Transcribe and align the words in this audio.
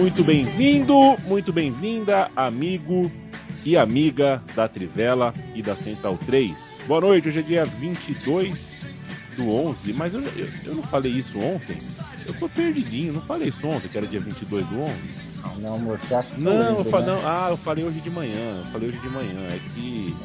Muito 0.00 0.24
bem-vindo, 0.24 0.94
muito 1.26 1.52
bem-vinda, 1.52 2.30
amigo 2.34 3.12
e 3.66 3.76
amiga 3.76 4.42
da 4.56 4.66
Trivela 4.66 5.34
e 5.54 5.60
da 5.62 5.76
Central 5.76 6.16
3. 6.24 6.56
Boa 6.86 7.02
noite, 7.02 7.28
hoje 7.28 7.40
é 7.40 7.42
dia 7.42 7.66
22 7.66 8.80
do 9.36 9.54
11, 9.54 9.92
mas 9.92 10.14
eu, 10.14 10.22
eu, 10.22 10.48
eu 10.64 10.74
não 10.76 10.82
falei 10.84 11.12
isso 11.12 11.38
ontem. 11.38 11.76
Eu 12.26 12.32
tô 12.32 12.48
perdidinho, 12.48 13.12
não 13.12 13.20
falei 13.20 13.50
isso 13.50 13.66
ontem, 13.66 13.88
que 13.88 13.98
era 13.98 14.06
dia 14.06 14.20
22 14.20 14.66
do 14.68 14.80
11. 14.80 14.92
Não, 15.60 15.74
amor, 15.74 15.98
você 15.98 16.14
acha 16.14 16.30
que 16.34 16.40
Não, 16.40 16.52
eu 16.52 16.76
eu 16.76 16.84
falei, 16.84 17.06
né? 17.14 17.20
não, 17.20 17.28
ah, 17.28 17.46
eu 17.50 17.56
falei 17.58 17.84
hoje 17.84 18.00
de 18.00 18.08
manhã, 18.10 18.62
eu 18.64 18.72
falei 18.72 18.88
hoje 18.88 18.98
de 18.98 19.08
manhã. 19.10 19.38
É 19.50 19.58
que. 19.74 20.16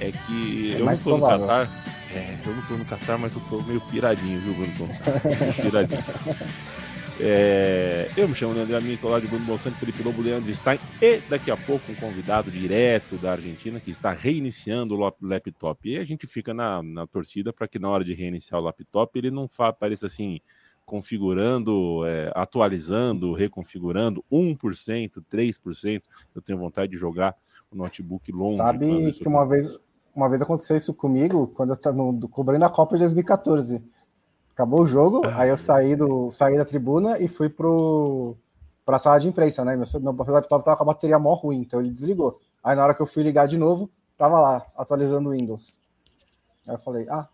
É 0.00 0.10
que 0.10 0.74
É 0.74 0.80
eu 0.80 0.86
não 0.86 0.96
tô 0.96 1.10
no 1.10 1.18
provável. 1.18 1.46
Catar. 1.46 1.70
É, 2.12 2.36
eu 2.44 2.56
não 2.56 2.62
tô 2.62 2.74
no 2.74 2.84
Catar, 2.84 3.18
mas 3.18 3.32
eu 3.36 3.40
tô 3.48 3.62
meio 3.62 3.80
piradinho, 3.82 4.40
viu, 4.40 4.52
Bruno 4.54 4.92
piradinho. 5.62 6.02
É, 7.22 8.08
eu 8.16 8.26
me 8.26 8.34
chamo 8.34 8.54
Leandro 8.54 8.76
Amin, 8.76 8.96
sou 8.96 9.10
lá 9.10 9.20
de 9.20 9.26
Bruno 9.26 9.44
Bolsonaro, 9.44 9.78
Felipe 9.78 10.02
Lobo, 10.02 10.22
Leandro 10.22 10.52
Stein 10.54 10.78
e 11.02 11.18
daqui 11.28 11.50
a 11.50 11.56
pouco 11.56 11.92
um 11.92 11.94
convidado 11.94 12.50
direto 12.50 13.16
da 13.16 13.32
Argentina 13.32 13.78
que 13.78 13.90
está 13.90 14.10
reiniciando 14.10 14.94
o 14.94 14.98
lap- 14.98 15.20
laptop. 15.20 15.86
E 15.86 15.98
a 15.98 16.04
gente 16.04 16.26
fica 16.26 16.54
na, 16.54 16.82
na 16.82 17.06
torcida 17.06 17.52
para 17.52 17.68
que 17.68 17.78
na 17.78 17.90
hora 17.90 18.02
de 18.02 18.14
reiniciar 18.14 18.58
o 18.60 18.64
laptop 18.64 19.18
ele 19.18 19.30
não 19.30 19.46
apareça 19.58 20.06
assim, 20.06 20.40
configurando, 20.86 22.06
é, 22.06 22.32
atualizando, 22.34 23.34
reconfigurando 23.34 24.24
1%, 24.32 25.22
3%. 25.30 26.02
Eu 26.34 26.40
tenho 26.40 26.58
vontade 26.58 26.92
de 26.92 26.98
jogar 26.98 27.36
o 27.70 27.76
notebook 27.76 28.32
longe. 28.32 28.56
Sabe 28.56 29.12
que 29.12 29.28
uma 29.28 29.46
vez, 29.46 29.78
uma 30.14 30.28
vez 30.28 30.40
aconteceu 30.40 30.76
isso 30.76 30.94
comigo, 30.94 31.48
quando 31.48 31.70
eu 31.70 31.74
estava 31.74 31.98
cobrindo 32.30 32.64
a 32.64 32.70
Copa 32.70 32.96
de 32.96 33.00
2014. 33.00 33.82
Acabou 34.60 34.82
o 34.82 34.86
jogo, 34.86 35.22
Ah, 35.24 35.40
aí 35.40 35.48
eu 35.48 35.56
saí, 35.56 35.96
do, 35.96 36.30
saí 36.30 36.58
da 36.58 36.66
tribuna 36.66 37.18
e 37.18 37.26
fui 37.26 37.48
pro, 37.48 38.36
pra 38.84 38.98
sala 38.98 39.18
de 39.18 39.26
imprensa, 39.26 39.64
né? 39.64 39.74
Meu, 39.74 39.86
meu 40.02 40.24
laptop 40.26 40.62
tava 40.62 40.76
com 40.76 40.82
a 40.82 40.86
bateria 40.86 41.18
mó 41.18 41.32
ruim, 41.32 41.62
então 41.62 41.80
ele 41.80 41.90
desligou. 41.90 42.38
Aí 42.62 42.76
na 42.76 42.84
hora 42.84 42.94
que 42.94 43.00
eu 43.00 43.06
fui 43.06 43.22
ligar 43.22 43.48
de 43.48 43.56
novo, 43.56 43.90
tava 44.18 44.38
lá, 44.38 44.66
atualizando 44.76 45.30
o 45.30 45.32
Windows. 45.32 45.78
Aí 46.68 46.74
eu 46.74 46.78
falei, 46.78 47.06
ah, 47.08 47.26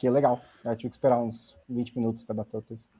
que 0.00 0.10
legal. 0.10 0.40
Aí 0.64 0.72
eu 0.72 0.76
tive 0.76 0.90
que 0.90 0.96
esperar 0.96 1.20
uns 1.20 1.56
20 1.68 1.96
minutos 1.96 2.24
para 2.24 2.34
dar 2.34 2.42
atualização. 2.42 2.90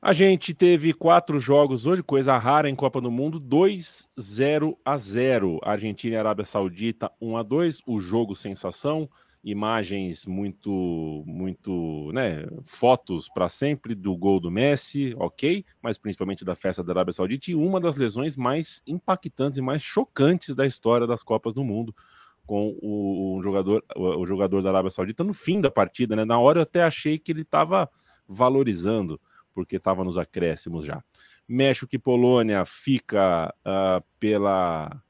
A 0.00 0.14
gente 0.14 0.54
teve 0.54 0.94
quatro 0.94 1.38
jogos 1.38 1.84
hoje, 1.84 2.02
coisa 2.02 2.38
rara 2.38 2.70
em 2.70 2.74
Copa 2.74 3.02
do 3.02 3.10
Mundo, 3.10 3.38
2-0 3.38 4.74
a 4.82 4.96
0. 4.96 5.60
Argentina 5.62 6.14
e 6.14 6.18
Arábia 6.18 6.46
Saudita 6.46 7.12
1 7.20 7.36
a 7.36 7.42
2. 7.42 7.82
O 7.86 8.00
jogo 8.00 8.34
sensação, 8.34 9.10
imagens 9.44 10.24
muito 10.24 11.22
muito, 11.26 12.10
né, 12.12 12.46
fotos 12.64 13.28
para 13.28 13.48
sempre 13.48 13.94
do 13.94 14.16
gol 14.16 14.40
do 14.40 14.50
Messi, 14.50 15.14
OK, 15.18 15.64
mas 15.82 15.98
principalmente 15.98 16.44
da 16.44 16.54
festa 16.54 16.82
da 16.82 16.92
Arábia 16.92 17.12
Saudita 17.12 17.50
e 17.50 17.54
uma 17.54 17.78
das 17.78 17.96
lesões 17.96 18.36
mais 18.36 18.82
impactantes 18.86 19.58
e 19.58 19.62
mais 19.62 19.82
chocantes 19.82 20.54
da 20.54 20.66
história 20.66 21.06
das 21.06 21.22
Copas 21.22 21.52
do 21.52 21.62
Mundo 21.62 21.94
com 22.46 22.76
o, 22.80 23.36
o 23.36 23.42
jogador 23.42 23.84
o, 23.94 24.20
o 24.20 24.26
jogador 24.26 24.62
da 24.62 24.70
Arábia 24.70 24.90
Saudita 24.90 25.22
no 25.22 25.34
fim 25.34 25.60
da 25.60 25.70
partida, 25.70 26.16
né? 26.16 26.24
Na 26.24 26.38
hora 26.38 26.60
eu 26.60 26.62
até 26.62 26.82
achei 26.82 27.18
que 27.18 27.30
ele 27.30 27.42
estava 27.42 27.90
valorizando 28.26 29.20
porque 29.54 29.76
estava 29.76 30.02
nos 30.02 30.16
acréscimos 30.16 30.86
já. 30.86 31.04
México 31.46 31.94
e 31.94 31.98
Polônia 31.98 32.64
fica 32.64 33.54
ah, 33.64 34.02
pela 34.18 35.02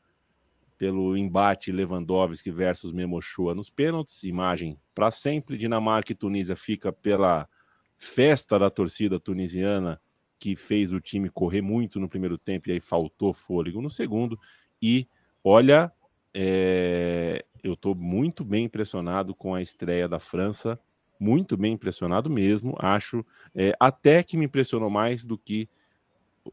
pelo 0.85 1.17
embate 1.17 1.73
Lewandowski 1.73 2.51
versus 2.51 2.93
Memochoa 2.93 3.55
nos 3.55 3.71
pênaltis, 3.71 4.23
imagem 4.23 4.79
para 4.95 5.11
sempre. 5.11 5.57
Dinamarca 5.57 6.13
e 6.13 6.15
Tunísia 6.15 6.55
fica 6.55 6.93
pela 6.93 7.49
festa 7.97 8.59
da 8.59 8.69
torcida 8.69 9.19
tunisiana 9.19 9.99
que 10.39 10.55
fez 10.55 10.93
o 10.93 11.01
time 11.01 11.31
correr 11.31 11.63
muito 11.63 11.99
no 11.99 12.07
primeiro 12.07 12.37
tempo 12.37 12.69
e 12.69 12.73
aí 12.73 12.81
faltou 12.83 13.33
fôlego 13.33 13.81
no 13.81 13.89
segundo. 13.89 14.39
E 14.83 15.09
olha, 15.43 15.91
é, 16.35 17.43
eu 17.63 17.73
estou 17.73 17.95
muito 17.95 18.45
bem 18.45 18.67
impressionado 18.67 19.35
com 19.35 19.55
a 19.55 19.63
estreia 19.63 20.07
da 20.07 20.21
França, 20.21 20.79
muito 21.19 21.57
bem 21.57 21.73
impressionado 21.73 22.29
mesmo. 22.29 22.77
Acho 22.79 23.25
é, 23.55 23.75
até 23.81 24.23
que 24.23 24.37
me 24.37 24.45
impressionou 24.45 24.91
mais 24.91 25.25
do 25.25 25.39
que 25.39 25.67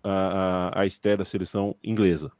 a, 0.01 0.69
a, 0.69 0.81
a 0.83 0.85
estreia 0.85 1.17
da 1.17 1.25
seleção 1.25 1.75
inglesa. 1.83 2.31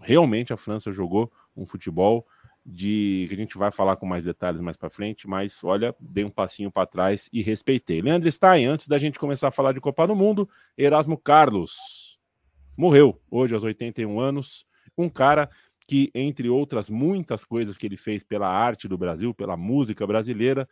Realmente 0.00 0.52
a 0.52 0.56
França 0.56 0.92
jogou 0.92 1.32
um 1.56 1.64
futebol 1.64 2.26
de 2.64 3.26
que 3.28 3.34
a 3.34 3.36
gente 3.36 3.58
vai 3.58 3.70
falar 3.70 3.96
com 3.96 4.06
mais 4.06 4.24
detalhes 4.24 4.60
mais 4.60 4.76
para 4.76 4.88
frente, 4.88 5.28
mas 5.28 5.62
olha, 5.62 5.94
dei 6.00 6.24
um 6.24 6.30
passinho 6.30 6.70
para 6.70 6.86
trás 6.86 7.28
e 7.32 7.42
respeitei. 7.42 8.00
Leandro 8.00 8.30
Stein, 8.30 8.66
antes 8.66 8.88
da 8.88 8.96
gente 8.96 9.18
começar 9.18 9.48
a 9.48 9.52
falar 9.52 9.72
de 9.72 9.80
Copa 9.80 10.06
do 10.06 10.16
Mundo, 10.16 10.48
Erasmo 10.76 11.18
Carlos 11.18 12.18
morreu 12.76 13.20
hoje 13.30 13.54
aos 13.54 13.62
81 13.62 14.18
anos, 14.18 14.66
um 14.96 15.08
cara 15.08 15.50
que 15.86 16.10
entre 16.14 16.48
outras 16.48 16.88
muitas 16.88 17.44
coisas 17.44 17.76
que 17.76 17.86
ele 17.86 17.96
fez 17.96 18.22
pela 18.22 18.48
arte 18.48 18.88
do 18.88 18.96
Brasil, 18.96 19.34
pela 19.34 19.56
música 19.56 20.06
brasileira, 20.06 20.66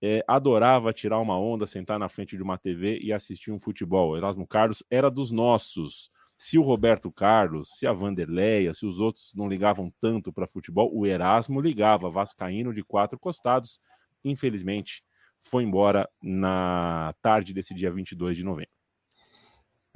é, 0.00 0.24
adorava 0.26 0.92
tirar 0.92 1.18
uma 1.18 1.38
onda, 1.38 1.66
sentar 1.66 1.98
na 1.98 2.08
frente 2.08 2.36
de 2.36 2.42
uma 2.42 2.58
TV 2.58 2.98
e 3.02 3.12
assistir 3.12 3.52
um 3.52 3.58
futebol. 3.58 4.16
Erasmo 4.16 4.46
Carlos 4.46 4.82
era 4.90 5.10
dos 5.10 5.30
nossos. 5.30 6.10
Se 6.36 6.58
o 6.58 6.62
Roberto 6.62 7.10
Carlos, 7.10 7.70
se 7.78 7.86
a 7.86 7.92
Vanderleia, 7.92 8.74
se 8.74 8.84
os 8.84 8.98
outros 8.98 9.32
não 9.34 9.48
ligavam 9.48 9.92
tanto 10.00 10.32
para 10.32 10.46
futebol, 10.46 10.90
o 10.92 11.06
Erasmo 11.06 11.60
ligava, 11.60 12.10
vascaíno 12.10 12.74
de 12.74 12.82
quatro 12.82 13.18
costados. 13.18 13.80
Infelizmente, 14.24 15.04
foi 15.38 15.62
embora 15.62 16.08
na 16.22 17.14
tarde 17.22 17.52
desse 17.52 17.74
dia 17.74 17.90
22 17.90 18.36
de 18.36 18.44
novembro. 18.44 18.74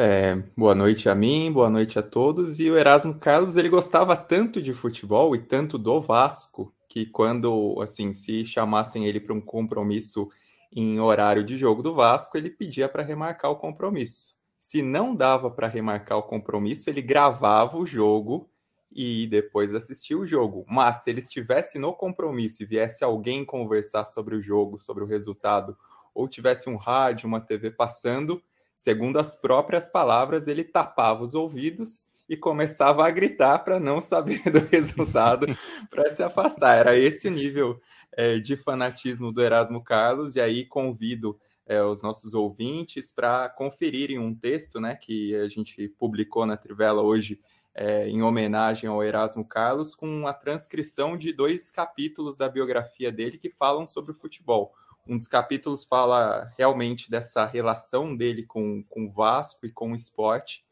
É, 0.00 0.37
boa 0.56 0.76
noite 0.76 1.09
a 1.09 1.15
mim, 1.15 1.50
boa 1.50 1.69
noite 1.69 1.99
a 1.99 2.03
todos. 2.03 2.60
E 2.60 2.70
o 2.70 2.78
Erasmo 2.78 3.19
Carlos, 3.19 3.56
ele 3.56 3.69
gostava 3.69 4.16
tanto 4.16 4.62
de 4.62 4.72
futebol 4.72 5.34
e 5.34 5.41
tanto 5.41 5.76
do 5.76 6.00
Vasco, 6.00 6.72
que 6.88 7.05
quando, 7.05 7.81
assim, 7.82 8.12
se 8.12 8.47
chamassem 8.47 9.06
ele 9.06 9.19
para 9.19 9.34
um 9.34 9.41
compromisso 9.41 10.28
em 10.72 11.00
horário 11.00 11.43
de 11.43 11.56
jogo 11.56 11.82
do 11.82 11.94
Vasco, 11.94 12.38
ele 12.38 12.49
pedia 12.49 12.88
para 12.88 13.03
remarcar 13.03 13.50
o 13.50 13.56
compromisso. 13.56 14.38
Se 14.69 14.83
não 14.83 15.17
dava 15.17 15.51
para 15.51 15.67
remarcar 15.67 16.19
o 16.19 16.23
compromisso, 16.23 16.91
ele 16.91 17.01
gravava 17.01 17.79
o 17.79 17.87
jogo 17.87 18.51
e 18.93 19.27
depois 19.29 19.75
assistia 19.75 20.19
o 20.19 20.27
jogo. 20.27 20.67
Mas 20.69 20.99
se 20.99 21.09
ele 21.09 21.21
estivesse 21.21 21.79
no 21.79 21.95
compromisso 21.95 22.62
e 22.62 22.67
viesse 22.67 23.03
alguém 23.03 23.47
conversar 23.47 24.05
sobre 24.05 24.37
o 24.37 24.43
jogo, 24.43 24.79
sobre 24.79 25.03
o 25.03 25.06
resultado, 25.06 25.75
ou 26.15 26.29
tivesse 26.29 26.69
um 26.69 26.77
rádio, 26.77 27.27
uma 27.27 27.41
TV 27.41 27.71
passando, 27.71 28.43
segundo 28.77 29.19
as 29.19 29.34
próprias 29.34 29.89
palavras, 29.89 30.47
ele 30.47 30.65
tapava 30.65 31.25
os 31.25 31.35
ouvidos 31.35 32.06
e 32.29 32.37
começava 32.37 33.06
a 33.06 33.11
gritar 33.11 33.61
para 33.61 33.81
não 33.81 34.03
saber 34.03 34.50
do 34.50 34.61
resultado, 34.69 35.47
para 35.89 36.11
se 36.11 36.23
afastar. 36.23 36.77
Era 36.77 36.95
esse 36.95 37.27
o 37.27 37.31
nível 37.31 37.81
é, 38.12 38.39
de 38.39 38.55
fanatismo 38.55 39.33
do 39.33 39.43
Erasmo 39.43 39.83
Carlos, 39.83 40.37
e 40.37 40.43
aí 40.43 40.67
convido 40.67 41.41
é, 41.69 41.83
os 41.83 42.01
nossos 42.03 42.33
ouvintes 42.33 43.12
para 43.12 43.49
conferirem 43.50 44.19
um 44.19 44.35
texto 44.35 44.81
né, 44.81 44.97
que 44.97 45.37
a 45.37 45.49
gente 45.49 45.87
publicou 45.99 46.47
na 46.47 46.56
Trivela 46.56 47.03
hoje 47.03 47.38
é, 47.75 48.09
em 48.09 48.23
homenagem 48.23 48.88
ao 48.88 49.05
Erasmo 49.05 49.44
Carlos, 49.44 49.94
com 49.94 50.26
a 50.26 50.32
transcrição 50.32 51.17
de 51.17 51.31
dois 51.31 51.70
capítulos 51.70 52.38
da 52.38 52.49
biografia 52.49 53.12
dele 53.12 53.37
que 53.37 53.50
falam 53.50 53.87
sobre 53.87 54.12
o 54.12 54.15
futebol. 54.15 54.73
Um 55.06 55.17
dos 55.17 55.29
capítulos 55.29 55.85
fala 55.85 56.50
realmente 56.56 57.11
dessa 57.11 57.44
relação 57.44 58.17
dele 58.17 58.44
com, 58.44 58.82
com 58.88 59.05
o 59.05 59.11
Vasco 59.11 59.67
e 59.67 59.70
com 59.70 59.93
o 59.93 59.94
esporte. 59.94 60.65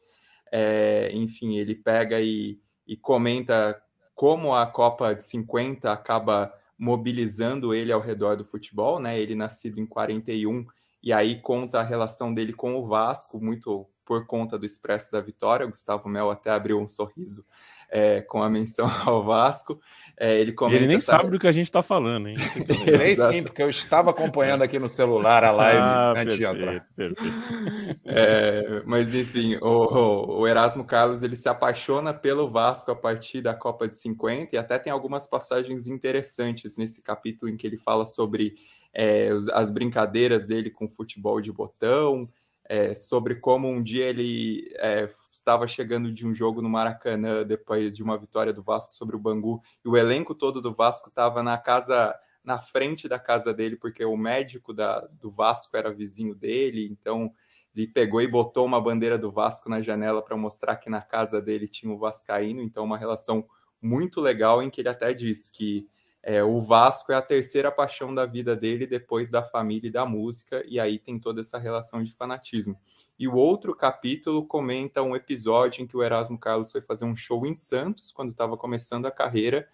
É, 0.51 1.11
enfim, 1.13 1.57
ele 1.57 1.75
pega 1.75 2.19
e, 2.19 2.59
e 2.87 2.97
comenta 2.97 3.81
como 4.15 4.53
a 4.53 4.65
Copa 4.65 5.13
de 5.13 5.23
50 5.23 5.91
acaba 5.91 6.51
mobilizando 6.77 7.73
ele 7.73 7.91
ao 7.91 8.01
redor 8.01 8.35
do 8.35 8.43
futebol, 8.45 8.99
né? 8.99 9.19
Ele 9.19 9.33
nascido 9.33 9.79
em 9.79 9.85
41 9.85 10.65
e 11.01 11.13
aí 11.13 11.39
conta 11.41 11.79
a 11.79 11.83
relação 11.83 12.33
dele 12.33 12.53
com 12.53 12.75
o 12.75 12.87
Vasco, 12.87 13.39
muito 13.39 13.87
por 14.05 14.25
conta 14.25 14.57
do 14.57 14.65
Expresso 14.65 15.11
da 15.11 15.19
Vitória. 15.19 15.65
O 15.65 15.69
Gustavo 15.69 16.07
Mel 16.07 16.31
até 16.31 16.49
abriu 16.49 16.79
um 16.79 16.87
sorriso 16.87 17.45
é, 17.89 18.21
com 18.21 18.41
a 18.41 18.49
menção 18.49 18.87
ao 19.05 19.23
Vasco. 19.23 19.79
É, 20.19 20.39
ele, 20.39 20.55
ele, 20.71 20.87
nem 20.87 20.97
essa... 20.97 21.17
sabe 21.17 21.29
do 21.29 21.37
que 21.37 21.47
a 21.47 21.51
gente 21.51 21.67
está 21.67 21.83
falando, 21.83 22.27
hein? 22.27 22.35
nem 22.97 23.15
sim, 23.15 23.43
porque 23.43 23.61
eu 23.61 23.69
estava 23.69 24.09
acompanhando 24.09 24.63
aqui 24.63 24.79
no 24.79 24.89
celular 24.89 25.43
a 25.43 25.51
live 25.51 25.81
ah, 25.81 26.13
antes 26.17 26.37
perfeito, 26.37 26.55
de 26.55 26.63
entrar. 26.63 26.87
Perfeito. 26.95 28.01
É, 28.05 28.81
mas 28.85 29.13
enfim, 29.13 29.57
o, 29.61 30.39
o, 30.39 30.47
Erasmo 30.47 30.85
Carlos 30.85 31.21
ele 31.21 31.35
se 31.35 31.47
apaixona 31.47 32.13
pelo 32.13 32.49
Vasco 32.49 32.89
a 32.89 32.95
partir 32.95 33.41
da 33.41 33.53
Copa 33.53 33.87
de 33.87 33.95
50 33.97 34.55
e 34.55 34.57
até 34.57 34.79
tem 34.79 34.91
algumas 34.91 35.27
passagens 35.27 35.87
interessantes 35.87 36.77
nesse 36.77 37.03
capítulo 37.03 37.51
em 37.51 37.57
que 37.57 37.67
ele 37.67 37.77
fala 37.77 38.05
sobre 38.05 38.55
é, 38.93 39.29
as 39.53 39.69
brincadeiras 39.69 40.47
dele 40.47 40.69
com 40.69 40.87
futebol 40.87 41.41
de 41.41 41.51
botão, 41.51 42.29
é, 42.69 42.93
sobre 42.93 43.35
como 43.35 43.67
um 43.69 43.81
dia 43.81 44.05
ele 44.05 44.69
é, 44.75 45.09
estava 45.31 45.67
chegando 45.67 46.11
de 46.11 46.27
um 46.27 46.33
jogo 46.33 46.61
no 46.61 46.69
Maracanã 46.69 47.45
depois 47.45 47.95
de 47.95 48.03
uma 48.03 48.17
vitória 48.17 48.51
do 48.51 48.61
Vasco 48.61 48.93
sobre 48.93 49.15
o 49.15 49.19
Bangu 49.19 49.61
e 49.83 49.87
o 49.87 49.95
elenco 49.95 50.35
todo 50.35 50.61
do 50.61 50.73
Vasco 50.73 51.07
estava 51.09 51.41
na 51.41 51.57
casa 51.57 52.13
na 52.43 52.59
frente 52.59 53.07
da 53.07 53.17
casa 53.17 53.53
dele 53.53 53.77
porque 53.77 54.03
o 54.03 54.17
médico 54.17 54.73
da, 54.73 54.99
do 55.19 55.31
Vasco 55.31 55.77
era 55.77 55.93
vizinho 55.93 56.35
dele 56.35 56.87
então 56.91 57.31
ele 57.73 57.87
pegou 57.87 58.21
e 58.21 58.27
botou 58.27 58.65
uma 58.65 58.81
bandeira 58.81 59.17
do 59.17 59.31
Vasco 59.31 59.69
na 59.69 59.81
janela 59.81 60.21
para 60.21 60.35
mostrar 60.35 60.75
que 60.75 60.89
na 60.89 61.01
casa 61.01 61.41
dele 61.41 61.67
tinha 61.67 61.93
o 61.93 61.97
vascaíno 61.97 62.61
então 62.61 62.83
uma 62.83 62.97
relação 62.97 63.47
muito 63.81 64.19
legal 64.19 64.61
em 64.61 64.69
que 64.69 64.81
ele 64.81 64.89
até 64.89 65.13
diz 65.13 65.49
que 65.49 65.87
é, 66.23 66.43
o 66.43 66.59
Vasco 66.59 67.11
é 67.11 67.15
a 67.15 67.21
terceira 67.21 67.71
paixão 67.71 68.13
da 68.13 68.25
vida 68.25 68.55
dele 68.55 68.85
depois 68.85 69.29
da 69.29 69.43
família 69.43 69.87
e 69.87 69.91
da 69.91 70.05
música, 70.05 70.63
e 70.67 70.79
aí 70.79 70.99
tem 70.99 71.19
toda 71.19 71.41
essa 71.41 71.57
relação 71.57 72.03
de 72.03 72.13
fanatismo. 72.13 72.77
E 73.17 73.27
o 73.27 73.35
outro 73.35 73.75
capítulo 73.75 74.45
comenta 74.45 75.01
um 75.01 75.15
episódio 75.15 75.83
em 75.83 75.87
que 75.87 75.95
o 75.95 76.03
Erasmo 76.03 76.37
Carlos 76.37 76.71
foi 76.71 76.81
fazer 76.81 77.05
um 77.05 77.15
show 77.15 77.45
em 77.45 77.55
Santos, 77.55 78.11
quando 78.11 78.29
estava 78.29 78.57
começando 78.57 79.05
a 79.05 79.11
carreira, 79.11 79.67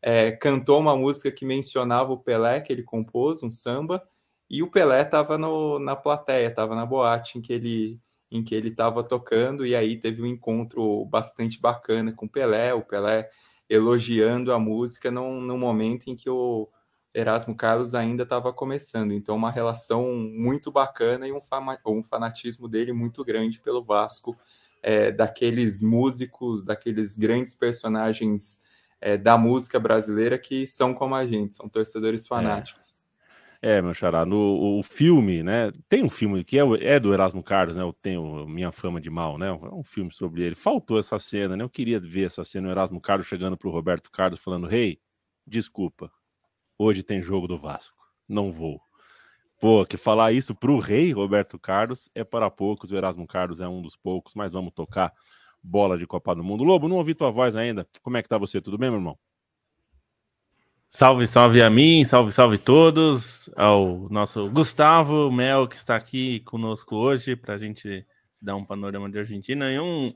é, 0.00 0.32
cantou 0.32 0.80
uma 0.80 0.96
música 0.96 1.30
que 1.30 1.44
mencionava 1.44 2.12
o 2.12 2.18
Pelé, 2.18 2.60
que 2.60 2.72
ele 2.72 2.82
compôs, 2.82 3.42
um 3.42 3.50
samba, 3.50 4.02
e 4.50 4.62
o 4.62 4.70
Pelé 4.70 5.02
estava 5.02 5.38
na 5.38 5.96
plateia, 5.96 6.48
estava 6.48 6.74
na 6.74 6.84
boate 6.84 7.38
em 7.38 7.42
que 7.42 7.52
ele 7.52 8.00
em 8.34 8.42
que 8.42 8.54
ele 8.54 8.68
estava 8.68 9.04
tocando, 9.04 9.66
e 9.66 9.76
aí 9.76 9.94
teve 9.94 10.22
um 10.22 10.26
encontro 10.26 11.04
bastante 11.04 11.60
bacana 11.60 12.12
com 12.14 12.24
o 12.24 12.28
Pelé, 12.28 12.72
o 12.72 12.80
Pelé 12.80 13.28
elogiando 13.72 14.52
a 14.52 14.58
música 14.58 15.10
num, 15.10 15.40
num 15.40 15.56
momento 15.56 16.08
em 16.08 16.14
que 16.14 16.28
o 16.28 16.68
Erasmo 17.14 17.54
Carlos 17.54 17.94
ainda 17.94 18.22
estava 18.22 18.52
começando. 18.52 19.12
Então, 19.12 19.34
uma 19.34 19.50
relação 19.50 20.12
muito 20.12 20.70
bacana 20.70 21.26
e 21.26 21.32
um, 21.32 21.40
fama, 21.40 21.78
um 21.86 22.02
fanatismo 22.02 22.68
dele 22.68 22.92
muito 22.92 23.24
grande 23.24 23.60
pelo 23.60 23.82
Vasco, 23.82 24.36
é, 24.82 25.10
daqueles 25.10 25.80
músicos, 25.80 26.64
daqueles 26.64 27.16
grandes 27.16 27.54
personagens 27.54 28.62
é, 29.00 29.16
da 29.16 29.38
música 29.38 29.80
brasileira 29.80 30.38
que 30.38 30.66
são 30.66 30.92
como 30.92 31.14
a 31.14 31.26
gente, 31.26 31.54
são 31.54 31.68
torcedores 31.68 32.24
é. 32.24 32.28
fanáticos. 32.28 33.01
É, 33.64 33.80
meu 33.80 33.94
xará, 33.94 34.26
no 34.26 34.78
o 34.78 34.82
filme, 34.82 35.40
né? 35.40 35.70
Tem 35.88 36.02
um 36.02 36.08
filme 36.08 36.42
que 36.42 36.58
é, 36.58 36.62
é 36.80 36.98
do 36.98 37.12
Erasmo 37.14 37.44
Carlos, 37.44 37.76
né? 37.76 37.82
Eu 37.84 37.92
tenho 37.92 38.44
Minha 38.48 38.72
Fama 38.72 39.00
de 39.00 39.08
Mal, 39.08 39.38
né? 39.38 39.46
É 39.46 39.52
um 39.52 39.84
filme 39.84 40.12
sobre 40.12 40.42
ele. 40.42 40.56
Faltou 40.56 40.98
essa 40.98 41.16
cena, 41.16 41.56
né? 41.56 41.62
Eu 41.62 41.70
queria 41.70 42.00
ver 42.00 42.26
essa 42.26 42.42
cena, 42.42 42.66
o 42.66 42.70
Erasmo 42.72 43.00
Carlos 43.00 43.28
chegando 43.28 43.56
pro 43.56 43.70
Roberto 43.70 44.10
Carlos 44.10 44.40
falando: 44.42 44.66
Rei, 44.66 44.88
hey, 44.88 45.00
desculpa, 45.46 46.10
hoje 46.76 47.04
tem 47.04 47.22
jogo 47.22 47.46
do 47.46 47.56
Vasco, 47.56 47.96
não 48.28 48.50
vou. 48.50 48.80
Pô, 49.60 49.86
que 49.86 49.96
falar 49.96 50.32
isso 50.32 50.56
pro 50.56 50.80
rei 50.80 51.12
Roberto 51.12 51.56
Carlos 51.56 52.10
é 52.16 52.24
para 52.24 52.50
poucos, 52.50 52.90
o 52.90 52.96
Erasmo 52.96 53.28
Carlos 53.28 53.60
é 53.60 53.68
um 53.68 53.80
dos 53.80 53.94
poucos, 53.94 54.34
mas 54.34 54.50
vamos 54.50 54.72
tocar 54.74 55.12
bola 55.62 55.96
de 55.96 56.04
Copa 56.04 56.34
do 56.34 56.42
Mundo. 56.42 56.64
Lobo, 56.64 56.88
não 56.88 56.96
ouvi 56.96 57.14
tua 57.14 57.30
voz 57.30 57.54
ainda. 57.54 57.86
Como 58.02 58.16
é 58.16 58.22
que 58.22 58.28
tá 58.28 58.36
você? 58.36 58.60
Tudo 58.60 58.76
bem, 58.76 58.90
meu 58.90 58.98
irmão? 58.98 59.16
Salve, 60.94 61.26
salve 61.26 61.62
a 61.62 61.70
mim, 61.70 62.04
salve, 62.04 62.30
salve 62.30 62.58
todos, 62.58 63.48
ao 63.56 64.10
nosso 64.10 64.50
Gustavo 64.50 65.32
Mel, 65.32 65.66
que 65.66 65.74
está 65.74 65.96
aqui 65.96 66.40
conosco 66.40 66.96
hoje 66.96 67.34
para 67.34 67.54
a 67.54 67.56
gente 67.56 68.06
dar 68.38 68.56
um 68.56 68.64
panorama 68.64 69.08
de 69.08 69.18
Argentina 69.18 69.72
e 69.72 69.80
um 69.80 70.12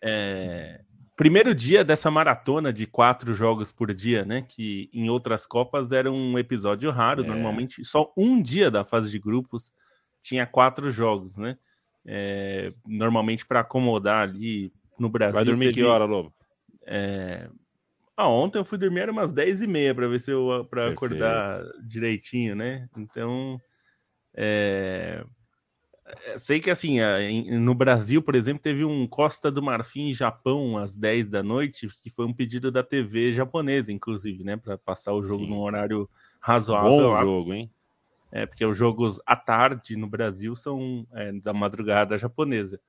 é, 0.00 0.80
primeiro 1.16 1.52
dia 1.52 1.82
dessa 1.82 2.08
maratona 2.08 2.72
de 2.72 2.86
quatro 2.86 3.34
jogos 3.34 3.72
por 3.72 3.92
dia, 3.92 4.24
né? 4.24 4.42
Que 4.42 4.88
em 4.92 5.10
outras 5.10 5.44
Copas 5.44 5.90
era 5.90 6.08
um 6.08 6.38
episódio 6.38 6.88
raro, 6.92 7.24
é. 7.24 7.26
normalmente 7.26 7.84
só 7.84 8.12
um 8.16 8.40
dia 8.40 8.70
da 8.70 8.84
fase 8.84 9.10
de 9.10 9.18
grupos 9.18 9.72
tinha 10.22 10.46
quatro 10.46 10.88
jogos, 10.88 11.36
né? 11.36 11.58
É, 12.06 12.72
normalmente 12.86 13.44
para 13.44 13.58
acomodar 13.58 14.22
ali 14.22 14.72
no 14.96 15.08
Brasil. 15.08 15.34
Vai 15.34 15.44
dormir 15.44 15.66
teve, 15.66 15.80
que 15.80 15.82
hora, 15.82 16.04
Lobo? 16.04 16.32
É, 16.86 17.50
ah, 18.22 18.28
ontem 18.28 18.58
eu 18.58 18.64
fui 18.64 18.78
dormir 18.78 19.00
era 19.00 19.12
umas 19.12 19.32
10 19.32 19.62
e 19.62 19.66
meia 19.66 19.94
para 19.94 20.08
ver 20.08 20.20
se 20.20 20.30
eu 20.30 20.66
para 20.70 20.88
acordar 20.88 21.62
direitinho, 21.84 22.54
né? 22.54 22.88
Então, 22.96 23.60
é... 24.34 25.24
sei 26.36 26.60
que 26.60 26.70
assim, 26.70 26.98
no 27.58 27.74
Brasil, 27.74 28.22
por 28.22 28.34
exemplo, 28.34 28.62
teve 28.62 28.84
um 28.84 29.06
Costa 29.06 29.50
do 29.50 29.62
Marfim 29.62 30.14
Japão 30.14 30.76
às 30.76 30.94
10 30.94 31.28
da 31.28 31.42
noite, 31.42 31.88
que 32.02 32.10
foi 32.10 32.26
um 32.26 32.32
pedido 32.32 32.70
da 32.70 32.82
TV 32.82 33.32
japonesa, 33.32 33.92
inclusive, 33.92 34.44
né, 34.44 34.56
para 34.56 34.78
passar 34.78 35.12
o 35.12 35.22
jogo 35.22 35.44
Sim. 35.44 35.50
num 35.50 35.60
horário 35.60 36.08
razoável. 36.40 36.90
Bom 36.90 37.20
jogo, 37.20 37.54
hein? 37.54 37.70
É, 38.30 38.46
porque 38.46 38.64
os 38.64 38.76
jogos 38.76 39.20
à 39.26 39.36
tarde 39.36 39.94
no 39.94 40.08
Brasil 40.08 40.56
são 40.56 41.06
é, 41.12 41.32
da 41.32 41.52
madrugada 41.52 42.16
japonesa. 42.16 42.80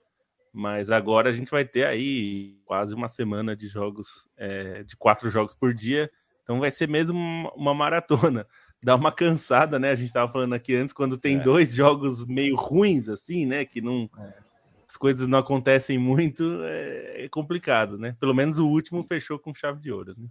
Mas 0.53 0.91
agora 0.91 1.29
a 1.29 1.31
gente 1.31 1.49
vai 1.49 1.65
ter 1.65 1.83
aí 1.83 2.59
quase 2.63 2.93
uma 2.93 3.07
semana 3.07 3.55
de 3.55 3.67
jogos, 3.67 4.29
é, 4.37 4.83
de 4.83 4.95
quatro 4.95 5.27
jogos 5.27 5.55
por 5.55 5.73
dia. 5.73 6.11
Então 6.43 6.59
vai 6.59 6.69
ser 6.69 6.87
mesmo 6.87 7.17
uma 7.55 7.73
maratona. 7.73 8.45
Dá 8.83 8.95
uma 8.95 9.11
cansada, 9.11 9.79
né? 9.79 9.89
A 9.89 9.95
gente 9.95 10.07
estava 10.07 10.31
falando 10.31 10.53
aqui 10.53 10.75
antes, 10.75 10.93
quando 10.93 11.17
tem 11.17 11.37
é. 11.37 11.39
dois 11.39 11.73
jogos 11.73 12.23
meio 12.25 12.55
ruins, 12.55 13.09
assim, 13.09 13.47
né? 13.47 13.65
Que 13.65 13.81
não. 13.81 14.07
É. 14.19 14.43
As 14.87 14.95
coisas 14.95 15.27
não 15.27 15.39
acontecem 15.39 15.97
muito, 15.97 16.43
é, 16.63 17.23
é, 17.23 17.29
complicado, 17.29 17.97
né? 17.97 18.15
Pelo 18.19 18.33
menos 18.33 18.59
o 18.59 18.67
último 18.67 19.01
fechou 19.03 19.39
com 19.39 19.55
chave 19.55 19.79
de 19.79 19.91
ouro, 19.91 20.13
né? 20.15 20.27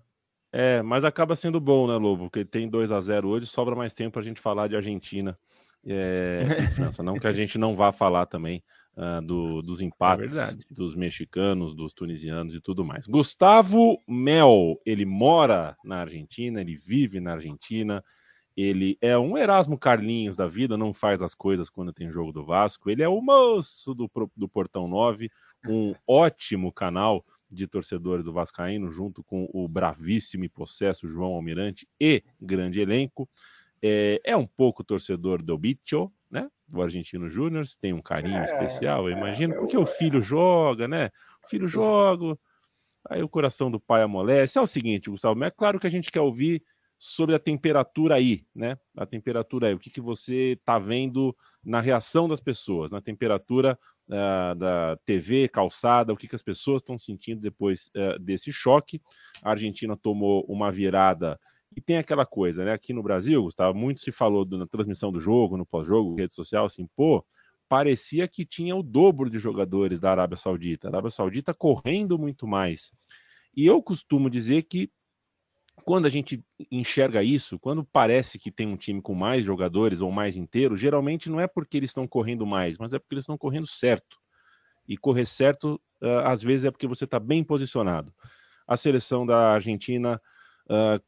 É, 0.53 0.83
mas 0.83 1.05
acaba 1.05 1.35
sendo 1.35 1.59
bom, 1.59 1.89
né, 1.89 1.97
Lobo? 1.97 2.25
Porque 2.25 2.45
tem 2.45 2.69
2 2.69 2.93
a 2.93 3.01
0 3.01 3.27
hoje, 3.27 3.47
sobra 3.47 3.75
mais 3.75 3.95
tempo 3.95 4.19
a 4.19 4.23
gente 4.23 4.41
falar 4.41 4.69
de 4.69 4.77
Argentina 4.77 5.37
é, 5.85 6.45
França. 6.77 7.03
Não 7.03 7.15
que 7.15 7.27
a 7.27 7.33
gente 7.33 7.59
não 7.59 7.75
vá 7.75 7.91
falar 7.91 8.27
também 8.27 8.63
uh, 8.97 9.21
do, 9.23 9.63
dos 9.63 9.81
empates 9.81 10.37
é 10.37 10.51
dos 10.71 10.95
mexicanos, 10.95 11.75
dos 11.75 11.93
tunisianos 11.93 12.55
e 12.55 12.61
tudo 12.61 12.85
mais. 12.85 13.07
Gustavo 13.07 13.99
Mel, 14.07 14.81
ele 14.85 15.05
mora 15.05 15.77
na 15.85 16.01
Argentina, 16.01 16.61
ele 16.61 16.77
vive 16.77 17.21
na 17.21 17.33
Argentina, 17.33 18.05
ele 18.57 18.99
é 19.01 19.17
um 19.17 19.37
Erasmo 19.37 19.79
Carlinhos 19.79 20.37
da 20.37 20.47
vida, 20.47 20.77
não 20.77 20.93
faz 20.93 21.23
as 21.23 21.35
coisas 21.35 21.71
quando 21.71 21.93
tem 21.93 22.11
jogo 22.11 22.33
do 22.33 22.45
Vasco. 22.45 22.91
Ele 22.91 23.03
é 23.03 23.09
o 23.09 23.21
moço 23.21 23.95
do, 23.95 24.11
do 24.37 24.49
Portão 24.49 24.87
9, 24.87 25.31
um 25.67 25.95
ótimo 26.07 26.71
canal 26.71 27.25
de 27.51 27.67
torcedores 27.67 28.25
do 28.25 28.33
Vascaíno, 28.33 28.91
junto 28.91 29.23
com 29.23 29.49
o 29.53 29.69
bravíssimo 29.69 30.45
e 30.45 30.49
possesso 30.49 31.07
João 31.07 31.33
Almirante 31.33 31.87
e 32.01 32.23
grande 32.41 32.81
elenco. 32.81 33.29
É, 33.83 34.21
é 34.25 34.37
um 34.37 34.47
pouco 34.47 34.85
torcedor 34.85 35.43
do 35.43 35.59
Bicho, 35.59 36.11
né? 36.31 36.49
Do 36.69 36.81
Argentino 36.81 37.29
Júnior, 37.29 37.65
tem 37.81 37.93
um 37.93 38.01
carinho 38.01 38.37
é, 38.37 38.45
especial, 38.45 39.09
eu 39.09 39.17
é, 39.17 39.19
imagino, 39.19 39.55
porque 39.55 39.77
o 39.77 39.85
filho 39.85 40.23
joga, 40.23 40.87
né? 40.87 41.11
O 41.45 41.49
filho 41.49 41.67
joga, 41.67 42.39
aí 43.09 43.23
o 43.23 43.29
coração 43.29 43.71
do 43.71 43.81
pai 43.81 44.03
amolece. 44.03 44.59
É 44.59 44.63
o 44.63 44.67
seguinte, 44.67 45.11
Gustavo, 45.11 45.43
é 45.43 45.51
claro 45.51 45.81
que 45.81 45.87
a 45.87 45.91
gente 45.91 46.11
quer 46.11 46.21
ouvir 46.21 46.63
sobre 47.05 47.35
a 47.35 47.39
temperatura 47.41 48.15
aí, 48.15 48.47
né? 48.55 48.79
A 48.97 49.05
temperatura 49.05 49.67
aí, 49.67 49.75
o 49.75 49.79
que, 49.79 49.91
que 49.91 50.01
você 50.01 50.53
está 50.53 50.79
vendo 50.79 51.37
na 51.65 51.81
reação 51.81 52.29
das 52.29 52.41
pessoas, 52.41 52.93
na 52.93 53.01
temperatura 53.01 53.77
uh, 54.09 54.55
da 54.55 54.97
TV, 55.05 55.49
calçada, 55.49 56.13
o 56.13 56.17
que, 56.17 56.29
que 56.29 56.37
as 56.37 56.43
pessoas 56.43 56.81
estão 56.81 56.97
sentindo 56.97 57.41
depois 57.41 57.91
uh, 57.97 58.21
desse 58.21 58.53
choque. 58.53 59.03
A 59.43 59.51
Argentina 59.51 59.97
tomou 59.97 60.45
uma 60.49 60.71
virada 60.71 61.41
e 61.77 61.81
tem 61.81 61.99
aquela 61.99 62.27
coisa, 62.27 62.65
né? 62.65 62.73
Aqui 62.73 62.93
no 62.93 63.03
Brasil, 63.03 63.43
Gustavo, 63.43 63.77
muito 63.77 64.01
se 64.01 64.13
falou 64.13 64.47
na 64.47 64.67
transmissão 64.67 65.13
do 65.13 65.21
jogo, 65.21 65.57
no 65.57 65.67
pós-jogo, 65.67 66.17
rede 66.17 66.33
social, 66.33 66.67
assim, 66.67 66.87
pô, 66.97 67.25
parecia 67.69 68.29
que 68.29 68.45
tinha 68.45 68.77
o 68.77 68.83
dobro 68.83 69.31
de 69.31 69.39
jogadores 69.39 70.01
da 70.01 70.11
Arábia 70.11 70.37
Saudita. 70.37 70.89
A 70.89 70.91
Arábia 70.91 71.11
Saudita 71.11 71.55
correndo 71.55 72.19
muito 72.19 72.47
mais. 72.47 72.93
E 73.57 73.67
eu 73.67 73.83
costumo 73.83 74.29
dizer 74.29 74.65
que 74.65 74.91
quando 75.85 76.07
a 76.07 76.09
gente 76.09 76.45
enxerga 76.71 77.23
isso, 77.23 77.59
quando 77.59 77.85
parece 77.85 78.39
que 78.39 78.51
tem 78.51 78.67
um 78.67 78.77
time 78.77 79.01
com 79.01 79.15
mais 79.15 79.45
jogadores 79.45 80.01
ou 80.01 80.13
mais 80.13 80.37
inteiro, 80.37 80.77
geralmente 80.77 81.31
não 81.31 81.41
é 81.41 81.47
porque 81.47 81.77
eles 81.77 81.91
estão 81.91 82.07
correndo 82.07 82.47
mais, 82.47 82.79
mas 82.79 82.93
é 82.93 82.99
porque 82.99 83.15
eles 83.15 83.25
estão 83.25 83.39
correndo 83.39 83.67
certo. 83.67 84.19
E 84.87 84.97
correr 84.97 85.25
certo, 85.25 85.81
uh, 86.03 86.27
às 86.27 86.43
vezes, 86.43 86.65
é 86.65 86.71
porque 86.71 86.87
você 86.87 87.05
está 87.05 87.19
bem 87.19 87.43
posicionado. 87.43 88.13
A 88.67 88.77
seleção 88.77 89.25
da 89.25 89.55
Argentina 89.55 90.21
uh, 90.67 91.03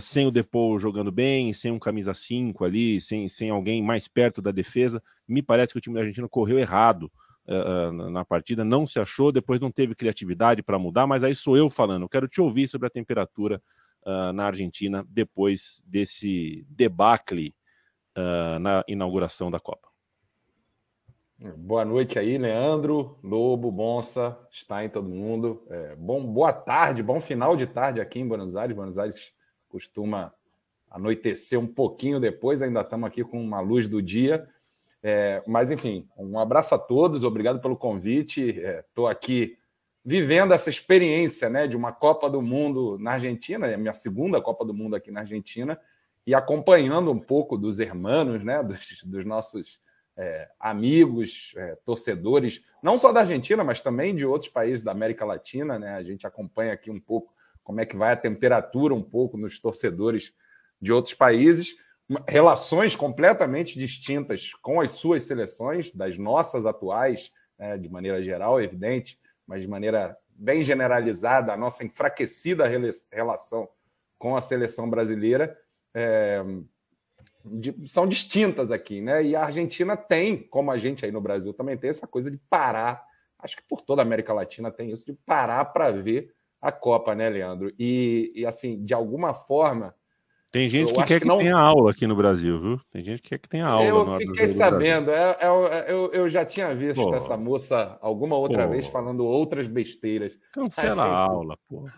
sem 0.00 0.26
o 0.26 0.30
Depou 0.30 0.78
jogando 0.78 1.10
bem, 1.10 1.52
sem 1.52 1.70
um 1.70 1.78
camisa 1.78 2.12
5 2.12 2.64
ali, 2.64 3.00
sem, 3.00 3.28
sem 3.28 3.50
alguém 3.50 3.82
mais 3.82 4.06
perto 4.06 4.42
da 4.42 4.50
defesa, 4.50 5.02
me 5.26 5.42
parece 5.42 5.72
que 5.72 5.78
o 5.78 5.80
time 5.80 5.94
da 5.94 6.00
Argentina 6.00 6.28
correu 6.28 6.58
errado 6.58 7.10
uh, 7.46 8.10
na 8.10 8.24
partida, 8.24 8.64
não 8.64 8.84
se 8.84 9.00
achou, 9.00 9.32
depois 9.32 9.60
não 9.60 9.70
teve 9.70 9.94
criatividade 9.94 10.62
para 10.62 10.78
mudar, 10.78 11.06
mas 11.06 11.24
aí 11.24 11.34
sou 11.34 11.56
eu 11.56 11.70
falando. 11.70 12.08
Quero 12.08 12.28
te 12.28 12.40
ouvir 12.40 12.68
sobre 12.68 12.86
a 12.86 12.90
temperatura 12.90 13.62
uh, 14.04 14.32
na 14.32 14.46
Argentina 14.46 15.04
depois 15.08 15.82
desse 15.86 16.66
debacle 16.68 17.54
na 18.60 18.84
inauguração 18.86 19.50
da 19.50 19.58
Copa. 19.58 19.88
Boa 21.56 21.84
noite 21.84 22.20
aí, 22.20 22.38
Leandro, 22.38 23.18
Lobo, 23.20 23.68
Bonsa, 23.68 24.38
está 24.48 24.84
em 24.84 24.88
todo 24.88 25.08
mundo. 25.08 25.66
É, 25.68 25.96
bom, 25.96 26.24
boa 26.24 26.52
tarde, 26.52 27.02
bom 27.02 27.20
final 27.20 27.56
de 27.56 27.66
tarde 27.66 28.00
aqui 28.00 28.20
em 28.20 28.28
Buenos 28.28 28.54
Aires. 28.54 28.76
Buenos 28.76 28.96
Aires 28.96 29.32
costuma 29.72 30.34
anoitecer 30.90 31.58
um 31.58 31.66
pouquinho 31.66 32.20
depois, 32.20 32.60
ainda 32.60 32.82
estamos 32.82 33.06
aqui 33.06 33.24
com 33.24 33.42
uma 33.42 33.60
luz 33.60 33.88
do 33.88 34.02
dia. 34.02 34.46
É, 35.02 35.42
mas, 35.46 35.72
enfim, 35.72 36.06
um 36.16 36.38
abraço 36.38 36.74
a 36.74 36.78
todos, 36.78 37.24
obrigado 37.24 37.60
pelo 37.60 37.76
convite. 37.76 38.60
Estou 38.86 39.08
é, 39.08 39.12
aqui 39.12 39.56
vivendo 40.04 40.52
essa 40.52 40.68
experiência 40.68 41.48
né, 41.48 41.66
de 41.66 41.76
uma 41.76 41.92
Copa 41.92 42.28
do 42.28 42.42
Mundo 42.42 42.98
na 42.98 43.12
Argentina, 43.12 43.66
é 43.66 43.74
a 43.74 43.78
minha 43.78 43.94
segunda 43.94 44.40
Copa 44.40 44.64
do 44.64 44.74
Mundo 44.74 44.94
aqui 44.94 45.10
na 45.10 45.20
Argentina, 45.20 45.80
e 46.26 46.34
acompanhando 46.34 47.10
um 47.10 47.18
pouco 47.18 47.56
dos 47.56 47.80
hermanos, 47.80 48.44
né, 48.44 48.62
dos, 48.62 49.02
dos 49.04 49.24
nossos 49.24 49.80
é, 50.16 50.48
amigos, 50.60 51.52
é, 51.56 51.76
torcedores, 51.86 52.62
não 52.82 52.98
só 52.98 53.12
da 53.12 53.20
Argentina, 53.20 53.64
mas 53.64 53.80
também 53.80 54.14
de 54.14 54.26
outros 54.26 54.50
países 54.50 54.84
da 54.84 54.92
América 54.92 55.24
Latina. 55.24 55.78
Né? 55.78 55.94
A 55.94 56.02
gente 56.02 56.26
acompanha 56.26 56.74
aqui 56.74 56.90
um 56.90 57.00
pouco 57.00 57.32
como 57.62 57.80
é 57.80 57.86
que 57.86 57.96
vai 57.96 58.12
a 58.12 58.16
temperatura 58.16 58.94
um 58.94 59.02
pouco 59.02 59.36
nos 59.36 59.60
torcedores 59.60 60.32
de 60.80 60.92
outros 60.92 61.14
países 61.14 61.76
relações 62.28 62.94
completamente 62.96 63.78
distintas 63.78 64.52
com 64.60 64.80
as 64.80 64.90
suas 64.92 65.24
seleções, 65.24 65.92
das 65.92 66.18
nossas 66.18 66.66
atuais, 66.66 67.32
né, 67.58 67.78
de 67.78 67.88
maneira 67.88 68.22
geral, 68.22 68.60
evidente, 68.60 69.18
mas 69.46 69.62
de 69.62 69.68
maneira 69.68 70.16
bem 70.28 70.62
generalizada, 70.62 71.52
a 71.52 71.56
nossa 71.56 71.84
enfraquecida 71.84 72.64
relação 73.10 73.68
com 74.18 74.36
a 74.36 74.40
seleção 74.40 74.88
brasileira 74.88 75.56
é, 75.94 76.42
de, 77.44 77.88
são 77.88 78.06
distintas 78.06 78.70
aqui, 78.70 79.00
né? 79.00 79.22
E 79.22 79.36
a 79.36 79.44
Argentina 79.44 79.96
tem, 79.96 80.38
como 80.38 80.70
a 80.70 80.78
gente 80.78 81.04
aí 81.04 81.10
no 81.10 81.20
Brasil 81.20 81.52
também 81.52 81.76
tem, 81.76 81.90
essa 81.90 82.06
coisa 82.06 82.30
de 82.30 82.38
parar. 82.48 83.04
Acho 83.38 83.56
que 83.56 83.62
por 83.68 83.82
toda 83.82 84.00
a 84.00 84.04
América 84.04 84.32
Latina 84.32 84.70
tem 84.70 84.90
isso, 84.90 85.04
de 85.04 85.12
parar 85.12 85.64
para 85.66 85.90
ver 85.90 86.32
a 86.62 86.70
Copa, 86.70 87.14
né, 87.14 87.28
Leandro? 87.28 87.72
E, 87.78 88.32
e 88.34 88.46
assim, 88.46 88.82
de 88.84 88.94
alguma 88.94 89.34
forma 89.34 89.94
tem 90.52 90.68
gente 90.68 90.92
que 90.92 91.02
quer 91.04 91.18
que, 91.18 91.26
não... 91.26 91.38
tenha 91.38 91.56
aula 91.56 91.90
aqui 91.90 92.06
no 92.06 92.14
Brasil, 92.14 92.60
viu? 92.60 92.80
Tem 92.90 93.02
gente 93.02 93.22
que 93.22 93.30
quer 93.30 93.38
que 93.38 93.48
tenha 93.48 93.64
aula. 93.64 93.86
Eu 93.86 94.18
fiquei 94.18 94.48
sabendo, 94.48 95.10
é, 95.10 95.38
é, 95.40 95.46
é, 95.46 95.90
eu, 95.90 96.12
eu 96.12 96.28
já 96.28 96.44
tinha 96.44 96.74
visto 96.74 97.02
pô. 97.02 97.14
essa 97.14 97.38
moça 97.38 97.98
alguma 98.02 98.36
outra 98.36 98.64
pô. 98.64 98.72
vez 98.72 98.86
falando 98.86 99.24
outras 99.24 99.66
besteiras. 99.66 100.38
Cancela 100.52 101.04
a 101.04 101.16
aula, 101.16 101.56
pô. 101.66 101.88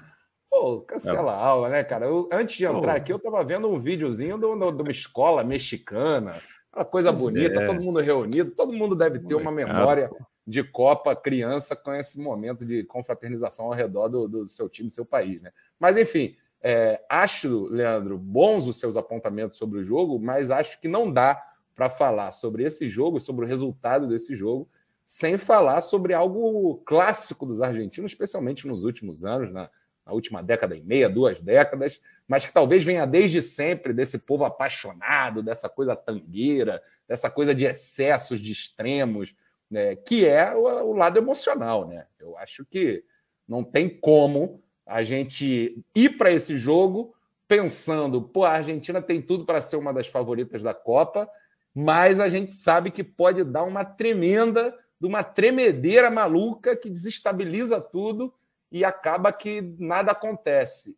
Pô, 0.48 0.80
cancela 0.82 1.32
a 1.32 1.44
aula, 1.44 1.68
né, 1.68 1.82
cara? 1.82 2.06
Eu, 2.06 2.28
antes 2.32 2.56
de 2.56 2.64
entrar 2.64 2.94
aqui, 2.94 3.12
eu 3.12 3.16
estava 3.16 3.42
vendo 3.42 3.68
um 3.68 3.80
videozinho 3.80 4.38
de 4.38 4.46
uma 4.46 4.90
escola 4.92 5.42
mexicana, 5.42 6.40
uma 6.72 6.84
coisa 6.84 7.10
bonita, 7.10 7.60
é. 7.60 7.64
todo 7.64 7.82
mundo 7.82 8.00
reunido, 8.00 8.52
todo 8.52 8.72
mundo 8.72 8.94
deve 8.94 9.18
ter 9.18 9.34
uma 9.34 9.50
memória 9.50 10.08
de 10.46 10.62
Copa 10.62 11.16
criança 11.16 11.74
com 11.74 11.92
esse 11.92 12.20
momento 12.20 12.64
de 12.64 12.84
confraternização 12.84 13.66
ao 13.66 13.72
redor 13.72 14.08
do, 14.08 14.28
do 14.28 14.48
seu 14.48 14.68
time, 14.68 14.90
seu 14.90 15.06
país, 15.06 15.40
né? 15.40 15.50
Mas, 15.78 15.96
enfim, 15.96 16.36
é, 16.62 17.00
acho, 17.08 17.66
Leandro, 17.66 18.18
bons 18.18 18.66
os 18.66 18.78
seus 18.78 18.96
apontamentos 18.96 19.58
sobre 19.58 19.80
o 19.80 19.84
jogo, 19.84 20.18
mas 20.18 20.50
acho 20.50 20.80
que 20.80 20.88
não 20.88 21.10
dá 21.10 21.42
para 21.74 21.90
falar 21.90 22.32
sobre 22.32 22.64
esse 22.64 22.88
jogo, 22.88 23.20
sobre 23.20 23.44
o 23.44 23.48
resultado 23.48 24.06
desse 24.06 24.34
jogo, 24.34 24.68
sem 25.06 25.36
falar 25.36 25.80
sobre 25.80 26.14
algo 26.14 26.76
clássico 26.86 27.44
dos 27.44 27.60
argentinos, 27.60 28.12
especialmente 28.12 28.66
nos 28.66 28.84
últimos 28.84 29.24
anos, 29.24 29.52
na, 29.52 29.68
na 30.06 30.12
última 30.12 30.42
década 30.42 30.76
e 30.76 30.82
meia, 30.82 31.08
duas 31.08 31.40
décadas, 31.40 32.00
mas 32.26 32.46
que 32.46 32.52
talvez 32.52 32.84
venha 32.84 33.06
desde 33.06 33.42
sempre 33.42 33.92
desse 33.92 34.18
povo 34.18 34.44
apaixonado, 34.44 35.42
dessa 35.42 35.68
coisa 35.68 35.94
tangueira, 35.94 36.82
dessa 37.06 37.30
coisa 37.30 37.54
de 37.54 37.66
excessos, 37.66 38.40
de 38.40 38.52
extremos, 38.52 39.34
né, 39.74 39.96
que 39.96 40.24
é 40.24 40.54
o, 40.54 40.62
o 40.62 40.92
lado 40.92 41.18
emocional. 41.18 41.88
Né? 41.88 42.06
Eu 42.20 42.38
acho 42.38 42.64
que 42.64 43.02
não 43.46 43.64
tem 43.64 43.88
como 43.88 44.62
a 44.86 45.02
gente 45.02 45.84
ir 45.92 46.16
para 46.16 46.32
esse 46.32 46.56
jogo 46.56 47.12
pensando, 47.48 48.22
pô, 48.22 48.44
a 48.44 48.52
Argentina 48.52 49.02
tem 49.02 49.20
tudo 49.20 49.44
para 49.44 49.60
ser 49.60 49.76
uma 49.76 49.92
das 49.92 50.06
favoritas 50.06 50.62
da 50.62 50.72
Copa, 50.72 51.28
mas 51.74 52.20
a 52.20 52.28
gente 52.28 52.52
sabe 52.52 52.92
que 52.92 53.02
pode 53.02 53.42
dar 53.42 53.64
uma 53.64 53.84
tremenda, 53.84 54.72
uma 55.02 55.24
tremedeira 55.24 56.08
maluca 56.08 56.76
que 56.76 56.88
desestabiliza 56.88 57.80
tudo 57.80 58.32
e 58.70 58.84
acaba 58.84 59.32
que 59.32 59.60
nada 59.80 60.12
acontece. 60.12 60.96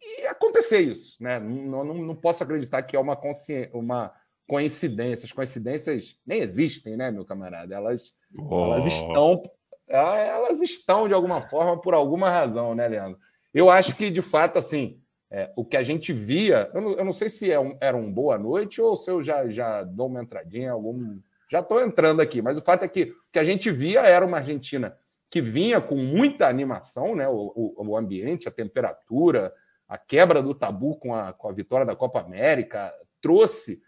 E 0.00 0.26
acontecer 0.28 0.80
isso, 0.80 1.16
né? 1.20 1.40
Não, 1.40 1.84
não, 1.84 1.94
não 1.94 2.14
posso 2.14 2.44
acreditar 2.44 2.82
que 2.82 2.94
é 2.94 3.00
uma, 3.00 3.18
uma 3.72 4.14
coincidência. 4.46 5.26
As 5.26 5.32
coincidências 5.32 6.18
nem 6.26 6.40
existem, 6.40 6.96
né, 6.96 7.10
meu 7.10 7.24
camarada? 7.24 7.74
Elas, 7.74 8.14
oh. 8.36 8.66
elas 8.66 8.86
estão 8.86 9.42
ah, 9.92 10.16
elas 10.16 10.62
estão 10.62 11.06
de 11.06 11.12
alguma 11.12 11.42
forma 11.42 11.78
por 11.78 11.92
alguma 11.92 12.30
razão, 12.30 12.74
né, 12.74 12.88
Leandro? 12.88 13.18
Eu 13.52 13.68
acho 13.68 13.94
que, 13.94 14.10
de 14.10 14.22
fato, 14.22 14.58
assim, 14.58 14.98
é, 15.30 15.52
o 15.54 15.64
que 15.64 15.76
a 15.76 15.82
gente 15.82 16.12
via, 16.12 16.70
eu 16.72 16.80
não, 16.80 16.92
eu 16.92 17.04
não 17.04 17.12
sei 17.12 17.28
se 17.28 17.50
é 17.50 17.60
um, 17.60 17.76
era 17.80 17.96
um 17.96 18.10
boa 18.10 18.38
noite 18.38 18.80
ou 18.80 18.96
se 18.96 19.10
eu 19.10 19.20
já, 19.20 19.48
já 19.48 19.82
dou 19.82 20.06
uma 20.06 20.22
entradinha, 20.22 20.72
algum. 20.72 21.18
Já 21.50 21.60
estou 21.60 21.82
entrando 21.82 22.20
aqui, 22.20 22.40
mas 22.40 22.56
o 22.56 22.62
fato 22.62 22.84
é 22.84 22.88
que 22.88 23.02
o 23.02 23.32
que 23.32 23.38
a 23.38 23.44
gente 23.44 23.70
via 23.70 24.00
era 24.00 24.24
uma 24.24 24.38
Argentina 24.38 24.96
que 25.30 25.40
vinha 25.40 25.80
com 25.80 25.96
muita 25.96 26.48
animação, 26.48 27.14
né? 27.14 27.28
O, 27.28 27.52
o, 27.54 27.88
o 27.88 27.96
ambiente, 27.96 28.48
a 28.48 28.52
temperatura, 28.52 29.52
a 29.86 29.98
quebra 29.98 30.42
do 30.42 30.54
tabu 30.54 30.96
com 30.96 31.14
a, 31.14 31.32
com 31.34 31.48
a 31.48 31.52
vitória 31.52 31.84
da 31.84 31.96
Copa 31.96 32.20
América, 32.20 32.90
trouxe 33.20 33.82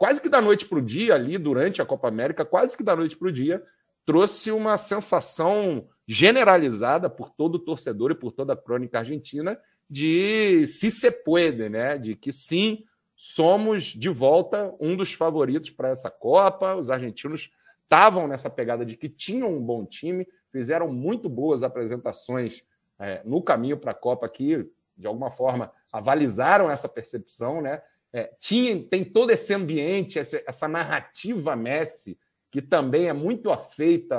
quase 0.00 0.18
que 0.18 0.30
da 0.30 0.40
noite 0.40 0.64
para 0.64 0.78
o 0.78 0.82
dia, 0.82 1.14
ali 1.14 1.36
durante 1.36 1.82
a 1.82 1.84
Copa 1.84 2.08
América, 2.08 2.42
quase 2.42 2.74
que 2.74 2.82
da 2.82 2.96
noite 2.96 3.18
para 3.18 3.28
o 3.28 3.32
dia, 3.32 3.62
trouxe 4.06 4.50
uma 4.50 4.78
sensação 4.78 5.86
generalizada 6.08 7.10
por 7.10 7.28
todo 7.28 7.56
o 7.56 7.58
torcedor 7.58 8.10
e 8.10 8.14
por 8.14 8.32
toda 8.32 8.54
a 8.54 8.56
crônica 8.56 8.98
argentina 8.98 9.60
de 9.90 10.66
se 10.66 10.90
se 10.90 11.10
puede, 11.10 11.68
né? 11.68 11.98
De 11.98 12.16
que 12.16 12.32
sim, 12.32 12.82
somos 13.14 13.84
de 13.84 14.08
volta 14.08 14.74
um 14.80 14.96
dos 14.96 15.12
favoritos 15.12 15.68
para 15.68 15.90
essa 15.90 16.10
Copa. 16.10 16.76
Os 16.76 16.88
argentinos 16.88 17.50
estavam 17.82 18.26
nessa 18.26 18.48
pegada 18.48 18.86
de 18.86 18.96
que 18.96 19.10
tinham 19.10 19.54
um 19.54 19.60
bom 19.60 19.84
time, 19.84 20.26
fizeram 20.50 20.90
muito 20.90 21.28
boas 21.28 21.62
apresentações 21.62 22.62
é, 22.98 23.20
no 23.22 23.42
caminho 23.42 23.76
para 23.76 23.90
a 23.90 23.94
Copa 23.94 24.24
aqui, 24.24 24.66
de 24.96 25.06
alguma 25.06 25.30
forma 25.30 25.70
avalizaram 25.92 26.70
essa 26.70 26.88
percepção, 26.88 27.60
né? 27.60 27.82
É, 28.12 28.32
tinha, 28.40 28.82
tem 28.82 29.04
todo 29.04 29.30
esse 29.30 29.54
ambiente, 29.54 30.18
essa, 30.18 30.42
essa 30.46 30.66
narrativa 30.66 31.54
Messi 31.54 32.18
que 32.50 32.60
também 32.60 33.08
é 33.08 33.12
muito 33.12 33.50
afeita 33.50 34.16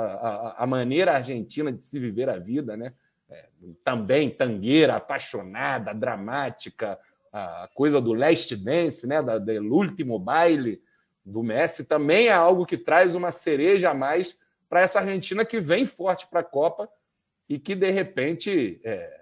à, 0.56 0.66
maneira 0.66 1.12
argentina 1.12 1.70
de 1.70 1.84
se 1.84 2.00
viver 2.00 2.30
a 2.30 2.38
vida, 2.38 2.76
né? 2.76 2.94
É, 3.28 3.48
também 3.84 4.30
tangueira, 4.30 4.96
apaixonada, 4.96 5.92
dramática, 5.92 6.98
a 7.30 7.68
coisa 7.74 8.00
do 8.00 8.14
last 8.14 8.56
dance, 8.56 9.06
né? 9.06 9.22
Da, 9.22 9.36
do 9.36 9.74
último 9.74 10.18
baile 10.18 10.82
do 11.24 11.42
Messi 11.42 11.84
também 11.84 12.28
é 12.28 12.32
algo 12.32 12.64
que 12.64 12.78
traz 12.78 13.14
uma 13.14 13.30
cereja 13.30 13.90
a 13.90 13.94
mais 13.94 14.36
para 14.68 14.80
essa 14.80 15.00
Argentina 15.00 15.44
que 15.44 15.60
vem 15.60 15.84
forte 15.84 16.26
para 16.26 16.40
a 16.40 16.44
Copa 16.44 16.88
e 17.46 17.58
que 17.58 17.74
de 17.74 17.90
repente 17.90 18.80
é, 18.82 19.20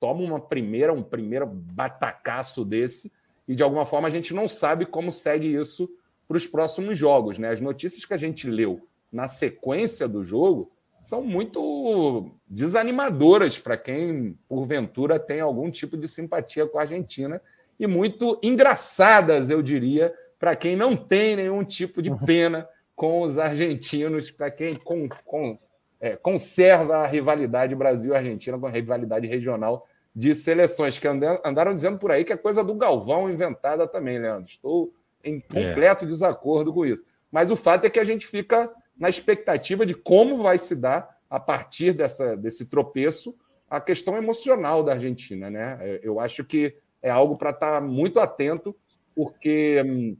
toma 0.00 0.22
uma 0.22 0.40
primeira, 0.40 0.92
um 0.92 1.02
primeiro 1.02 1.46
batacaço 1.46 2.64
desse 2.64 3.12
e 3.48 3.56
de 3.56 3.62
alguma 3.62 3.86
forma 3.86 4.06
a 4.06 4.10
gente 4.10 4.34
não 4.34 4.46
sabe 4.46 4.84
como 4.84 5.10
segue 5.10 5.52
isso 5.52 5.90
para 6.28 6.36
os 6.36 6.46
próximos 6.46 6.98
jogos. 6.98 7.38
Né? 7.38 7.48
As 7.48 7.60
notícias 7.60 8.04
que 8.04 8.12
a 8.12 8.18
gente 8.18 8.48
leu 8.48 8.86
na 9.10 9.26
sequência 9.26 10.06
do 10.06 10.22
jogo 10.22 10.70
são 11.02 11.22
muito 11.22 12.30
desanimadoras 12.46 13.58
para 13.58 13.78
quem, 13.78 14.38
porventura, 14.46 15.18
tem 15.18 15.40
algum 15.40 15.70
tipo 15.70 15.96
de 15.96 16.06
simpatia 16.06 16.66
com 16.66 16.78
a 16.78 16.82
Argentina 16.82 17.40
e 17.80 17.86
muito 17.86 18.38
engraçadas, 18.42 19.48
eu 19.48 19.62
diria, 19.62 20.12
para 20.38 20.54
quem 20.54 20.76
não 20.76 20.94
tem 20.94 21.36
nenhum 21.36 21.64
tipo 21.64 22.02
de 22.02 22.10
pena 22.26 22.68
com 22.94 23.22
os 23.22 23.38
argentinos, 23.38 24.30
para 24.30 24.50
quem 24.50 24.74
com, 24.74 25.08
com, 25.24 25.58
é, 26.00 26.16
conserva 26.16 26.98
a 26.98 27.06
rivalidade 27.06 27.74
Brasil-Argentina, 27.74 28.58
com 28.58 28.66
a 28.66 28.70
rivalidade 28.70 29.26
regional 29.26 29.86
de 30.18 30.34
seleções, 30.34 30.98
que 30.98 31.06
andaram 31.06 31.72
dizendo 31.72 31.96
por 31.96 32.10
aí 32.10 32.24
que 32.24 32.32
é 32.32 32.36
coisa 32.36 32.64
do 32.64 32.74
Galvão 32.74 33.30
inventada 33.30 33.86
também, 33.86 34.18
Leandro. 34.18 34.50
Estou 34.50 34.92
em 35.22 35.38
completo 35.38 36.04
é. 36.04 36.08
desacordo 36.08 36.74
com 36.74 36.84
isso. 36.84 37.04
Mas 37.30 37.52
o 37.52 37.56
fato 37.56 37.84
é 37.84 37.90
que 37.90 38.00
a 38.00 38.04
gente 38.04 38.26
fica 38.26 38.68
na 38.98 39.08
expectativa 39.08 39.86
de 39.86 39.94
como 39.94 40.42
vai 40.42 40.58
se 40.58 40.74
dar, 40.74 41.08
a 41.30 41.38
partir 41.38 41.92
dessa, 41.92 42.36
desse 42.36 42.66
tropeço, 42.66 43.32
a 43.70 43.80
questão 43.80 44.16
emocional 44.16 44.82
da 44.82 44.94
Argentina. 44.94 45.48
Né? 45.48 45.78
É, 45.80 46.00
eu 46.02 46.18
acho 46.18 46.44
que 46.44 46.76
é 47.00 47.10
algo 47.10 47.38
para 47.38 47.50
estar 47.50 47.80
tá 47.80 47.86
muito 47.86 48.18
atento, 48.18 48.74
porque 49.14 49.80
hum, 49.86 50.16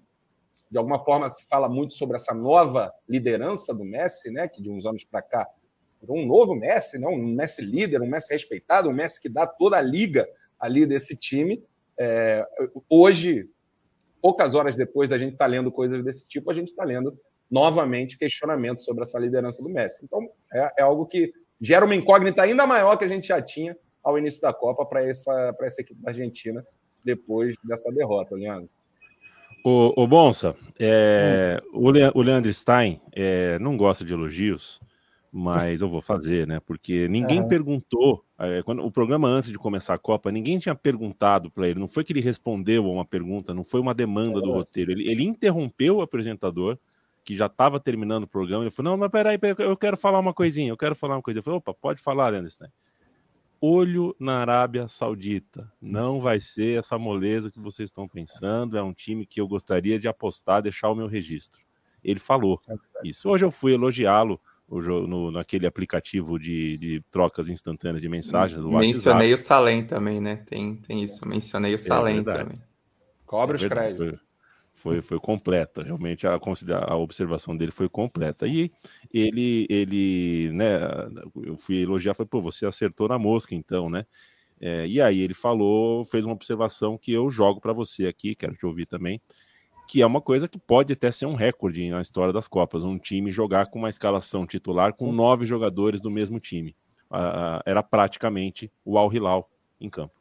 de 0.71 0.79
alguma 0.79 1.01
forma 1.01 1.29
se 1.29 1.45
fala 1.49 1.69
muito 1.69 1.95
sobre 1.95 2.15
essa 2.15 2.33
nova 2.33 2.95
liderança 3.09 3.75
do 3.75 3.85
Messi, 3.85 4.31
né? 4.31 4.47
Que 4.47 4.63
de 4.63 4.71
uns 4.71 4.87
anos 4.87 5.03
para 5.03 5.23
cá 5.23 5.49
um 6.09 6.27
novo 6.27 6.55
Messi, 6.55 6.99
né? 6.99 7.07
um 7.07 7.35
Messi 7.35 7.63
líder, 7.63 8.01
um 8.03 8.09
Messi 8.09 8.33
respeitado, 8.33 8.89
um 8.89 8.93
Messi 8.93 9.21
que 9.21 9.29
dá 9.29 9.47
toda 9.47 9.77
a 9.77 9.83
liga 9.83 10.29
ali 10.59 10.87
desse 10.87 11.17
time. 11.17 11.63
É, 11.99 12.47
hoje, 12.89 13.49
poucas 14.21 14.55
horas 14.55 14.77
depois 14.77 15.09
da 15.09 15.19
gente 15.19 15.33
estar 15.33 15.47
tá 15.47 15.51
lendo 15.51 15.73
coisas 15.73 16.05
desse 16.05 16.29
tipo, 16.29 16.51
a 16.51 16.55
gente 16.55 16.69
está 16.69 16.85
lendo 16.85 17.19
novamente 17.51 18.19
questionamentos 18.19 18.85
sobre 18.85 19.03
essa 19.03 19.19
liderança 19.19 19.63
do 19.63 19.69
Messi. 19.69 20.05
Então, 20.05 20.29
é, 20.53 20.73
é, 20.79 20.83
algo 20.83 21.07
que 21.07 21.33
gera 21.61 21.85
uma 21.85 21.95
incógnita 21.95 22.43
ainda 22.43 22.67
maior 22.67 22.97
que 22.97 23.05
a 23.05 23.09
gente 23.09 23.29
já 23.29 23.41
tinha 23.41 23.77
ao 24.03 24.19
início 24.19 24.41
da 24.41 24.53
Copa 24.53 24.85
para 24.85 25.05
essa, 25.05 25.57
essa 25.63 25.81
equipe 25.81 26.01
da 26.01 26.11
Argentina 26.11 26.65
depois 27.05 27.57
dessa 27.65 27.91
derrota, 27.91 28.35
Leandro. 28.35 28.69
O, 29.65 30.03
o 30.03 30.07
Bonsa, 30.07 30.55
é, 30.79 31.61
hum. 31.73 31.87
o, 31.87 31.91
Le, 31.91 32.11
o 32.15 32.23
Leandro 32.23 32.53
Stein 32.53 33.01
é, 33.13 33.59
não 33.59 33.77
gosta 33.77 34.05
de 34.05 34.13
elogios, 34.13 34.81
mas 35.33 35.81
eu 35.81 35.89
vou 35.89 36.01
fazer, 36.01 36.47
né? 36.47 36.61
Porque 36.61 37.09
ninguém 37.09 37.41
uhum. 37.41 37.49
perguntou, 37.49 38.25
é, 38.39 38.63
quando, 38.63 38.85
o 38.85 38.91
programa 38.91 39.29
antes 39.29 39.51
de 39.51 39.59
começar 39.59 39.95
a 39.95 39.99
Copa, 39.99 40.33
ninguém 40.33 40.59
tinha 40.59 40.75
perguntado 40.75 41.51
para 41.51 41.69
ele, 41.69 41.79
não 41.79 41.89
foi 41.89 42.05
que 42.05 42.13
ele 42.13 42.21
respondeu 42.21 42.85
a 42.87 42.89
uma 42.89 43.05
pergunta, 43.05 43.53
não 43.53 43.65
foi 43.65 43.81
uma 43.81 43.95
demanda 43.95 44.41
do 44.41 44.53
roteiro, 44.53 44.93
ele, 44.93 45.11
ele 45.11 45.25
interrompeu 45.25 45.97
o 45.97 46.03
apresentador, 46.03 46.79
que 47.25 47.37
já 47.37 47.47
estava 47.47 47.79
terminando 47.79 48.25
o 48.25 48.29
programa, 48.29 48.65
ele 48.65 48.71
falou, 48.71 48.93
não, 48.93 48.99
mas 48.99 49.11
peraí, 49.11 49.37
peraí, 49.37 49.55
eu 49.59 49.77
quero 49.77 49.97
falar 49.97 50.19
uma 50.19 50.33
coisinha, 50.33 50.71
eu 50.71 50.77
quero 50.77 50.97
falar 50.97 51.17
uma 51.17 51.23
coisa. 51.23 51.41
Eu 51.41 51.43
falei, 51.43 51.59
opa, 51.59 51.75
pode 51.75 52.01
falar, 52.01 52.33
Stein 52.49 52.71
olho 53.61 54.15
na 54.19 54.41
Arábia 54.41 54.89
Saudita. 54.89 55.71
Não 55.81 56.21
vai 56.21 56.41
ser 56.41 56.79
essa 56.79 56.99
moleza 56.99 57.51
que 57.51 57.59
vocês 57.59 57.89
estão 57.89 58.09
pensando. 58.09 58.77
É 58.77 58.83
um 58.83 58.93
time 58.93 59.27
que 59.27 59.41
eu 59.41 59.49
gostaria 59.49 59.99
de 59.99 60.09
apostar, 60.09 60.63
deixar 60.63 60.91
o 60.91 60.95
meu 60.95 61.07
registro. 61.07 61.61
Ele 62.03 62.21
falou 62.21 62.61
é 62.69 62.77
isso. 63.05 63.29
Hoje 63.29 63.45
eu 63.45 63.51
fui 63.51 63.75
elogiá-lo 63.75 64.41
no, 64.71 65.31
naquele 65.31 65.67
aplicativo 65.67 66.39
de, 66.39 66.77
de, 66.77 67.03
trocas 67.11 67.49
instantâneas 67.49 68.03
de 68.03 68.09
mensagens. 68.09 68.61
Do 68.61 68.71
Mencionei 68.71 69.33
o 69.33 69.39
Salem 69.39 69.85
também, 69.85 70.21
né? 70.21 70.37
Tem, 70.37 70.77
tem 70.77 71.03
isso. 71.03 71.27
Mencionei 71.27 71.75
o 71.75 71.79
Salem 71.79 72.19
é 72.19 72.23
também. 72.23 72.61
Cobra 73.25 73.57
os 73.57 73.65
é 73.65 73.69
créditos 73.69 74.29
foi, 74.79 75.03
foi 75.03 75.19
completa. 75.19 75.83
Realmente 75.83 76.27
a, 76.27 76.39
a 76.87 76.97
observação 76.97 77.57
dele 77.57 77.73
foi 77.73 77.89
completa. 77.89 78.47
E 78.47 78.71
ele, 79.13 79.67
ele, 79.69 80.51
né, 80.53 80.79
eu 81.43 81.57
fui 81.57 81.83
elogiar, 81.83 82.15
falei, 82.15 82.29
pô, 82.29 82.41
você 82.41 82.65
acertou 82.65 83.09
na 83.09 83.19
mosca, 83.19 83.55
então, 83.55 83.91
né? 83.91 84.07
É, 84.61 84.87
e 84.87 85.01
aí 85.01 85.21
ele 85.21 85.35
falou, 85.35 86.05
fez 86.05 86.25
uma 86.25 86.35
observação 86.35 86.97
que 86.99 87.13
eu 87.13 87.31
jogo 87.31 87.61
para 87.61 87.73
você 87.73 88.07
aqui, 88.07 88.35
quero 88.35 88.55
te 88.55 88.67
ouvir 88.67 88.87
também, 88.87 89.21
que 89.89 90.03
é 90.03 90.07
uma 90.07 90.21
coisa 90.21 90.47
que 90.47 90.59
pode 90.59 90.93
até 90.93 91.11
ser 91.11 91.25
um 91.25 91.35
recorde 91.35 91.89
na 91.89 92.03
história 92.03 92.31
das 92.31 92.47
Copas, 92.47 92.85
um 92.85 92.99
time 92.99 93.31
jogar 93.31 93.69
com 93.69 93.79
uma 93.79 93.89
escalação 93.89 94.47
titular 94.47 94.93
com 94.93 95.07
Sim. 95.07 95.13
nove 95.13 95.47
jogadores 95.47 95.99
do 95.99 96.11
mesmo 96.11 96.39
time. 96.39 96.77
Uh, 97.11 97.65
era 97.65 97.83
praticamente 97.83 98.71
o 98.85 98.99
Al 98.99 99.11
Hilal 99.11 99.49
em 99.81 99.89
campo. 99.89 100.13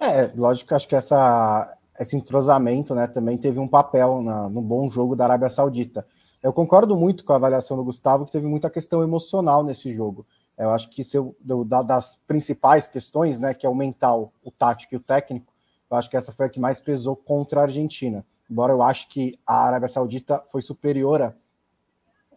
É, 0.00 0.32
lógico 0.36 0.68
que 0.68 0.74
acho 0.74 0.88
que 0.88 0.96
essa 0.96 1.76
esse 1.98 2.16
entrosamento 2.16 2.94
né, 2.94 3.06
também 3.06 3.36
teve 3.36 3.58
um 3.58 3.66
papel 3.66 4.20
na, 4.20 4.48
no 4.48 4.60
bom 4.60 4.90
jogo 4.90 5.16
da 5.16 5.24
Arábia 5.24 5.48
Saudita. 5.48 6.06
Eu 6.42 6.52
concordo 6.52 6.96
muito 6.96 7.24
com 7.24 7.32
a 7.32 7.36
avaliação 7.36 7.76
do 7.76 7.84
Gustavo, 7.84 8.24
que 8.24 8.32
teve 8.32 8.46
muita 8.46 8.70
questão 8.70 9.02
emocional 9.02 9.64
nesse 9.64 9.92
jogo. 9.92 10.26
Eu 10.56 10.70
acho 10.70 10.88
que 10.90 11.02
se 11.02 11.16
eu, 11.16 11.36
da, 11.40 11.82
das 11.82 12.16
principais 12.26 12.86
questões, 12.86 13.40
né, 13.40 13.54
que 13.54 13.66
é 13.66 13.68
o 13.68 13.74
mental, 13.74 14.32
o 14.44 14.50
tático 14.50 14.94
e 14.94 14.96
o 14.96 15.00
técnico, 15.00 15.52
eu 15.90 15.96
acho 15.96 16.08
que 16.08 16.16
essa 16.16 16.32
foi 16.32 16.46
a 16.46 16.48
que 16.48 16.60
mais 16.60 16.80
pesou 16.80 17.16
contra 17.16 17.60
a 17.60 17.62
Argentina. 17.64 18.24
Embora 18.50 18.72
eu 18.72 18.82
acho 18.82 19.08
que 19.08 19.38
a 19.46 19.66
Arábia 19.66 19.88
Saudita 19.88 20.42
foi 20.50 20.62
superior 20.62 21.34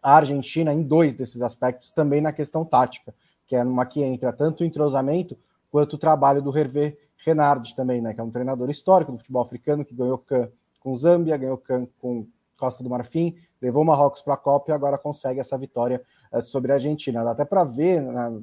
à 0.03 0.15
Argentina 0.15 0.73
em 0.73 0.83
dois 0.83 1.15
desses 1.15 1.41
aspectos, 1.41 1.91
também 1.91 2.21
na 2.21 2.33
questão 2.33 2.65
tática, 2.65 3.13
que 3.47 3.55
é 3.55 3.63
numa 3.63 3.85
que 3.85 4.01
entra 4.01 4.33
tanto 4.33 4.61
o 4.61 4.65
entrosamento 4.65 5.37
quanto 5.71 5.93
o 5.93 5.97
trabalho 5.97 6.41
do 6.41 6.55
Hervé 6.57 6.97
Renard 7.25 7.75
também, 7.75 8.01
né, 8.01 8.13
que 8.13 8.19
é 8.19 8.23
um 8.23 8.31
treinador 8.31 8.69
histórico 8.69 9.11
do 9.11 9.17
futebol 9.17 9.43
africano, 9.43 9.85
que 9.85 9.93
ganhou 9.93 10.17
CAN 10.17 10.49
com 10.79 10.95
Zâmbia, 10.95 11.37
ganhou 11.37 11.57
CAN 11.57 11.87
com 11.99 12.25
Costa 12.57 12.83
do 12.83 12.89
Marfim, 12.89 13.35
levou 13.61 13.83
Marrocos 13.83 14.21
para 14.21 14.33
a 14.33 14.37
Copa 14.37 14.71
e 14.71 14.73
agora 14.73 14.97
consegue 14.97 15.39
essa 15.39 15.57
vitória 15.57 16.01
uh, 16.31 16.41
sobre 16.41 16.71
a 16.71 16.75
Argentina. 16.75 17.23
Dá 17.23 17.31
até 17.31 17.45
para 17.45 17.63
ver, 17.63 18.01
né, 18.01 18.41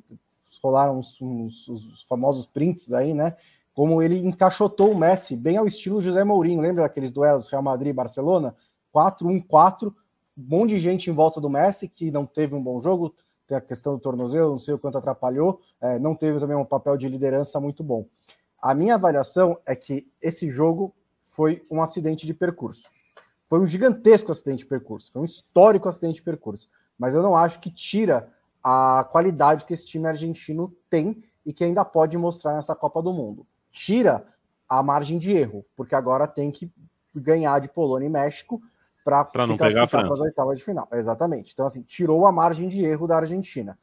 rolaram 0.63 0.99
uns, 0.99 1.21
uns, 1.21 1.69
os 1.69 2.03
famosos 2.03 2.47
prints 2.47 2.92
aí, 2.92 3.14
né? 3.14 3.37
Como 3.79 4.03
ele 4.03 4.19
encaixotou 4.19 4.91
o 4.91 4.99
Messi 4.99 5.37
bem 5.37 5.57
ao 5.57 5.64
estilo 5.64 6.03
José 6.03 6.25
Mourinho. 6.25 6.61
Lembra 6.61 6.83
daqueles 6.83 7.12
duelos 7.12 7.47
Real 7.47 7.62
Madrid 7.62 7.91
e 7.91 7.93
Barcelona? 7.93 8.53
4-1-4, 8.93 9.87
um 9.87 9.95
monte 10.37 10.71
de 10.71 10.81
gente 10.81 11.09
em 11.09 11.12
volta 11.12 11.41
do 11.41 11.49
Messi 11.49 11.87
que 11.87 12.11
não 12.11 12.27
teve 12.27 12.57
um 12.57 12.61
bom 12.61 12.81
jogo, 12.81 13.14
tem 13.47 13.57
a 13.57 13.61
questão 13.61 13.95
do 13.95 14.01
tornozelo, 14.01 14.51
não 14.51 14.59
sei 14.59 14.75
o 14.75 14.81
quanto 14.81 14.99
atrapalhou, 14.99 15.61
é, 15.81 15.97
não 15.97 16.12
teve 16.12 16.41
também 16.41 16.57
um 16.57 16.64
papel 16.64 16.97
de 16.97 17.09
liderança 17.09 17.61
muito 17.61 17.85
bom. 17.85 18.05
A 18.61 18.75
minha 18.75 18.97
avaliação 18.97 19.57
é 19.64 19.77
que 19.77 20.11
esse 20.21 20.51
jogo 20.51 20.93
foi 21.23 21.62
um 21.71 21.81
acidente 21.81 22.27
de 22.27 22.35
percurso. 22.35 22.91
Foi 23.47 23.61
um 23.61 23.67
gigantesco 23.69 24.33
acidente 24.33 24.64
de 24.64 24.67
percurso, 24.67 25.12
foi 25.12 25.23
um 25.23 25.25
histórico 25.25 25.88
acidente 25.88 26.17
de 26.17 26.23
percurso. 26.23 26.69
Mas 26.99 27.14
eu 27.14 27.23
não 27.23 27.37
acho 27.37 27.61
que 27.61 27.71
tira 27.71 28.29
a 28.61 29.09
qualidade 29.12 29.64
que 29.64 29.73
esse 29.73 29.87
time 29.87 30.09
argentino 30.09 30.75
tem 30.91 31.23
e 31.47 31.53
que 31.53 31.62
ainda 31.62 31.85
pode 31.85 32.19
mostrar 32.19 32.55
nessa 32.55 32.75
Copa 32.75 33.01
do 33.01 33.12
Mundo. 33.12 33.47
Tira 33.70 34.26
a 34.68 34.83
margem 34.83 35.18
de 35.18 35.37
erro, 35.37 35.64
porque 35.76 35.94
agora 35.94 36.26
tem 36.26 36.50
que 36.50 36.70
ganhar 37.14 37.61
de 37.61 37.68
Polônia 37.68 38.07
e 38.07 38.11
México 38.11 38.61
para 39.04 39.46
não 39.46 39.57
pegar 39.57 39.87
para 39.87 40.02
as 40.02 40.20
oitavas 40.20 40.59
de 40.59 40.64
final. 40.64 40.87
Exatamente. 40.92 41.52
Então, 41.52 41.66
assim, 41.66 41.83
tirou 41.83 42.26
a 42.26 42.33
margem 42.33 42.68
de 42.68 42.85
erro 42.85 43.07
da 43.07 43.16
Argentina. 43.16 43.78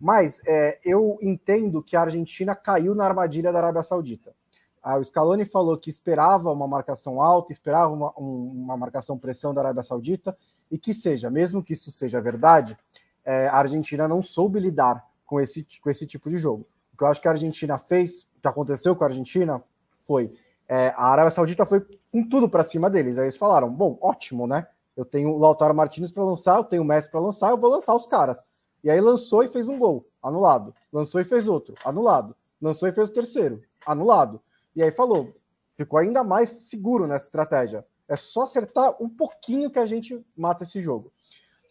Mas 0.00 0.40
é, 0.46 0.80
eu 0.84 1.18
entendo 1.22 1.82
que 1.82 1.96
a 1.96 2.00
Argentina 2.00 2.54
caiu 2.54 2.94
na 2.94 3.04
armadilha 3.04 3.52
da 3.52 3.58
Arábia 3.58 3.82
Saudita. 3.82 4.34
Ah, 4.82 4.98
o 4.98 5.04
Scaloni 5.04 5.44
falou 5.44 5.78
que 5.78 5.88
esperava 5.88 6.52
uma 6.52 6.68
marcação 6.68 7.22
alta, 7.22 7.52
esperava 7.52 7.90
uma, 7.92 8.12
um, 8.18 8.64
uma 8.64 8.76
marcação 8.76 9.16
pressão 9.16 9.54
da 9.54 9.62
Arábia 9.62 9.82
Saudita, 9.82 10.36
e 10.70 10.76
que 10.76 10.92
seja, 10.92 11.30
mesmo 11.30 11.62
que 11.62 11.72
isso 11.72 11.90
seja 11.90 12.20
verdade, 12.20 12.76
é, 13.24 13.48
a 13.48 13.56
Argentina 13.56 14.06
não 14.06 14.20
soube 14.20 14.60
lidar 14.60 15.02
com 15.24 15.40
esse, 15.40 15.66
com 15.80 15.88
esse 15.88 16.06
tipo 16.06 16.28
de 16.28 16.36
jogo. 16.36 16.66
O 16.94 16.96
que 16.96 17.04
eu 17.04 17.08
acho 17.08 17.20
que 17.20 17.28
a 17.28 17.32
Argentina 17.32 17.76
fez, 17.76 18.22
o 18.38 18.40
que 18.40 18.48
aconteceu 18.48 18.94
com 18.94 19.04
a 19.04 19.08
Argentina, 19.08 19.62
foi 20.06 20.32
é, 20.68 20.88
a 20.96 21.08
Arábia 21.08 21.30
Saudita 21.30 21.66
foi 21.66 21.84
com 22.10 22.26
tudo 22.28 22.48
para 22.48 22.64
cima 22.64 22.88
deles. 22.88 23.18
Aí 23.18 23.24
eles 23.24 23.36
falaram: 23.36 23.68
bom, 23.70 23.98
ótimo, 24.00 24.46
né? 24.46 24.66
Eu 24.96 25.04
tenho 25.04 25.30
o 25.30 25.38
Lautaro 25.38 25.74
Martinez 25.74 26.10
para 26.10 26.22
lançar, 26.22 26.56
eu 26.56 26.64
tenho 26.64 26.82
o 26.82 26.84
Messi 26.84 27.10
para 27.10 27.20
lançar, 27.20 27.50
eu 27.50 27.58
vou 27.58 27.70
lançar 27.70 27.94
os 27.94 28.06
caras. 28.06 28.42
E 28.82 28.90
aí 28.90 29.00
lançou 29.00 29.42
e 29.42 29.48
fez 29.48 29.66
um 29.66 29.78
gol, 29.78 30.06
anulado. 30.22 30.74
Lançou 30.92 31.20
e 31.20 31.24
fez 31.24 31.48
outro, 31.48 31.74
anulado. 31.84 32.36
Lançou 32.62 32.88
e 32.88 32.92
fez 32.92 33.08
o 33.08 33.12
terceiro, 33.12 33.60
anulado. 33.84 34.40
E 34.76 34.82
aí 34.82 34.92
falou, 34.92 35.34
ficou 35.74 35.98
ainda 35.98 36.22
mais 36.22 36.50
seguro 36.50 37.06
nessa 37.06 37.24
estratégia. 37.24 37.84
É 38.06 38.16
só 38.16 38.42
acertar 38.42 38.94
um 39.02 39.08
pouquinho 39.08 39.70
que 39.70 39.78
a 39.78 39.86
gente 39.86 40.24
mata 40.36 40.62
esse 40.62 40.80
jogo. 40.80 41.12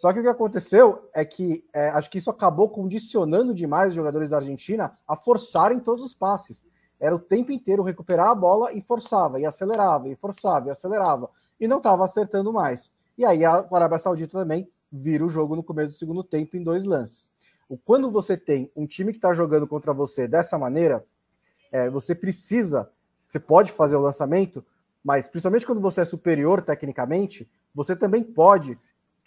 Só 0.04 0.12
que 0.12 0.20
o 0.20 0.22
que 0.22 0.28
aconteceu 0.28 1.10
é 1.13 1.24
que 1.24 1.63
é, 1.72 1.88
acho 1.88 2.10
que 2.10 2.18
isso 2.18 2.30
acabou 2.30 2.68
condicionando 2.68 3.54
demais 3.54 3.88
os 3.88 3.96
jogadores 3.96 4.32
da 4.32 4.36
Argentina 4.36 5.00
a 5.08 5.16
forçarem 5.16 5.80
todos 5.80 6.04
os 6.04 6.13
passes. 6.13 6.62
Era 7.00 7.16
o 7.16 7.20
tempo 7.20 7.54
inteiro 7.54 7.82
recuperar 7.82 8.28
a 8.28 8.36
bola 8.36 8.74
e 8.74 8.82
forçava, 8.82 9.39
e 9.39 9.46
acelerava, 9.46 10.10
e 10.10 10.16
forçava, 10.18 10.68
e 10.68 10.72
acelerava. 10.72 11.30
E 11.58 11.70
não 11.70 11.78
estava 11.78 12.04
acertando 12.04 12.52
mais. 12.52 12.92
E 13.18 13.24
aí 13.24 13.46
a 13.46 13.66
Arábia 13.72 13.98
Saudita 13.98 14.39
também 14.39 14.70
vira 14.92 15.26
o 15.26 15.30
jogo 15.30 15.56
no 15.56 15.63
começo 15.63 15.94
do 15.94 16.00
segundo 16.00 16.22
tempo 16.22 16.58
em 16.58 16.63
dois 16.63 16.84
lances. 16.84 17.32
Quando 17.86 18.12
você 18.12 18.36
tem 18.36 18.70
um 18.76 18.86
time 18.86 19.13
que 19.13 19.20
está 19.20 19.34
jogando 19.34 19.66
contra 19.66 19.94
você 19.94 20.28
dessa 20.28 20.58
maneira, 20.58 21.06
é, 21.72 21.89
você 21.89 22.13
precisa, 22.13 22.92
você 23.30 23.39
pode 23.39 23.72
fazer 23.72 23.96
o 23.96 24.02
lançamento, 24.02 24.66
mas 25.02 25.30
principalmente 25.30 25.66
quando 25.66 25.80
você 25.80 26.02
é 26.02 26.06
superior 26.06 26.62
tecnicamente, 26.62 27.50
você 27.74 27.96
também 27.96 28.22
pode 28.22 28.78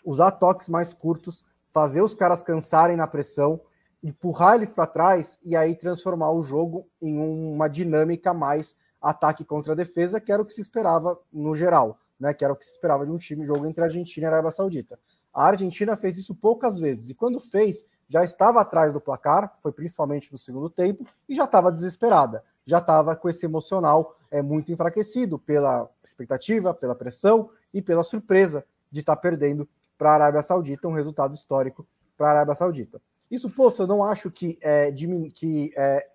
usar 0.06 0.30
toques 0.30 0.68
mais 0.68 0.94
curtos, 0.94 1.44
fazer 1.72 2.00
os 2.00 2.14
caras 2.14 2.42
cansarem 2.42 2.96
na 2.96 3.08
pressão, 3.08 3.60
empurrar 4.02 4.54
eles 4.54 4.72
para 4.72 4.86
trás 4.86 5.40
e 5.44 5.56
aí 5.56 5.74
transformar 5.74 6.30
o 6.30 6.42
jogo 6.42 6.86
em 7.02 7.18
uma 7.18 7.68
dinâmica 7.68 8.32
mais 8.32 8.76
ataque 9.02 9.44
contra 9.44 9.74
defesa, 9.74 10.20
que 10.20 10.30
era 10.30 10.40
o 10.40 10.46
que 10.46 10.54
se 10.54 10.60
esperava 10.60 11.18
no 11.32 11.54
geral, 11.54 11.98
né? 12.18 12.32
Que 12.32 12.44
era 12.44 12.52
o 12.52 12.56
que 12.56 12.64
se 12.64 12.70
esperava 12.70 13.04
de 13.04 13.10
um 13.10 13.18
time 13.18 13.44
jogo 13.44 13.66
entre 13.66 13.82
a 13.82 13.86
Argentina 13.86 14.24
e 14.24 14.28
a 14.28 14.32
Arábia 14.32 14.50
Saudita. 14.52 14.98
A 15.34 15.44
Argentina 15.44 15.96
fez 15.96 16.16
isso 16.18 16.34
poucas 16.34 16.78
vezes 16.78 17.10
e 17.10 17.14
quando 17.14 17.40
fez, 17.40 17.84
já 18.08 18.24
estava 18.24 18.60
atrás 18.60 18.92
do 18.92 19.00
placar, 19.00 19.58
foi 19.60 19.72
principalmente 19.72 20.32
no 20.32 20.38
segundo 20.38 20.70
tempo, 20.70 21.04
e 21.28 21.34
já 21.34 21.44
estava 21.44 21.72
desesperada, 21.72 22.44
já 22.64 22.78
estava 22.78 23.16
com 23.16 23.28
esse 23.28 23.44
emocional 23.44 24.16
é, 24.30 24.40
muito 24.40 24.72
enfraquecido 24.72 25.38
pela 25.38 25.90
expectativa, 26.02 26.72
pela 26.72 26.94
pressão 26.94 27.50
e 27.74 27.82
pela 27.82 28.02
surpresa 28.02 28.64
de 28.90 29.00
estar 29.00 29.16
tá 29.16 29.20
perdendo 29.20 29.68
para 29.96 30.10
a 30.10 30.14
Arábia 30.14 30.42
Saudita, 30.42 30.88
um 30.88 30.92
resultado 30.92 31.34
histórico 31.34 31.86
para 32.16 32.28
a 32.28 32.30
Arábia 32.30 32.54
Saudita. 32.54 33.00
Isso, 33.30 33.50
poxa, 33.50 33.82
eu 33.82 33.86
não 33.86 34.04
acho 34.04 34.30
que, 34.30 34.58
é, 34.60 34.92
que 35.32 35.72
é, 35.76 36.08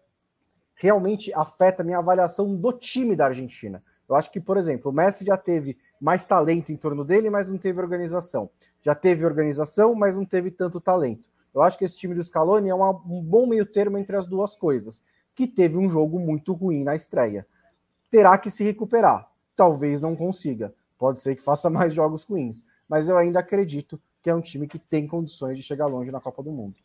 realmente 0.76 1.34
afeta 1.34 1.82
a 1.82 1.86
minha 1.86 1.98
avaliação 1.98 2.56
do 2.56 2.72
time 2.74 3.16
da 3.16 3.26
Argentina. 3.26 3.84
Eu 4.08 4.16
acho 4.16 4.32
que, 4.32 4.40
por 4.40 4.58
exemplo, 4.58 4.92
o 4.92 4.94
Messi 4.94 5.24
já 5.24 5.38
teve 5.38 5.78
mais 6.00 6.26
talento 6.26 6.72
em 6.72 6.76
torno 6.76 7.06
dele, 7.06 7.30
mas 7.30 7.48
não 7.48 7.58
teve 7.58 7.80
organização. 7.80 8.50
Já 8.82 8.96
teve 8.96 9.26
organização, 9.26 9.96
mas 9.96 10.16
não 10.16 10.26
teve 10.26 10.52
tanto 10.52 10.82
talento. 10.82 11.30
Eu 11.54 11.62
acho 11.62 11.78
que 11.78 11.86
esse 11.86 11.98
time 11.98 12.16
do 12.16 12.24
Scaloni 12.24 12.70
é 12.70 12.76
uma, 12.76 12.90
um 12.90 13.22
bom 13.22 13.46
meio 13.46 13.66
termo 13.66 13.98
entre 13.98 14.16
as 14.16 14.28
duas 14.28 14.56
coisas, 14.56 15.04
que 15.36 15.48
teve 15.48 15.78
um 15.78 15.88
jogo 15.88 16.20
muito 16.20 16.54
ruim 16.54 16.84
na 16.84 16.96
estreia. 16.96 17.46
Terá 18.10 18.38
que 18.38 18.50
se 18.50 18.64
recuperar. 18.64 19.30
Talvez 19.56 20.02
não 20.02 20.16
consiga. 20.16 20.74
Pode 20.98 21.22
ser 21.22 21.36
que 21.36 21.44
faça 21.44 21.70
mais 21.72 21.94
jogos 21.94 22.24
ruins. 22.24 22.64
Mas 22.92 23.08
eu 23.08 23.18
ainda 23.18 23.40
acredito 23.40 23.98
que 24.22 24.30
é 24.30 24.36
um 24.36 24.42
time 24.42 24.68
que 24.68 24.78
tem 24.78 25.08
condições 25.08 25.56
de 25.56 25.64
chegar 25.64 25.88
longe 25.88 26.12
na 26.12 26.20
Copa 26.20 26.44
do 26.44 26.52
Mundo. 26.52 26.76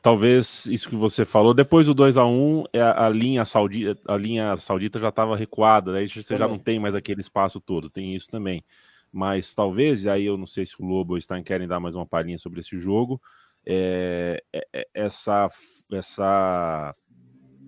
Talvez 0.00 0.64
isso 0.64 0.88
que 0.88 0.96
você 0.96 1.26
falou, 1.26 1.52
depois 1.52 1.84
do 1.84 1.92
2 1.92 2.16
a 2.16 2.24
1 2.24 2.64
é 2.72 2.80
a, 2.80 3.04
a 3.04 3.08
linha 3.10 3.44
saudita, 3.44 4.00
a 4.08 4.16
linha 4.16 4.56
saudita 4.56 4.98
já 4.98 5.10
estava 5.10 5.36
recuada, 5.36 5.94
aí 5.98 6.08
você 6.08 6.34
já 6.34 6.48
não 6.48 6.58
tem 6.58 6.78
mais 6.78 6.94
aquele 6.94 7.20
espaço 7.20 7.60
todo, 7.60 7.90
tem 7.90 8.14
isso 8.14 8.26
também. 8.28 8.64
Mas 9.12 9.54
talvez, 9.54 10.04
e 10.04 10.08
aí 10.08 10.24
eu 10.24 10.38
não 10.38 10.46
sei 10.46 10.64
se 10.64 10.80
o 10.80 10.86
Lobo 10.86 11.18
está 11.18 11.40
querem 11.42 11.68
dar 11.68 11.78
mais 11.78 11.94
uma 11.94 12.06
palhinha 12.06 12.38
sobre 12.38 12.60
esse 12.60 12.78
jogo, 12.78 13.20
é, 13.66 14.42
é, 14.50 14.66
é, 14.72 14.88
essa 14.94 15.46
essa 15.92 16.94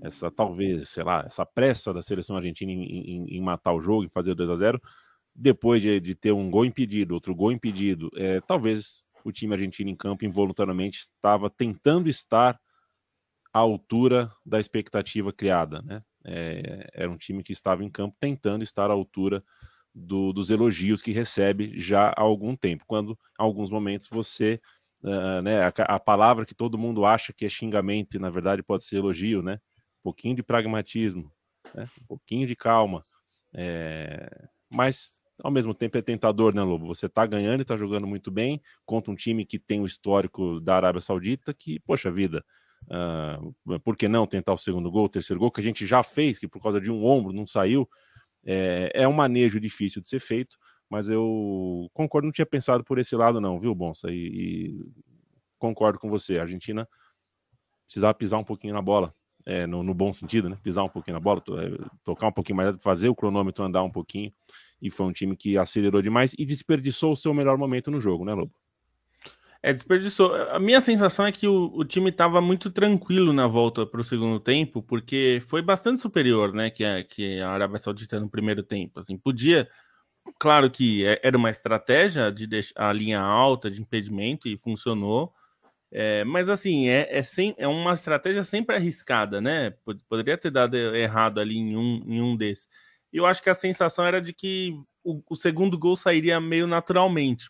essa 0.00 0.30
talvez, 0.30 0.88
sei 0.88 1.04
lá, 1.04 1.24
essa 1.26 1.44
pressa 1.44 1.92
da 1.92 2.00
seleção 2.00 2.36
argentina 2.36 2.72
em, 2.72 2.84
em, 2.84 3.36
em 3.36 3.40
matar 3.42 3.74
o 3.74 3.82
jogo 3.82 4.04
e 4.04 4.08
fazer 4.08 4.30
o 4.30 4.34
2 4.34 4.48
a 4.48 4.56
0 4.56 4.80
depois 5.36 5.82
de, 5.82 6.00
de, 6.00 6.14
ter 6.14 6.32
um 6.32 6.50
gol 6.50 6.64
impedido, 6.64 7.14
outro 7.14 7.34
gol 7.34 7.52
impedido, 7.52 8.10
é, 8.16 8.40
talvez 8.40 9.04
o 9.24 9.30
time 9.30 9.54
argentino 9.54 9.90
em 9.90 9.96
campo 9.96 10.24
involuntariamente 10.24 11.00
estava 11.00 11.50
tentando 11.50 12.08
estar 12.08 12.58
à 13.52 13.58
altura 13.58 14.32
da 14.44 14.58
expectativa 14.58 15.32
criada, 15.32 15.82
né? 15.82 16.02
É, 16.24 16.88
era 16.92 17.10
um 17.10 17.16
time 17.16 17.42
que 17.42 17.52
estava 17.52 17.84
em 17.84 17.90
campo 17.90 18.16
tentando 18.18 18.62
estar 18.64 18.90
à 18.90 18.92
altura 18.92 19.44
do, 19.94 20.32
dos 20.32 20.50
elogios 20.50 21.00
que 21.00 21.12
recebe 21.12 21.78
já 21.78 22.08
há 22.08 22.20
algum 22.20 22.56
tempo, 22.56 22.84
quando 22.86 23.12
em 23.12 23.16
alguns 23.38 23.70
momentos 23.70 24.08
você, 24.08 24.60
uh, 25.02 25.40
né, 25.42 25.62
a, 25.62 25.68
a, 25.68 26.00
palavra 26.00 26.44
que 26.44 26.54
todo 26.54 26.76
mundo 26.76 27.06
acha 27.06 27.32
que 27.32 27.46
é 27.46 27.48
xingamento 27.48 28.16
e 28.16 28.18
na 28.18 28.28
verdade 28.28 28.62
pode 28.62 28.84
ser 28.84 28.96
elogio, 28.96 29.42
né? 29.42 29.54
Um 30.00 30.02
pouquinho 30.02 30.34
de 30.34 30.42
pragmatismo, 30.42 31.32
né? 31.74 31.88
um 32.02 32.06
pouquinho 32.06 32.46
de 32.46 32.54
calma, 32.54 33.04
é, 33.54 34.48
mas 34.68 35.18
ao 35.42 35.50
mesmo 35.50 35.74
tempo 35.74 35.98
é 35.98 36.02
tentador, 36.02 36.54
né, 36.54 36.62
Lobo? 36.62 36.86
Você 36.86 37.08
tá 37.08 37.26
ganhando 37.26 37.60
e 37.60 37.64
tá 37.64 37.76
jogando 37.76 38.06
muito 38.06 38.30
bem 38.30 38.60
contra 38.84 39.12
um 39.12 39.14
time 39.14 39.44
que 39.44 39.58
tem 39.58 39.80
o 39.80 39.86
histórico 39.86 40.60
da 40.60 40.76
Arábia 40.76 41.00
Saudita, 41.00 41.52
que, 41.52 41.78
poxa 41.80 42.10
vida, 42.10 42.44
uh, 42.84 43.80
por 43.80 43.96
que 43.96 44.08
não 44.08 44.26
tentar 44.26 44.52
o 44.52 44.58
segundo 44.58 44.90
gol, 44.90 45.04
o 45.04 45.08
terceiro 45.08 45.40
gol, 45.40 45.50
que 45.50 45.60
a 45.60 45.64
gente 45.64 45.86
já 45.86 46.02
fez, 46.02 46.38
que 46.38 46.48
por 46.48 46.62
causa 46.62 46.80
de 46.80 46.90
um 46.90 47.04
ombro 47.04 47.32
não 47.32 47.46
saiu? 47.46 47.88
É, 48.44 48.90
é 48.94 49.08
um 49.08 49.12
manejo 49.12 49.58
difícil 49.58 50.00
de 50.00 50.08
ser 50.08 50.20
feito, 50.20 50.56
mas 50.88 51.08
eu 51.08 51.90
concordo, 51.92 52.26
não 52.26 52.32
tinha 52.32 52.46
pensado 52.46 52.84
por 52.84 52.98
esse 52.98 53.16
lado, 53.16 53.40
não, 53.40 53.58
viu, 53.58 53.74
Bonsa? 53.74 54.10
E, 54.10 54.14
e 54.14 54.86
concordo 55.58 55.98
com 55.98 56.08
você. 56.08 56.38
A 56.38 56.42
Argentina 56.42 56.88
precisava 57.84 58.14
pisar 58.14 58.38
um 58.38 58.44
pouquinho 58.44 58.74
na 58.74 58.82
bola. 58.82 59.12
É, 59.44 59.64
no, 59.64 59.80
no, 59.80 59.94
bom 59.94 60.12
sentido, 60.12 60.48
né? 60.48 60.58
Pisar 60.60 60.84
um 60.84 60.88
pouquinho 60.88 61.14
na 61.14 61.20
bola, 61.20 61.40
é, 61.40 61.88
tocar 62.02 62.26
um 62.26 62.32
pouquinho 62.32 62.56
mais, 62.56 62.76
fazer 62.82 63.08
o 63.08 63.14
cronômetro 63.14 63.64
andar 63.64 63.84
um 63.84 63.90
pouquinho 63.90 64.32
e 64.80 64.90
foi 64.90 65.06
um 65.06 65.12
time 65.12 65.36
que 65.36 65.56
acelerou 65.56 66.02
demais 66.02 66.34
e 66.38 66.44
desperdiçou 66.44 67.12
o 67.12 67.16
seu 67.16 67.32
melhor 67.32 67.56
momento 67.56 67.90
no 67.90 68.00
jogo, 68.00 68.24
né, 68.24 68.34
Lobo? 68.34 68.52
É, 69.62 69.72
desperdiçou. 69.72 70.34
A 70.50 70.60
minha 70.60 70.80
sensação 70.80 71.26
é 71.26 71.32
que 71.32 71.48
o, 71.48 71.72
o 71.74 71.84
time 71.84 72.10
estava 72.10 72.40
muito 72.40 72.70
tranquilo 72.70 73.32
na 73.32 73.46
volta 73.46 73.86
para 73.86 74.00
o 74.00 74.04
segundo 74.04 74.38
tempo, 74.38 74.82
porque 74.82 75.42
foi 75.46 75.62
bastante 75.62 76.00
superior, 76.00 76.52
né, 76.52 76.70
que 76.70 76.84
a, 76.84 77.02
que 77.02 77.40
a 77.40 77.50
Arábia 77.50 77.78
Saudita 77.78 78.20
no 78.20 78.28
primeiro 78.28 78.62
tempo. 78.62 79.00
Assim, 79.00 79.16
podia, 79.16 79.68
claro 80.38 80.70
que 80.70 81.04
é, 81.04 81.20
era 81.22 81.36
uma 81.36 81.50
estratégia 81.50 82.30
de 82.30 82.46
deixar 82.46 82.74
a 82.76 82.92
linha 82.92 83.20
alta 83.20 83.70
de 83.70 83.80
impedimento 83.80 84.46
e 84.46 84.56
funcionou, 84.56 85.32
é, 85.90 86.24
mas 86.24 86.48
assim, 86.50 86.88
é, 86.88 87.08
é, 87.10 87.22
sem, 87.22 87.54
é 87.58 87.66
uma 87.66 87.92
estratégia 87.92 88.42
sempre 88.42 88.76
arriscada, 88.76 89.40
né? 89.40 89.74
Poderia 90.08 90.36
ter 90.36 90.50
dado 90.50 90.76
errado 90.76 91.40
ali 91.40 91.56
em 91.56 91.76
um, 91.76 92.04
em 92.06 92.20
um 92.20 92.36
desses 92.36 92.68
eu 93.12 93.26
acho 93.26 93.42
que 93.42 93.50
a 93.50 93.54
sensação 93.54 94.04
era 94.04 94.20
de 94.20 94.32
que 94.32 94.74
o, 95.02 95.22
o 95.28 95.36
segundo 95.36 95.78
gol 95.78 95.96
sairia 95.96 96.40
meio 96.40 96.66
naturalmente. 96.66 97.48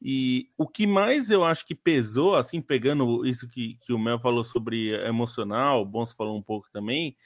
E 0.00 0.48
o 0.58 0.66
que 0.66 0.86
mais 0.86 1.30
eu 1.30 1.44
acho 1.44 1.64
que 1.64 1.74
pesou, 1.74 2.34
assim, 2.34 2.60
pegando 2.60 3.24
isso 3.24 3.48
que, 3.48 3.76
que 3.80 3.92
o 3.92 3.98
Mel 3.98 4.18
falou 4.18 4.42
sobre 4.42 4.90
emocional, 5.06 5.82
o 5.82 5.86
Bons 5.86 6.12
falou 6.12 6.36
um 6.36 6.42
pouco 6.42 6.68
também, 6.72 7.16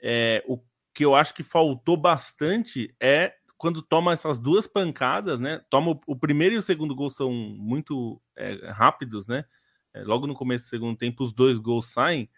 é, 0.00 0.42
o 0.46 0.58
que 0.94 1.04
eu 1.04 1.14
acho 1.14 1.34
que 1.34 1.42
faltou 1.42 1.96
bastante 1.96 2.94
é 2.98 3.34
quando 3.58 3.82
toma 3.82 4.12
essas 4.12 4.38
duas 4.38 4.66
pancadas, 4.66 5.38
né? 5.38 5.60
Toma 5.68 5.92
o, 5.92 6.00
o 6.06 6.16
primeiro 6.16 6.54
e 6.54 6.58
o 6.58 6.62
segundo 6.62 6.94
gol 6.94 7.10
são 7.10 7.30
muito 7.30 8.20
é, 8.34 8.70
rápidos, 8.70 9.26
né? 9.26 9.44
É, 9.92 10.02
logo 10.02 10.26
no 10.26 10.34
começo 10.34 10.66
do 10.66 10.68
segundo 10.68 10.96
tempo, 10.96 11.22
os 11.22 11.32
dois 11.32 11.58
gols 11.58 11.92
saem 11.92 12.30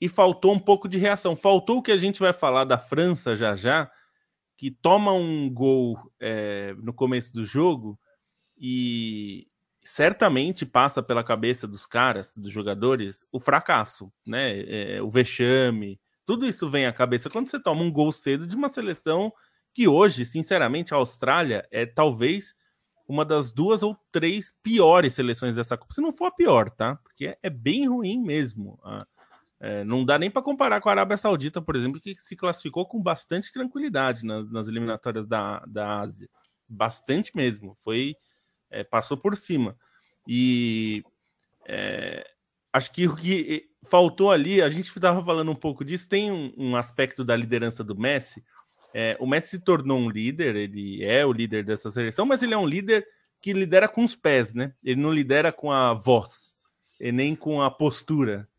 e 0.00 0.08
faltou 0.08 0.52
um 0.52 0.58
pouco 0.58 0.88
de 0.88 0.98
reação. 0.98 1.36
Faltou 1.36 1.78
o 1.78 1.82
que 1.82 1.92
a 1.92 1.96
gente 1.96 2.20
vai 2.20 2.32
falar 2.32 2.64
da 2.64 2.78
França 2.78 3.36
já 3.36 3.54
já, 3.54 3.90
que 4.56 4.70
toma 4.70 5.12
um 5.12 5.52
gol 5.52 5.98
é, 6.18 6.74
no 6.78 6.92
começo 6.92 7.32
do 7.32 7.44
jogo 7.44 7.98
e 8.56 9.46
certamente 9.82 10.64
passa 10.64 11.02
pela 11.02 11.24
cabeça 11.24 11.66
dos 11.66 11.86
caras, 11.86 12.34
dos 12.36 12.52
jogadores, 12.52 13.24
o 13.32 13.40
fracasso, 13.40 14.12
né? 14.26 14.60
É, 14.60 15.02
o 15.02 15.08
vexame, 15.08 15.98
tudo 16.24 16.46
isso 16.46 16.68
vem 16.68 16.86
à 16.86 16.92
cabeça 16.92 17.30
quando 17.30 17.48
você 17.48 17.58
toma 17.58 17.82
um 17.82 17.90
gol 17.90 18.12
cedo 18.12 18.46
de 18.46 18.54
uma 18.54 18.68
seleção 18.68 19.32
que 19.72 19.88
hoje, 19.88 20.24
sinceramente, 20.24 20.92
a 20.92 20.96
Austrália 20.96 21.66
é 21.70 21.86
talvez 21.86 22.54
uma 23.08 23.24
das 23.24 23.52
duas 23.52 23.82
ou 23.82 23.96
três 24.12 24.52
piores 24.62 25.14
seleções 25.14 25.56
dessa 25.56 25.76
Copa, 25.76 25.92
se 25.92 26.00
não 26.00 26.12
for 26.12 26.26
a 26.26 26.30
pior, 26.30 26.70
tá? 26.70 26.96
Porque 26.96 27.36
é, 27.42 27.50
bem 27.50 27.88
ruim 27.88 28.20
mesmo. 28.20 28.78
A, 28.84 29.06
é, 29.60 29.84
não 29.84 30.06
dá 30.06 30.18
nem 30.18 30.30
para 30.30 30.40
comparar 30.40 30.80
com 30.80 30.88
a 30.88 30.92
Arábia 30.92 31.18
Saudita, 31.18 31.60
por 31.60 31.76
exemplo, 31.76 32.00
que 32.00 32.14
se 32.14 32.34
classificou 32.34 32.86
com 32.86 33.00
bastante 33.00 33.52
tranquilidade 33.52 34.24
nas, 34.24 34.50
nas 34.50 34.68
eliminatórias 34.68 35.26
da, 35.26 35.62
da 35.66 36.00
Ásia. 36.00 36.28
Bastante 36.66 37.36
mesmo. 37.36 37.74
Foi. 37.74 38.16
É, 38.70 38.82
passou 38.82 39.18
por 39.18 39.36
cima. 39.36 39.76
E 40.26 41.04
é, 41.68 42.26
acho 42.72 42.90
que 42.90 43.06
o 43.06 43.14
que 43.14 43.68
faltou 43.84 44.30
ali, 44.30 44.62
a 44.62 44.68
gente 44.68 44.86
estava 44.86 45.22
falando 45.22 45.50
um 45.50 45.56
pouco 45.56 45.84
disso, 45.84 46.08
tem 46.08 46.30
um, 46.32 46.52
um 46.56 46.76
aspecto 46.76 47.22
da 47.22 47.36
liderança 47.36 47.84
do 47.84 47.98
Messi. 47.98 48.42
É, 48.94 49.14
o 49.20 49.26
Messi 49.26 49.48
se 49.48 49.60
tornou 49.60 49.98
um 49.98 50.08
líder, 50.08 50.56
ele 50.56 51.04
é 51.04 51.24
o 51.26 51.32
líder 51.32 51.64
dessa 51.64 51.90
seleção, 51.90 52.24
mas 52.24 52.42
ele 52.42 52.54
é 52.54 52.58
um 52.58 52.66
líder 52.66 53.06
que 53.40 53.52
lidera 53.52 53.88
com 53.88 54.04
os 54.04 54.16
pés, 54.16 54.54
né? 54.54 54.74
Ele 54.82 55.00
não 55.00 55.12
lidera 55.12 55.52
com 55.52 55.70
a 55.70 55.94
voz, 55.94 56.56
e 56.98 57.12
nem 57.12 57.34
com 57.34 57.62
a 57.62 57.70
postura 57.70 58.49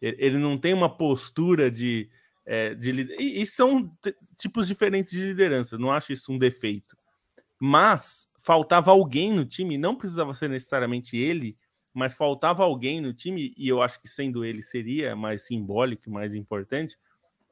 ele 0.00 0.38
não 0.38 0.56
tem 0.56 0.72
uma 0.74 0.88
postura 0.88 1.70
de. 1.70 2.08
É, 2.46 2.74
de 2.74 2.90
e, 3.18 3.42
e 3.42 3.46
são 3.46 3.92
tipos 4.38 4.66
diferentes 4.66 5.12
de 5.12 5.20
liderança, 5.20 5.76
não 5.76 5.92
acho 5.92 6.12
isso 6.12 6.32
um 6.32 6.38
defeito. 6.38 6.96
Mas 7.60 8.28
faltava 8.38 8.90
alguém 8.90 9.32
no 9.32 9.44
time, 9.44 9.76
não 9.76 9.94
precisava 9.94 10.32
ser 10.32 10.48
necessariamente 10.48 11.16
ele, 11.16 11.58
mas 11.92 12.14
faltava 12.14 12.62
alguém 12.62 13.00
no 13.00 13.12
time, 13.12 13.52
e 13.56 13.68
eu 13.68 13.82
acho 13.82 14.00
que 14.00 14.08
sendo 14.08 14.44
ele 14.44 14.62
seria 14.62 15.14
mais 15.16 15.42
simbólico, 15.46 16.10
mais 16.10 16.34
importante, 16.34 16.96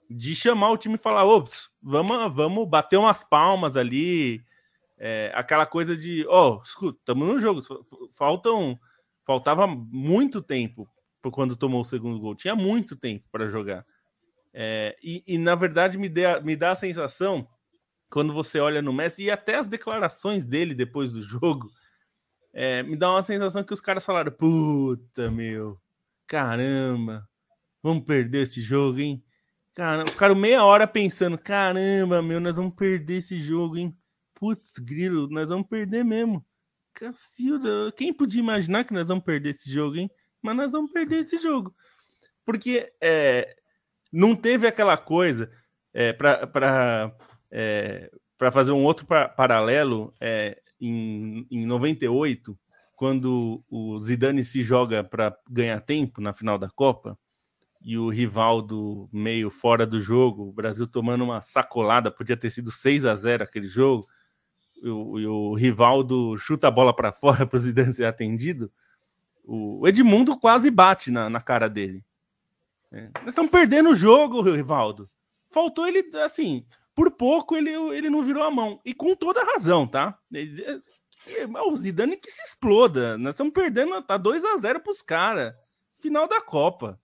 de 0.08 0.34
chamar 0.34 0.70
o 0.70 0.78
time 0.78 0.94
e 0.94 0.98
falar: 0.98 1.24
ops, 1.24 1.68
vamos, 1.82 2.34
vamos 2.34 2.68
bater 2.68 2.96
umas 2.96 3.22
palmas 3.22 3.76
ali. 3.76 4.42
É, 4.98 5.30
aquela 5.34 5.66
coisa 5.66 5.94
de, 5.94 6.24
ó, 6.26 6.56
oh, 6.56 6.62
escuta, 6.62 6.98
estamos 6.98 7.28
no 7.28 7.38
jogo, 7.38 7.60
faltam, 8.12 8.80
faltava 9.26 9.66
muito 9.66 10.40
tempo 10.40 10.88
quando 11.30 11.56
tomou 11.56 11.80
o 11.80 11.84
segundo 11.84 12.18
gol. 12.18 12.34
Tinha 12.34 12.54
muito 12.54 12.96
tempo 12.96 13.24
para 13.30 13.48
jogar. 13.48 13.84
É, 14.52 14.96
e, 15.02 15.22
e, 15.26 15.38
na 15.38 15.54
verdade 15.54 15.98
me, 15.98 16.08
dê, 16.08 16.40
me 16.40 16.56
dá 16.56 16.72
a 16.72 16.74
sensação, 16.74 17.46
quando 18.08 18.32
você 18.32 18.58
olha 18.58 18.80
no 18.80 18.92
Messi, 18.92 19.24
e 19.24 19.30
até 19.30 19.56
as 19.56 19.68
declarações 19.68 20.46
dele 20.46 20.74
depois 20.74 21.12
do 21.12 21.20
jogo, 21.22 21.70
é, 22.54 22.82
me 22.82 22.96
dá 22.96 23.10
uma 23.10 23.22
sensação 23.22 23.62
que 23.62 23.74
os 23.74 23.82
caras 23.82 24.04
falaram: 24.04 24.32
puta, 24.32 25.30
meu, 25.30 25.78
caramba, 26.26 27.28
vamos 27.82 28.04
perder 28.04 28.44
esse 28.44 28.62
jogo, 28.62 28.98
hein? 28.98 29.22
Caramba, 29.74 30.10
ficaram 30.10 30.34
meia 30.34 30.64
hora 30.64 30.86
pensando: 30.86 31.36
caramba, 31.36 32.22
meu, 32.22 32.40
nós 32.40 32.56
vamos 32.56 32.74
perder 32.74 33.18
esse 33.18 33.36
jogo, 33.36 33.76
hein? 33.76 33.94
Putz, 34.34 34.78
grilo, 34.78 35.28
nós 35.28 35.50
vamos 35.50 35.66
perder 35.68 36.02
mesmo. 36.02 36.42
Cacilda, 36.94 37.92
quem 37.94 38.10
podia 38.10 38.40
imaginar 38.40 38.84
que 38.84 38.94
nós 38.94 39.08
vamos 39.08 39.22
perder 39.22 39.50
esse 39.50 39.70
jogo, 39.70 39.96
hein? 39.96 40.10
Mas 40.42 40.56
nós 40.56 40.72
vamos 40.72 40.92
perder 40.92 41.20
esse 41.20 41.38
jogo. 41.38 41.74
Porque 42.44 42.92
é, 43.00 43.56
não 44.12 44.34
teve 44.36 44.66
aquela 44.66 44.96
coisa 44.96 45.50
é, 45.92 46.12
para 46.12 47.16
é, 47.50 48.10
fazer 48.52 48.72
um 48.72 48.84
outro 48.84 49.06
pa 49.06 49.28
paralelo 49.28 50.14
é, 50.20 50.60
em, 50.80 51.46
em 51.50 51.66
98, 51.66 52.58
quando 52.94 53.62
o 53.68 53.98
Zidane 53.98 54.44
se 54.44 54.62
joga 54.62 55.04
para 55.04 55.36
ganhar 55.50 55.80
tempo 55.80 56.20
na 56.20 56.32
final 56.32 56.58
da 56.58 56.70
Copa 56.70 57.18
e 57.82 57.96
o 57.98 58.08
Rivaldo 58.08 59.08
meio 59.12 59.50
fora 59.50 59.86
do 59.86 60.00
jogo, 60.00 60.48
o 60.48 60.52
Brasil 60.52 60.86
tomando 60.86 61.24
uma 61.24 61.40
sacolada, 61.40 62.10
podia 62.10 62.36
ter 62.36 62.50
sido 62.50 62.72
6 62.72 63.04
a 63.04 63.14
0 63.14 63.44
aquele 63.44 63.66
jogo. 63.66 64.06
e 64.82 64.88
o, 64.88 65.18
e 65.20 65.26
o 65.26 65.54
Rivaldo 65.54 66.36
chuta 66.38 66.68
a 66.68 66.70
bola 66.70 66.94
para 66.94 67.12
fora 67.12 67.46
para 67.46 67.56
o 67.56 67.60
Zidane 67.60 67.94
ser 67.94 68.06
atendido, 68.06 68.72
o 69.46 69.86
Edmundo 69.86 70.36
quase 70.36 70.70
bate 70.70 71.10
na, 71.10 71.30
na 71.30 71.40
cara 71.40 71.68
dele. 71.68 72.04
É. 72.92 73.10
Nós 73.20 73.28
estamos 73.28 73.50
perdendo 73.50 73.90
o 73.90 73.94
jogo, 73.94 74.42
Rivaldo. 74.42 75.08
Faltou 75.48 75.86
ele, 75.86 76.04
assim, 76.24 76.66
por 76.94 77.10
pouco 77.12 77.56
ele, 77.56 77.70
ele 77.70 78.10
não 78.10 78.22
virou 78.22 78.42
a 78.42 78.50
mão. 78.50 78.80
E 78.84 78.92
com 78.92 79.14
toda 79.14 79.44
razão, 79.44 79.86
tá? 79.86 80.18
Ele, 80.32 80.62
é, 80.64 81.42
é, 81.42 81.46
o 81.46 81.76
Zidane 81.76 82.16
que 82.16 82.30
se 82.30 82.42
exploda. 82.42 83.16
Nós 83.18 83.34
estamos 83.34 83.52
perdendo, 83.52 84.00
tá 84.02 84.16
2 84.16 84.44
a 84.44 84.56
0 84.56 84.80
para 84.80 84.90
os 84.90 85.02
caras. 85.02 85.54
Final 85.98 86.26
da 86.26 86.40
Copa. 86.40 87.00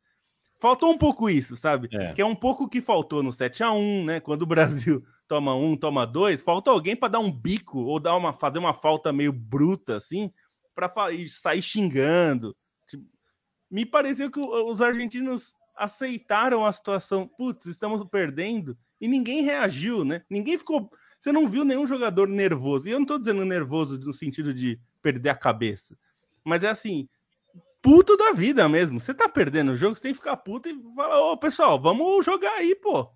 Faltou 0.59 0.91
um 0.91 0.99
pouco 0.99 1.29
isso, 1.29 1.57
sabe? 1.57 1.89
É. 1.93 2.13
Que 2.13 2.23
é 2.23 2.27
um 2.27 2.37
pouco 2.37 2.65
o 2.65 2.69
que 2.69 2.81
faltou 2.81 3.23
no 3.23 3.33
7 3.33 3.65
a 3.65 3.73
1 3.73 4.05
né? 4.05 4.21
Quando 4.21 4.43
o 4.43 4.47
Brasil 4.47 5.05
toma 5.27 5.55
um, 5.55 5.77
toma 5.77 6.07
dois, 6.07 6.43
falta 6.43 6.71
alguém 6.71 6.95
para 6.95 7.09
dar 7.09 7.19
um 7.19 7.31
bico 7.31 7.81
ou 7.81 7.99
dar 7.99 8.17
uma, 8.17 8.33
fazer 8.33 8.59
uma 8.59 8.73
falta 8.73 9.13
meio 9.13 9.33
bruta, 9.33 9.97
assim, 9.97 10.33
para 10.75 10.91
sair 11.29 11.63
xingando. 11.63 12.57
Me 13.71 13.87
pareceu 13.87 14.31
que 14.31 14.39
os 14.39 14.83
argentinos 14.83 15.55
aceitaram 15.77 16.65
a 16.65 16.73
situação. 16.73 17.27
Putz, 17.27 17.67
estamos 17.67 18.05
perdendo 18.11 18.77
e 19.01 19.09
ninguém 19.09 19.43
reagiu, 19.43 20.05
né? 20.05 20.23
Ninguém 20.31 20.57
ficou. 20.57 20.91
Você 21.19 21.33
não 21.33 21.49
viu 21.49 21.65
nenhum 21.65 21.87
jogador 21.87 22.29
nervoso. 22.29 22.89
E 22.89 22.93
eu 22.93 22.99
não 22.99 23.07
tô 23.07 23.19
dizendo 23.19 23.45
nervoso 23.45 23.99
no 23.99 24.13
sentido 24.13 24.55
de 24.55 24.79
perder 25.01 25.31
a 25.31 25.35
cabeça, 25.35 25.99
mas 26.45 26.63
é 26.63 26.69
assim, 26.69 27.09
puto 27.83 28.17
da 28.17 28.33
vida 28.33 28.69
mesmo. 28.69 29.01
Você 29.01 29.13
tá 29.13 29.29
perdendo 29.29 29.73
o 29.73 29.77
jogo, 29.77 29.97
você 29.97 30.03
tem 30.03 30.13
que 30.13 30.19
ficar 30.19 30.37
puto 30.37 30.69
e 30.69 30.95
falar: 30.95 31.21
Ô 31.21 31.37
pessoal, 31.37 31.81
vamos 31.81 32.25
jogar 32.25 32.53
aí, 32.53 32.75
pô. 32.77 33.11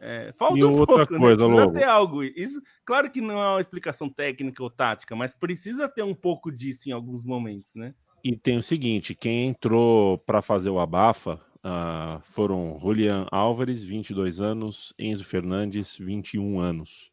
É, 0.00 0.30
falta 0.32 0.58
e 0.58 0.64
um 0.64 0.78
outra 0.78 0.98
pouco, 0.98 1.12
né? 1.14 1.18
coisa, 1.18 1.48
né? 1.48 1.54
Precisa 1.54 1.72
ter 1.72 1.84
algo. 1.84 2.22
Isso, 2.22 2.62
claro 2.84 3.10
que 3.10 3.20
não 3.20 3.34
é 3.34 3.50
uma 3.54 3.60
explicação 3.60 4.08
técnica 4.08 4.62
ou 4.62 4.70
tática, 4.70 5.16
mas 5.16 5.34
precisa 5.34 5.88
ter 5.88 6.04
um 6.04 6.14
pouco 6.14 6.52
disso 6.52 6.88
em 6.88 6.92
alguns 6.92 7.24
momentos, 7.24 7.74
né? 7.74 7.94
E 8.22 8.36
tem 8.36 8.56
o 8.56 8.62
seguinte: 8.62 9.14
quem 9.14 9.48
entrou 9.48 10.18
para 10.18 10.40
fazer 10.40 10.70
o 10.70 10.78
abafa 10.78 11.40
uh, 11.58 12.20
foram 12.22 12.78
Julian 12.80 13.26
Álvares, 13.32 13.82
22 13.82 14.40
anos, 14.40 14.94
Enzo 14.98 15.24
Fernandes, 15.24 15.96
21 15.96 16.60
anos. 16.60 17.10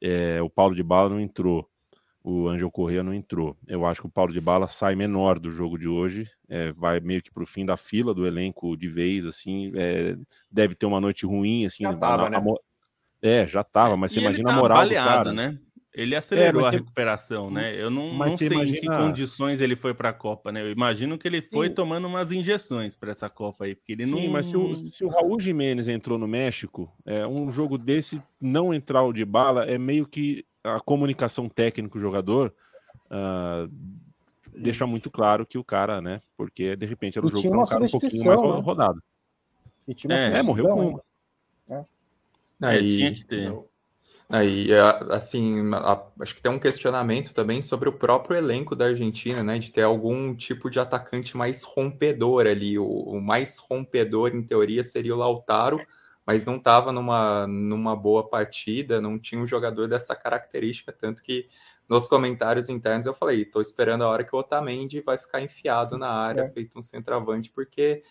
É, 0.00 0.42
o 0.42 0.50
Paulo 0.50 0.74
de 0.74 0.82
Bala 0.82 1.10
não 1.10 1.20
entrou 1.20 1.68
o 2.28 2.48
Angel 2.48 2.68
Correa 2.72 3.04
não 3.04 3.14
entrou. 3.14 3.56
Eu 3.68 3.86
acho 3.86 4.00
que 4.00 4.08
o 4.08 4.10
Paulo 4.10 4.32
de 4.32 4.40
Bala 4.40 4.66
sai 4.66 4.96
menor 4.96 5.38
do 5.38 5.48
jogo 5.48 5.78
de 5.78 5.86
hoje, 5.86 6.28
é, 6.48 6.72
vai 6.72 6.98
meio 6.98 7.22
que 7.22 7.30
para 7.30 7.44
o 7.44 7.46
fim 7.46 7.64
da 7.64 7.76
fila 7.76 8.12
do 8.12 8.26
elenco 8.26 8.76
de 8.76 8.88
vez, 8.88 9.24
assim, 9.24 9.70
é, 9.76 10.16
deve 10.50 10.74
ter 10.74 10.86
uma 10.86 11.00
noite 11.00 11.24
ruim, 11.24 11.64
assim. 11.66 11.84
Já 11.84 11.94
tava, 11.94 12.28
né? 12.28 12.42
É, 13.22 13.46
já 13.46 13.62
tava, 13.62 13.96
mas 13.96 14.10
você 14.10 14.18
imagina 14.18 14.50
tá 14.50 14.56
a 14.56 14.58
moral 14.58 14.78
baleado, 14.78 15.32
né? 15.32 15.56
Ele 15.94 16.16
acelerou 16.16 16.64
é, 16.64 16.66
a 16.66 16.70
recuperação, 16.70 17.48
né? 17.48 17.80
Eu 17.80 17.90
não, 17.90 18.12
não 18.12 18.36
sei 18.36 18.48
imagina... 18.48 18.76
em 18.76 18.80
que 18.80 18.86
condições 18.88 19.60
ele 19.60 19.76
foi 19.76 19.94
para 19.94 20.08
a 20.08 20.12
Copa, 20.12 20.50
né? 20.50 20.62
Eu 20.62 20.70
imagino 20.70 21.16
que 21.16 21.28
ele 21.28 21.40
foi 21.40 21.68
Sim. 21.68 21.74
tomando 21.74 22.08
umas 22.08 22.32
injeções 22.32 22.96
para 22.96 23.12
essa 23.12 23.30
Copa 23.30 23.66
aí, 23.66 23.76
porque 23.76 23.92
ele 23.92 24.02
Sim, 24.02 24.24
não. 24.24 24.32
mas 24.32 24.46
se 24.46 24.56
o, 24.56 24.74
se 24.74 25.04
o 25.04 25.08
Raul 25.08 25.38
Jimenez 25.38 25.86
entrou 25.86 26.18
no 26.18 26.26
México, 26.26 26.92
é, 27.06 27.24
um 27.24 27.52
jogo 27.52 27.78
desse 27.78 28.20
não 28.40 28.74
entrar 28.74 29.04
o 29.04 29.12
de 29.12 29.24
bala 29.24 29.64
é 29.64 29.78
meio 29.78 30.06
que 30.06 30.44
a 30.66 30.80
comunicação 30.80 31.48
técnico-jogador 31.48 32.52
uh, 33.06 33.70
deixa 34.56 34.86
muito 34.86 35.10
claro 35.10 35.46
que 35.46 35.58
o 35.58 35.64
cara, 35.64 36.00
né? 36.00 36.20
Porque 36.36 36.74
de 36.76 36.86
repente 36.86 37.18
era 37.18 37.26
um 37.26 37.30
jogo 37.30 37.62
um, 37.62 37.64
cara 37.64 37.84
um 37.84 37.88
pouquinho 37.88 38.24
mais 38.24 38.40
né? 38.40 38.60
rodado. 38.60 39.02
E 39.86 39.94
tinha 39.94 40.14
uma 40.14 40.38
é, 40.38 40.42
morreu 40.42 40.66
com. 40.68 41.00
É. 41.68 41.84
Aí, 42.62 42.86
é, 42.86 42.96
tinha 42.96 43.14
que 43.14 43.24
ter. 43.24 43.54
Aí, 44.28 44.72
é, 44.72 44.80
assim, 45.12 45.70
acho 46.18 46.34
que 46.34 46.42
tem 46.42 46.50
um 46.50 46.58
questionamento 46.58 47.32
também 47.32 47.62
sobre 47.62 47.88
o 47.88 47.92
próprio 47.92 48.36
elenco 48.36 48.74
da 48.74 48.86
Argentina, 48.86 49.42
né? 49.44 49.58
De 49.58 49.70
ter 49.70 49.82
algum 49.82 50.34
tipo 50.34 50.68
de 50.68 50.80
atacante 50.80 51.36
mais 51.36 51.62
rompedor 51.62 52.46
ali. 52.46 52.78
O, 52.78 52.86
o 52.86 53.20
mais 53.20 53.58
rompedor, 53.58 54.34
em 54.34 54.42
teoria, 54.42 54.82
seria 54.82 55.14
o 55.14 55.18
Lautaro, 55.18 55.78
mas 56.26 56.44
não 56.44 56.56
estava 56.56 56.90
numa, 56.90 57.46
numa 57.46 57.94
boa 57.94 58.28
partida, 58.28 59.00
não 59.00 59.18
tinha 59.18 59.40
um 59.40 59.46
jogador 59.46 59.86
dessa 59.86 60.16
característica, 60.16 60.92
tanto 60.92 61.22
que 61.22 61.48
nos 61.88 62.08
comentários 62.08 62.68
internos 62.68 63.06
eu 63.06 63.14
falei, 63.14 63.42
estou 63.42 63.62
esperando 63.62 64.02
a 64.02 64.08
hora 64.08 64.24
que 64.24 64.34
o 64.34 64.38
Otamendi 64.38 65.00
vai 65.00 65.16
ficar 65.16 65.40
enfiado 65.40 65.96
na 65.96 66.08
área, 66.08 66.42
é. 66.42 66.48
feito 66.48 66.78
um 66.78 66.82
centroavante, 66.82 67.50
porque 67.50 68.02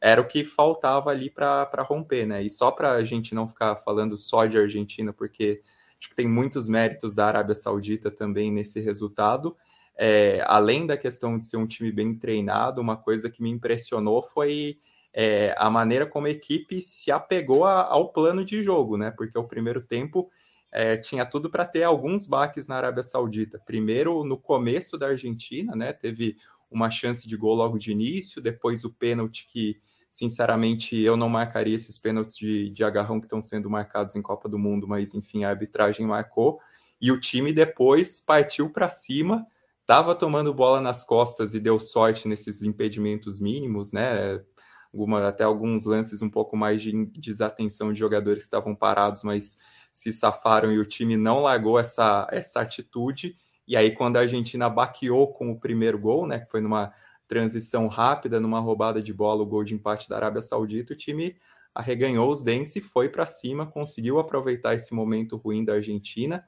era 0.00 0.20
o 0.20 0.26
que 0.26 0.44
faltava 0.44 1.10
ali 1.10 1.30
para 1.30 1.82
romper, 1.82 2.26
né? 2.26 2.42
E 2.42 2.50
só 2.50 2.70
para 2.70 2.92
a 2.92 3.02
gente 3.02 3.34
não 3.34 3.48
ficar 3.48 3.74
falando 3.76 4.16
só 4.16 4.46
de 4.46 4.56
Argentina, 4.56 5.12
porque 5.12 5.62
acho 5.98 6.10
que 6.10 6.14
tem 6.14 6.28
muitos 6.28 6.68
méritos 6.68 7.14
da 7.14 7.26
Arábia 7.26 7.54
Saudita 7.54 8.10
também 8.10 8.52
nesse 8.52 8.80
resultado. 8.80 9.56
É, 9.96 10.44
além 10.46 10.86
da 10.86 10.96
questão 10.96 11.38
de 11.38 11.44
ser 11.44 11.56
um 11.56 11.66
time 11.66 11.90
bem 11.90 12.14
treinado, 12.14 12.80
uma 12.80 12.96
coisa 12.96 13.30
que 13.30 13.42
me 13.42 13.50
impressionou 13.50 14.22
foi 14.22 14.78
é, 15.14 15.54
a 15.56 15.70
maneira 15.70 16.04
como 16.04 16.26
a 16.26 16.30
equipe 16.30 16.82
se 16.82 17.12
apegou 17.12 17.64
a, 17.64 17.82
ao 17.82 18.12
plano 18.12 18.44
de 18.44 18.62
jogo, 18.64 18.96
né? 18.96 19.12
Porque 19.12 19.38
o 19.38 19.44
primeiro 19.44 19.80
tempo 19.80 20.28
é, 20.72 20.96
tinha 20.96 21.24
tudo 21.24 21.48
para 21.48 21.64
ter 21.64 21.84
alguns 21.84 22.26
baques 22.26 22.66
na 22.66 22.74
Arábia 22.74 23.04
Saudita. 23.04 23.60
Primeiro, 23.64 24.24
no 24.24 24.36
começo 24.36 24.98
da 24.98 25.06
Argentina, 25.06 25.76
né? 25.76 25.92
Teve 25.92 26.36
uma 26.68 26.90
chance 26.90 27.28
de 27.28 27.36
gol 27.36 27.54
logo 27.54 27.78
de 27.78 27.92
início, 27.92 28.42
depois 28.42 28.84
o 28.84 28.92
pênalti 28.92 29.46
que, 29.46 29.80
sinceramente, 30.10 31.00
eu 31.00 31.16
não 31.16 31.28
marcaria 31.28 31.76
esses 31.76 31.96
pênaltis 31.96 32.36
de, 32.36 32.70
de 32.70 32.82
agarrão 32.82 33.20
que 33.20 33.26
estão 33.26 33.40
sendo 33.40 33.70
marcados 33.70 34.16
em 34.16 34.22
Copa 34.22 34.48
do 34.48 34.58
Mundo, 34.58 34.88
mas 34.88 35.14
enfim, 35.14 35.44
a 35.44 35.50
arbitragem 35.50 36.04
marcou. 36.04 36.58
E 37.00 37.12
o 37.12 37.20
time 37.20 37.52
depois 37.52 38.18
partiu 38.18 38.68
para 38.68 38.88
cima, 38.88 39.46
estava 39.80 40.12
tomando 40.12 40.52
bola 40.52 40.80
nas 40.80 41.04
costas 41.04 41.54
e 41.54 41.60
deu 41.60 41.78
sorte 41.78 42.26
nesses 42.26 42.62
impedimentos 42.62 43.38
mínimos, 43.38 43.92
né? 43.92 44.42
Alguma, 44.94 45.26
até 45.26 45.42
alguns 45.42 45.84
lances 45.84 46.22
um 46.22 46.30
pouco 46.30 46.56
mais 46.56 46.80
de 46.80 47.06
desatenção 47.06 47.92
de 47.92 47.98
jogadores 47.98 48.42
que 48.42 48.46
estavam 48.46 48.74
parados, 48.74 49.24
mas 49.24 49.58
se 49.92 50.12
safaram 50.12 50.72
e 50.72 50.78
o 50.78 50.86
time 50.86 51.16
não 51.16 51.40
largou 51.40 51.78
essa, 51.78 52.28
essa 52.30 52.60
atitude. 52.60 53.36
E 53.66 53.76
aí, 53.76 53.90
quando 53.92 54.16
a 54.16 54.20
Argentina 54.20 54.68
baqueou 54.68 55.32
com 55.32 55.50
o 55.50 55.58
primeiro 55.58 55.98
gol, 55.98 56.26
né, 56.26 56.40
que 56.40 56.50
foi 56.50 56.60
numa 56.60 56.92
transição 57.26 57.88
rápida, 57.88 58.38
numa 58.38 58.60
roubada 58.60 59.02
de 59.02 59.12
bola, 59.12 59.42
o 59.42 59.46
gol 59.46 59.64
de 59.64 59.74
empate 59.74 60.08
da 60.08 60.16
Arábia 60.16 60.42
Saudita, 60.42 60.92
o 60.92 60.96
time 60.96 61.36
arreganhou 61.74 62.30
os 62.30 62.42
dentes 62.42 62.76
e 62.76 62.80
foi 62.80 63.08
para 63.08 63.26
cima, 63.26 63.66
conseguiu 63.66 64.18
aproveitar 64.20 64.74
esse 64.74 64.94
momento 64.94 65.36
ruim 65.36 65.64
da 65.64 65.74
Argentina. 65.74 66.44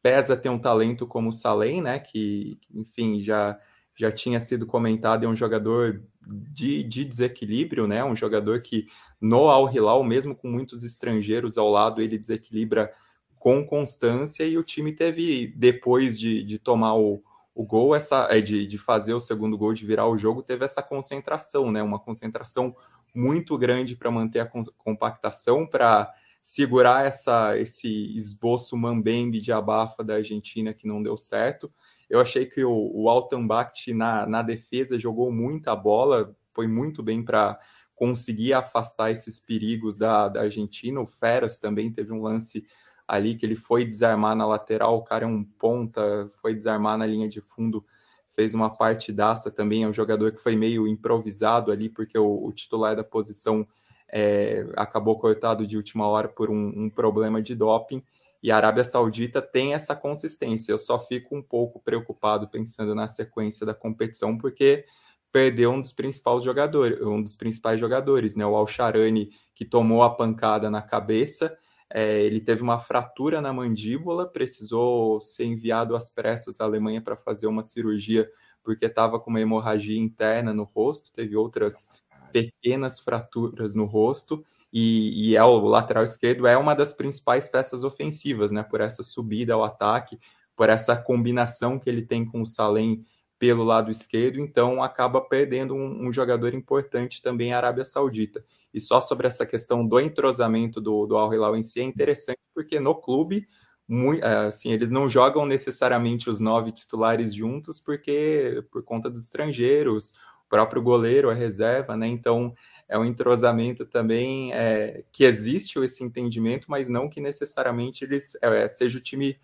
Pesa 0.00 0.36
ter 0.36 0.48
um 0.48 0.58
talento 0.58 1.06
como 1.06 1.30
o 1.30 1.32
Salem, 1.32 1.82
né, 1.82 1.98
que, 1.98 2.60
enfim, 2.72 3.20
já 3.20 3.58
já 3.98 4.12
tinha 4.12 4.38
sido 4.38 4.64
comentado, 4.64 5.24
é 5.24 5.28
um 5.28 5.34
jogador 5.34 6.00
de, 6.24 6.84
de, 6.84 7.04
desequilíbrio, 7.04 7.88
né? 7.88 8.04
Um 8.04 8.14
jogador 8.14 8.62
que 8.62 8.86
no 9.20 9.48
Al 9.48 9.74
Hilal, 9.74 10.04
mesmo 10.04 10.36
com 10.36 10.46
muitos 10.46 10.84
estrangeiros 10.84 11.58
ao 11.58 11.68
lado, 11.68 12.00
ele 12.00 12.16
desequilibra 12.16 12.92
com 13.40 13.66
constância 13.66 14.44
e 14.44 14.56
o 14.56 14.62
time 14.62 14.92
teve, 14.92 15.48
depois 15.56 16.16
de, 16.18 16.44
de 16.44 16.60
tomar 16.60 16.94
o, 16.94 17.20
o 17.52 17.64
gol, 17.64 17.92
essa, 17.92 18.28
é, 18.30 18.40
de, 18.40 18.68
de 18.68 18.78
fazer 18.78 19.14
o 19.14 19.20
segundo 19.20 19.58
gol, 19.58 19.74
de 19.74 19.84
virar 19.84 20.06
o 20.06 20.16
jogo, 20.16 20.44
teve 20.44 20.64
essa 20.64 20.80
concentração, 20.80 21.72
né? 21.72 21.82
Uma 21.82 21.98
concentração 21.98 22.76
muito 23.12 23.58
grande 23.58 23.96
para 23.96 24.12
manter 24.12 24.38
a 24.38 24.50
compactação, 24.76 25.66
para 25.66 26.08
segurar 26.40 27.04
essa, 27.04 27.58
esse 27.58 28.16
esboço 28.16 28.76
mambembe 28.76 29.40
de 29.40 29.50
abafa 29.50 30.04
da 30.04 30.14
Argentina 30.14 30.72
que 30.72 30.86
não 30.86 31.02
deu 31.02 31.16
certo. 31.16 31.68
Eu 32.08 32.20
achei 32.20 32.46
que 32.46 32.64
o, 32.64 32.90
o 32.94 33.08
Altenbach 33.08 33.92
na, 33.92 34.26
na 34.26 34.42
defesa 34.42 34.98
jogou 34.98 35.30
muita 35.30 35.76
bola, 35.76 36.34
foi 36.52 36.66
muito 36.66 37.02
bem 37.02 37.22
para 37.22 37.58
conseguir 37.94 38.52
afastar 38.52 39.10
esses 39.10 39.40
perigos 39.40 39.98
da, 39.98 40.28
da 40.28 40.42
Argentina. 40.42 41.00
O 41.00 41.06
Feras 41.06 41.58
também 41.58 41.92
teve 41.92 42.12
um 42.12 42.22
lance 42.22 42.64
ali 43.06 43.34
que 43.34 43.44
ele 43.44 43.56
foi 43.56 43.84
desarmar 43.84 44.36
na 44.36 44.46
lateral, 44.46 44.96
o 44.96 45.02
cara 45.02 45.24
é 45.24 45.28
um 45.28 45.42
ponta, 45.42 46.28
foi 46.42 46.54
desarmar 46.54 46.98
na 46.98 47.06
linha 47.06 47.28
de 47.28 47.40
fundo, 47.40 47.84
fez 48.28 48.54
uma 48.54 48.68
partidaça 48.68 49.50
também, 49.50 49.82
é 49.82 49.88
um 49.88 49.92
jogador 49.92 50.30
que 50.30 50.40
foi 50.40 50.54
meio 50.54 50.86
improvisado 50.86 51.72
ali, 51.72 51.88
porque 51.88 52.18
o, 52.18 52.44
o 52.44 52.52
titular 52.52 52.94
da 52.94 53.02
posição 53.02 53.66
é, 54.12 54.66
acabou 54.76 55.18
cortado 55.18 55.66
de 55.66 55.76
última 55.76 56.06
hora 56.06 56.28
por 56.28 56.50
um, 56.50 56.72
um 56.76 56.90
problema 56.90 57.42
de 57.42 57.54
doping, 57.54 58.02
e 58.42 58.50
a 58.50 58.56
Arábia 58.56 58.84
Saudita 58.84 59.42
tem 59.42 59.74
essa 59.74 59.96
consistência. 59.96 60.72
Eu 60.72 60.78
só 60.78 60.98
fico 60.98 61.36
um 61.36 61.42
pouco 61.42 61.80
preocupado 61.80 62.48
pensando 62.48 62.94
na 62.94 63.08
sequência 63.08 63.66
da 63.66 63.74
competição, 63.74 64.38
porque 64.38 64.84
perdeu 65.32 65.72
um 65.72 65.80
dos 65.80 65.92
principais 65.92 66.44
jogadores, 66.44 67.00
um 67.00 67.22
dos 67.22 67.36
principais 67.36 67.80
jogadores, 67.80 68.36
né? 68.36 68.46
O 68.46 68.56
Al-Sharani, 68.56 69.30
que 69.54 69.64
tomou 69.64 70.02
a 70.02 70.10
pancada 70.10 70.70
na 70.70 70.80
cabeça. 70.82 71.56
É, 71.90 72.22
ele 72.22 72.40
teve 72.40 72.62
uma 72.62 72.78
fratura 72.78 73.40
na 73.40 73.52
mandíbula, 73.52 74.26
precisou 74.26 75.20
ser 75.20 75.44
enviado 75.44 75.96
às 75.96 76.10
pressas 76.10 76.60
à 76.60 76.64
Alemanha 76.64 77.00
para 77.00 77.16
fazer 77.16 77.46
uma 77.46 77.62
cirurgia 77.62 78.30
porque 78.68 78.84
estava 78.84 79.18
com 79.18 79.30
uma 79.30 79.40
hemorragia 79.40 79.98
interna 79.98 80.52
no 80.52 80.64
rosto, 80.64 81.10
teve 81.10 81.34
outras 81.34 81.90
pequenas 82.30 83.00
fraturas 83.00 83.74
no 83.74 83.86
rosto 83.86 84.44
e, 84.72 85.30
e 85.30 85.36
é 85.36 85.42
o 85.42 85.60
lateral 85.60 86.04
esquerdo 86.04 86.46
é 86.46 86.56
uma 86.56 86.74
das 86.74 86.92
principais 86.92 87.48
peças 87.48 87.84
ofensivas, 87.84 88.52
né? 88.52 88.62
Por 88.62 88.80
essa 88.80 89.02
subida 89.02 89.54
ao 89.54 89.64
ataque, 89.64 90.18
por 90.54 90.68
essa 90.68 90.96
combinação 90.96 91.78
que 91.78 91.88
ele 91.88 92.02
tem 92.02 92.24
com 92.24 92.42
o 92.42 92.46
Salem 92.46 93.04
pelo 93.38 93.62
lado 93.62 93.90
esquerdo, 93.90 94.40
então 94.40 94.82
acaba 94.82 95.20
perdendo 95.20 95.72
um, 95.72 96.08
um, 96.08 96.12
jogador 96.12 96.54
importante 96.54 97.22
também 97.22 97.52
a 97.52 97.56
Arábia 97.56 97.84
Saudita. 97.84 98.44
E 98.74 98.80
só 98.80 99.00
sobre 99.00 99.28
essa 99.28 99.46
questão 99.46 99.86
do 99.86 100.00
entrosamento 100.00 100.80
do, 100.80 101.06
do 101.06 101.16
Al 101.16 101.32
Hilal 101.32 101.56
em 101.56 101.62
si 101.62 101.80
é 101.80 101.84
interessante, 101.84 102.40
porque 102.52 102.80
no 102.80 102.96
clube, 102.96 103.46
muito, 103.86 104.24
assim, 104.24 104.72
eles 104.72 104.90
não 104.90 105.08
jogam 105.08 105.46
necessariamente 105.46 106.28
os 106.28 106.40
nove 106.40 106.72
titulares 106.72 107.32
juntos, 107.32 107.78
porque 107.78 108.64
por 108.72 108.82
conta 108.82 109.08
dos 109.08 109.22
estrangeiros, 109.22 110.14
próprio 110.48 110.82
goleiro, 110.82 111.30
a 111.30 111.34
reserva, 111.34 111.96
né? 111.96 112.06
Então 112.06 112.54
é 112.88 112.98
um 112.98 113.04
entrosamento 113.04 113.84
também 113.84 114.52
é, 114.52 115.04
que 115.12 115.24
existe 115.24 115.78
esse 115.78 116.02
entendimento, 116.02 116.70
mas 116.70 116.88
não 116.88 117.08
que 117.08 117.20
necessariamente 117.20 118.04
eles 118.04 118.36
é, 118.40 118.66
seja 118.66 118.98
o 118.98 119.02
time 119.02 119.38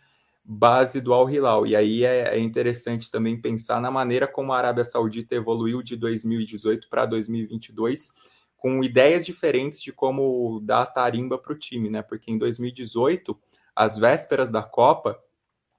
base 0.45 1.01
do 1.01 1.13
Al 1.13 1.31
Hilal. 1.31 1.67
E 1.67 1.77
aí 1.77 2.05
é, 2.05 2.35
é, 2.35 2.39
interessante 2.39 3.11
também 3.11 3.41
pensar 3.41 3.81
na 3.81 3.91
maneira 3.91 4.27
como 4.27 4.53
a 4.53 4.59
Arábia 4.59 4.85
Saudita 4.85 5.35
evoluiu 5.35 5.83
de 5.83 5.97
2018 5.97 6.89
para 6.89 7.07
2022, 7.07 8.13
com 8.57 8.83
ideias 8.83 9.27
diferentes 9.27 9.83
de 9.83 9.93
como 9.93 10.61
dar 10.63 10.83
a 10.83 10.87
tarimba 10.87 11.39
para 11.39 11.53
o 11.53 11.59
time, 11.59 11.91
né? 11.91 12.03
Porque 12.03 12.31
em 12.31 12.39
2018, 12.39 13.39
às 13.77 13.99
vésperas 13.99 14.51
da 14.51 14.63
Copa, 14.63 15.19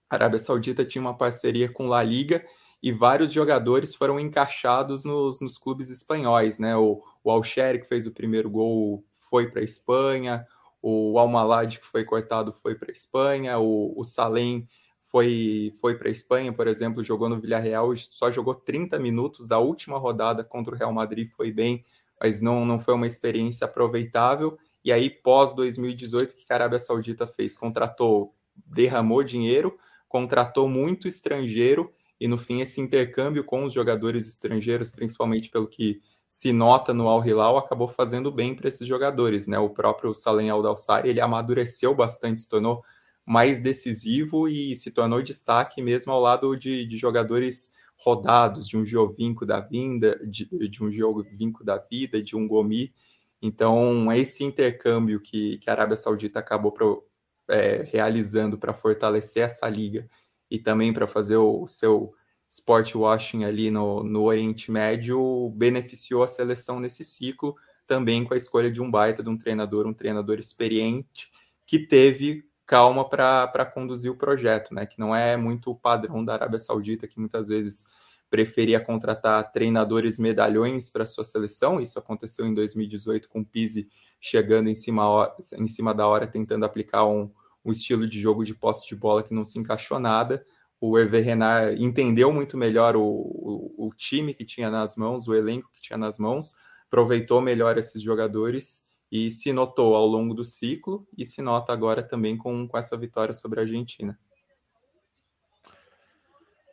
a 0.10 0.16
Arábia 0.16 0.40
Saudita 0.40 0.86
tinha 0.86 1.02
uma 1.02 1.18
parceria 1.18 1.68
com 1.68 1.88
La 1.88 2.04
Liga 2.04 2.46
e 2.86 2.91
vários 2.91 3.34
jogadores 3.34 3.95
foram 3.95 4.19
encaixados 4.19 5.06
nos, 5.06 5.39
nos 5.39 5.58
clubes 5.58 5.89
espanhóis, 5.89 6.60
né? 6.60 6.78
O, 6.78 7.02
o 7.24 7.41
que 7.41 7.84
fez 7.84 8.06
o 8.06 8.12
primeiro 8.12 8.48
gol, 8.48 9.04
foi 9.28 9.50
para 9.50 9.62
a 9.62 9.63
Espanha, 9.63 10.45
o 10.84 11.17
Almalad, 11.17 11.80
que 11.80 11.86
foi 11.88 12.06
cortado, 12.06 12.54
foi 12.54 12.76
para 12.76 12.91
a 12.91 12.93
Espanha, 12.93 13.58
o, 13.58 14.00
o 14.00 14.04
Salem 14.04 14.69
foi, 15.02 15.74
foi 15.82 15.98
para 15.98 16.10
a 16.10 16.12
Espanha, 16.12 16.54
por 16.54 16.67
exemplo, 16.67 17.04
jogou 17.04 17.28
no 17.28 17.41
Villarreal, 17.41 17.91
só 17.95 18.30
jogou 18.30 18.54
30 18.54 19.00
minutos 19.00 19.48
da 19.48 19.58
última 19.58 19.98
rodada 19.98 20.43
contra 20.43 20.76
o 20.76 20.78
Real 20.78 20.93
Madrid, 20.93 21.28
foi 21.32 21.52
bem, 21.52 21.84
mas 22.21 22.39
não, 22.39 22.63
não 22.63 22.78
foi 22.78 22.93
uma 22.93 23.08
experiência 23.08 23.65
aproveitável. 23.65 24.60
E 24.84 24.91
aí, 24.91 25.10
pós 25.10 25.56
2018, 25.56 26.34
o 26.34 26.36
que 26.36 26.45
a 26.52 26.54
Arábia 26.54 26.78
Saudita 26.78 27.26
fez? 27.26 27.58
Contratou, 27.58 28.36
derramou 28.56 29.24
dinheiro, 29.24 29.76
contratou 30.08 30.69
muito 30.69 31.08
estrangeiro, 31.08 31.91
e 32.19 32.28
no 32.28 32.38
fim, 32.38 32.62
esse 32.62 32.80
intercâmbio 32.80 33.43
com 33.43 33.65
os 33.65 33.73
jogadores 33.73 34.28
estrangeiros, 34.28 34.91
principalmente 34.91 35.49
pelo 35.49 35.67
que 35.67 36.01
se 36.28 36.51
nota 36.54 36.93
no 36.93 37.08
Al 37.08 37.25
Hilal, 37.25 37.58
acabou 37.58 37.88
fazendo 37.88 38.32
bem 38.32 38.56
para 38.56 38.67
esses 38.69 38.88
jogadores, 38.88 39.47
né? 39.47 39.60
O 39.60 39.69
próprio 39.69 40.13
Salem 40.13 40.49
Al 40.49 40.62
Dalsari, 40.62 41.10
ele 41.10 41.21
amadureceu 41.21 41.93
bastante, 41.93 42.41
se 42.41 42.49
tornou 42.49 42.84
mais 43.25 43.62
decisivo 43.62 44.47
e 44.47 44.75
se 44.75 44.91
tornou 44.91 45.21
destaque 45.21 45.82
mesmo 45.82 46.13
ao 46.13 46.21
lado 46.21 46.56
de, 46.56 46.86
de 46.86 46.97
jogadores 46.97 47.73
rodados, 47.97 48.67
de 48.67 48.78
um 48.78 48.86
Giovinco 48.86 49.45
da 49.45 49.60
vinda, 49.60 50.19
de, 50.25 50.45
de 50.69 50.84
um 50.84 50.91
Giovinco 50.91 51.63
da 51.63 51.78
vida, 51.78 52.21
de 52.21 52.36
um 52.36 52.47
Gomi. 52.47 52.93
Então, 53.41 54.12
esse 54.13 54.43
intercâmbio 54.43 55.19
que, 55.19 55.58
que 55.60 55.69
a 55.69 55.73
Arábia 55.73 55.95
Saudita 55.95 56.39
acabou 56.39 56.71
pro, 56.71 57.06
é, 57.49 57.84
realizando 57.84 58.58
para 58.58 58.73
fortalecer 58.73 59.43
essa 59.43 59.67
liga 59.69 60.08
e 60.56 60.60
também 60.60 60.94
para 60.94 61.06
fazer 61.06 61.36
o, 61.36 61.68
seu 61.68 62.13
sport 62.48 62.96
washing 62.96 63.44
ali 63.44 63.70
no, 63.70 64.04
no 64.04 64.24
Oriente 64.24 64.72
Médio 64.72 65.50
beneficiou 65.50 66.24
a 66.24 66.28
seleção 66.28 66.80
nesse 66.80 67.04
ciclo, 67.04 67.56
também 67.86 68.24
com 68.24 68.34
a 68.34 68.38
escolha 68.38 68.72
de 68.72 68.82
um 68.82 68.89
baita 68.89 69.22
de 69.22 69.30
um 69.30 69.38
treinador, 69.38 69.86
um 69.86 69.94
treinador 69.94 70.39
experiente, 70.39 71.30
que 71.65 71.78
teve 71.78 72.46
calma 72.65 73.08
para 73.08 73.65
conduzir 73.65 74.10
o 74.10 74.15
projeto, 74.15 74.74
né? 74.74 74.86
Que 74.86 74.98
não 74.98 75.13
é 75.13 75.36
muito 75.36 75.72
o 75.72 75.76
padrão 75.76 76.24
da 76.24 76.34
Arábia 76.34 76.58
Saudita, 76.58 77.06
que 77.06 77.20
muitas 77.20 77.50
vezes 77.50 77.86
preferia 78.30 78.80
contratar 78.80 79.52
treinadores 79.52 80.18
medalhões 80.18 80.89
para 80.89 81.06
sua 81.06 81.26
seleção. 81.26 81.82
Isso 81.82 82.00
aconteceu 82.00 82.46
em 82.46 82.54
2018 82.54 83.28
com 83.28 83.41
o 83.41 83.46
Pizzi 83.46 83.89
chegando 84.22 84.70
em 84.70 84.76
cima, 84.76 85.36
em 85.60 85.68
cima 85.68 85.94
da 85.94 86.08
hora, 86.08 86.26
tentando 86.26 86.63
aplicar 86.65 87.06
um, 87.06 87.30
um 87.65 87.71
estilo 87.71 88.08
de 88.08 88.21
jogo 88.21 88.43
de 88.43 88.54
posse 88.54 88.88
de 88.88 88.95
bola 88.95 89.23
que 89.23 89.34
não 89.34 89.43
se 89.43 89.58
encaixou 89.60 89.99
nada 89.99 90.45
o 90.80 90.97
Hervé 90.99 91.19
Renard 91.19 91.84
entendeu 91.84 92.32
muito 92.32 92.58
melhor 92.58 92.95
o, 92.95 93.01
o, 93.01 93.88
o, 93.88 93.89
time 93.95 94.34
que 94.34 94.45
tinha 94.45 94.69
nas 94.69 94.95
mãos, 94.95 95.28
o 95.28 95.34
elenco 95.34 95.71
que 95.71 95.82
tinha 95.82 95.97
nas 95.97 96.19
mãos, 96.19 96.56
aproveitou 96.88 97.41
melhor 97.41 97.78
esses 97.78 98.01
jogadores 98.01 98.86
e 99.12 99.32
se 99.32 99.54
notou 99.54 99.95
ao 99.95 100.06
longo 100.06 100.34
do 100.34 100.43
ciclo 100.43 101.08
e 101.17 101.25
se 101.25 101.41
nota 101.41 101.71
agora 101.71 102.04
também 102.04 102.38
com, 102.38 102.67
com 102.67 102.78
essa 102.78 102.97
vitória 102.97 103.34
sobre 103.34 103.60
a 103.60 103.63
Argentina. 103.63 104.17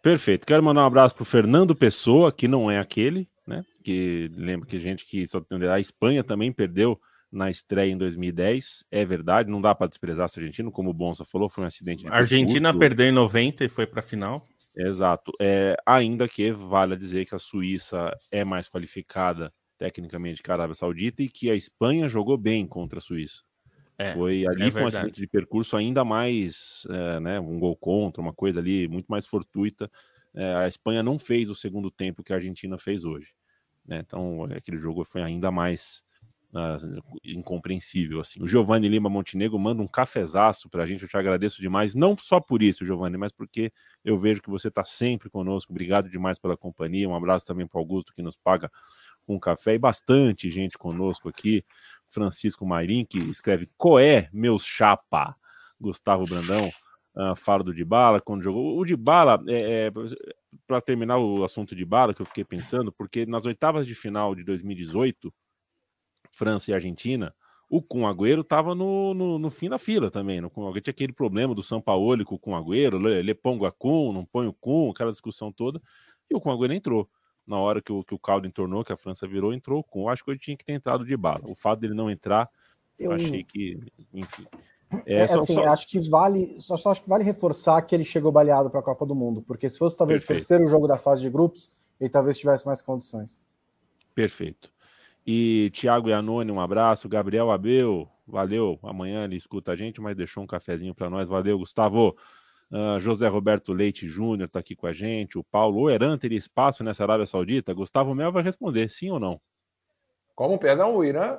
Perfeito. 0.02 0.46
Quero 0.46 0.62
mandar 0.62 0.82
um 0.82 0.86
abraço 0.86 1.14
para 1.14 1.22
o 1.22 1.26
Fernando 1.26 1.76
Pessoa, 1.76 2.32
que 2.32 2.48
não 2.48 2.68
é 2.68 2.78
aquele, 2.78 3.28
né? 3.46 3.64
Que 3.84 4.28
lembra 4.34 4.66
que 4.66 4.80
gente 4.80 5.06
que 5.06 5.24
só 5.26 5.40
tem 5.40 5.64
a 5.68 5.78
Espanha 5.78 6.24
também 6.24 6.52
perdeu 6.52 7.00
na 7.32 7.50
estreia 7.50 7.90
em 7.90 7.96
2010. 7.96 8.84
É 8.90 9.04
verdade, 9.04 9.50
não 9.50 9.60
dá 9.60 9.74
para 9.74 9.88
desprezar 9.88 10.26
esse 10.26 10.38
argentino, 10.38 10.70
como 10.70 10.90
o 10.90 10.94
Bonsa 10.94 11.24
falou, 11.24 11.48
foi 11.48 11.64
um 11.64 11.66
acidente. 11.66 12.06
A 12.06 12.16
Argentina 12.16 12.72
percurso. 12.72 12.78
perdeu 12.78 13.06
em 13.06 13.12
90 13.12 13.64
e 13.64 13.68
foi 13.68 13.86
para 13.86 14.00
a 14.00 14.02
final. 14.02 14.46
Exato. 14.76 15.32
É, 15.40 15.76
ainda 15.86 16.28
que 16.28 16.52
vale 16.52 16.96
dizer 16.96 17.26
que 17.26 17.34
a 17.34 17.38
Suíça 17.38 18.16
é 18.30 18.44
mais 18.44 18.68
qualificada 18.68 19.52
tecnicamente 19.78 20.42
que 20.42 20.50
a 20.50 20.54
Arábia 20.54 20.74
Saudita 20.76 21.24
e 21.24 21.28
que 21.28 21.50
a 21.50 21.56
Espanha 21.56 22.06
jogou 22.08 22.38
bem 22.38 22.66
contra 22.66 22.98
a 23.00 23.02
Suíça. 23.02 23.42
É, 23.98 24.12
foi 24.12 24.46
ali 24.46 24.68
é 24.68 24.70
foi 24.70 24.82
um 24.82 24.86
acidente 24.86 25.20
de 25.20 25.26
percurso 25.26 25.76
ainda 25.76 26.04
mais, 26.04 26.86
é, 26.88 27.20
né, 27.20 27.40
um 27.40 27.58
gol 27.58 27.76
contra, 27.76 28.22
uma 28.22 28.32
coisa 28.32 28.60
ali 28.60 28.86
muito 28.86 29.06
mais 29.06 29.26
fortuita. 29.26 29.90
É, 30.34 30.54
a 30.54 30.68
Espanha 30.68 31.02
não 31.02 31.18
fez 31.18 31.50
o 31.50 31.54
segundo 31.54 31.90
tempo 31.90 32.22
que 32.22 32.32
a 32.32 32.36
Argentina 32.36 32.78
fez 32.78 33.04
hoje. 33.04 33.28
Né? 33.84 33.98
Então 34.06 34.44
aquele 34.44 34.76
jogo 34.76 35.04
foi 35.04 35.20
ainda 35.20 35.50
mais 35.50 36.02
incompreensível. 37.24 38.20
Assim. 38.20 38.42
O 38.42 38.46
Giovanni 38.46 38.88
Lima 38.88 39.08
Montenegro 39.08 39.58
manda 39.58 39.82
um 39.82 39.86
cafezaço 39.86 40.68
para 40.68 40.82
a 40.82 40.86
gente, 40.86 41.02
eu 41.02 41.08
te 41.08 41.16
agradeço 41.16 41.60
demais, 41.60 41.94
não 41.94 42.16
só 42.16 42.40
por 42.40 42.62
isso, 42.62 42.84
Giovanni, 42.84 43.16
mas 43.16 43.32
porque 43.32 43.72
eu 44.04 44.18
vejo 44.18 44.42
que 44.42 44.50
você 44.50 44.68
está 44.68 44.84
sempre 44.84 45.30
conosco. 45.30 45.72
Obrigado 45.72 46.10
demais 46.10 46.38
pela 46.38 46.56
companhia. 46.56 47.08
Um 47.08 47.14
abraço 47.16 47.44
também 47.44 47.66
para 47.66 47.80
Augusto, 47.80 48.12
que 48.12 48.22
nos 48.22 48.36
paga 48.36 48.70
um 49.28 49.38
café, 49.38 49.74
e 49.74 49.78
bastante 49.78 50.50
gente 50.50 50.76
conosco 50.76 51.28
aqui. 51.28 51.64
Francisco 52.08 52.66
Mairim, 52.66 53.04
que 53.04 53.18
escreve 53.30 53.66
Coé, 53.76 54.28
meus 54.32 54.64
chapa. 54.64 55.34
Gustavo 55.80 56.24
Brandão, 56.26 56.68
uh, 57.16 57.34
fala 57.34 57.64
do 57.64 57.74
Dybala, 57.74 58.20
quando 58.20 58.42
jogou. 58.42 58.78
O 58.78 58.84
Dybala, 58.84 59.42
é, 59.48 59.86
é 59.86 59.92
para 60.66 60.80
terminar 60.80 61.18
o 61.18 61.44
assunto 61.44 61.74
de 61.74 61.84
Bala, 61.84 62.14
que 62.14 62.22
eu 62.22 62.26
fiquei 62.26 62.44
pensando, 62.44 62.92
porque 62.92 63.26
nas 63.26 63.44
oitavas 63.44 63.86
de 63.86 63.94
final 63.94 64.34
de 64.34 64.44
2018, 64.44 65.32
França 66.32 66.70
e 66.70 66.74
Argentina, 66.74 67.34
o 67.68 67.80
Kun 67.80 68.06
Agüero 68.06 68.40
estava 68.40 68.74
no, 68.74 69.14
no, 69.14 69.38
no, 69.38 69.50
fim 69.50 69.68
da 69.68 69.78
fila 69.78 70.10
também. 70.10 70.40
No, 70.40 70.50
tinha 70.50 70.90
aquele 70.90 71.12
problema 71.12 71.54
do 71.54 71.62
São 71.62 71.80
Paulo 71.80 72.24
com 72.24 72.34
o 72.34 72.38
Kun 72.38 72.54
Agüero, 72.54 73.08
ele 73.08 73.34
põe 73.34 73.56
o 73.56 73.72
Kun, 73.72 74.12
não 74.12 74.24
põe 74.24 74.46
o 74.46 74.52
Kun, 74.52 74.90
aquela 74.90 75.10
discussão 75.10 75.52
toda, 75.52 75.80
e 76.28 76.34
o 76.34 76.40
Kun 76.40 76.50
Agüero 76.50 76.74
entrou. 76.74 77.08
Na 77.46 77.58
hora 77.58 77.82
que 77.82 77.92
o, 77.92 78.04
que 78.04 78.14
o 78.14 78.18
caldo 78.18 78.46
entornou, 78.46 78.84
que 78.84 78.92
a 78.92 78.96
França 78.96 79.26
virou, 79.26 79.52
entrou 79.52 79.80
o 79.80 79.84
Kun. 79.84 80.08
Acho 80.08 80.24
que 80.24 80.30
ele 80.30 80.38
tinha 80.38 80.56
que 80.56 80.64
ter 80.64 80.74
entrado 80.74 81.04
de 81.04 81.16
bala. 81.16 81.40
O 81.44 81.56
fato 81.56 81.80
dele 81.80 81.92
não 81.92 82.08
entrar, 82.08 82.48
eu, 82.98 83.10
eu 83.10 83.16
achei 83.16 83.42
que, 83.42 83.80
enfim. 84.14 84.44
É, 85.06 85.20
é, 85.22 85.26
só, 85.26 85.40
assim, 85.40 85.54
só... 85.54 85.64
acho 85.64 85.88
que 85.88 86.10
vale, 86.10 86.54
só, 86.58 86.76
só, 86.76 86.90
acho 86.90 87.02
que 87.02 87.08
vale 87.08 87.24
reforçar 87.24 87.80
que 87.82 87.94
ele 87.94 88.04
chegou 88.04 88.30
baleado 88.30 88.70
para 88.70 88.80
a 88.80 88.82
Copa 88.82 89.06
do 89.06 89.14
Mundo, 89.14 89.42
porque 89.42 89.68
se 89.68 89.78
fosse 89.78 89.96
talvez 89.96 90.20
Perfeito. 90.20 90.38
o 90.38 90.40
terceiro 90.40 90.66
jogo 90.68 90.86
da 90.86 90.98
fase 90.98 91.22
de 91.22 91.30
grupos, 91.30 91.70
ele 91.98 92.10
talvez 92.10 92.38
tivesse 92.38 92.66
mais 92.66 92.82
condições. 92.82 93.42
Perfeito. 94.14 94.71
E 95.26 95.70
Tiago 95.72 96.08
Iannone, 96.08 96.50
um 96.50 96.60
abraço. 96.60 97.08
Gabriel 97.08 97.50
Abel, 97.50 98.08
valeu. 98.26 98.78
Amanhã 98.82 99.24
ele 99.24 99.36
escuta 99.36 99.72
a 99.72 99.76
gente, 99.76 100.00
mas 100.00 100.16
deixou 100.16 100.42
um 100.42 100.46
cafezinho 100.46 100.94
para 100.94 101.08
nós. 101.08 101.28
Valeu, 101.28 101.58
Gustavo. 101.58 102.16
Uh, 102.70 102.98
José 102.98 103.28
Roberto 103.28 103.72
Leite 103.72 104.08
Júnior 104.08 104.46
está 104.46 104.58
aqui 104.58 104.74
com 104.74 104.86
a 104.86 104.92
gente. 104.92 105.38
O 105.38 105.44
Paulo. 105.44 105.82
O 105.82 105.90
Eran 105.90 106.16
teria 106.18 106.38
espaço 106.38 106.82
nessa 106.82 107.04
Arábia 107.04 107.26
Saudita? 107.26 107.74
Gustavo 107.74 108.14
Mel 108.14 108.32
vai 108.32 108.42
responder, 108.42 108.88
sim 108.88 109.10
ou 109.10 109.20
não? 109.20 109.40
Como, 110.34 110.58
perdão, 110.58 110.96
o 110.96 111.04
Irã? 111.04 111.38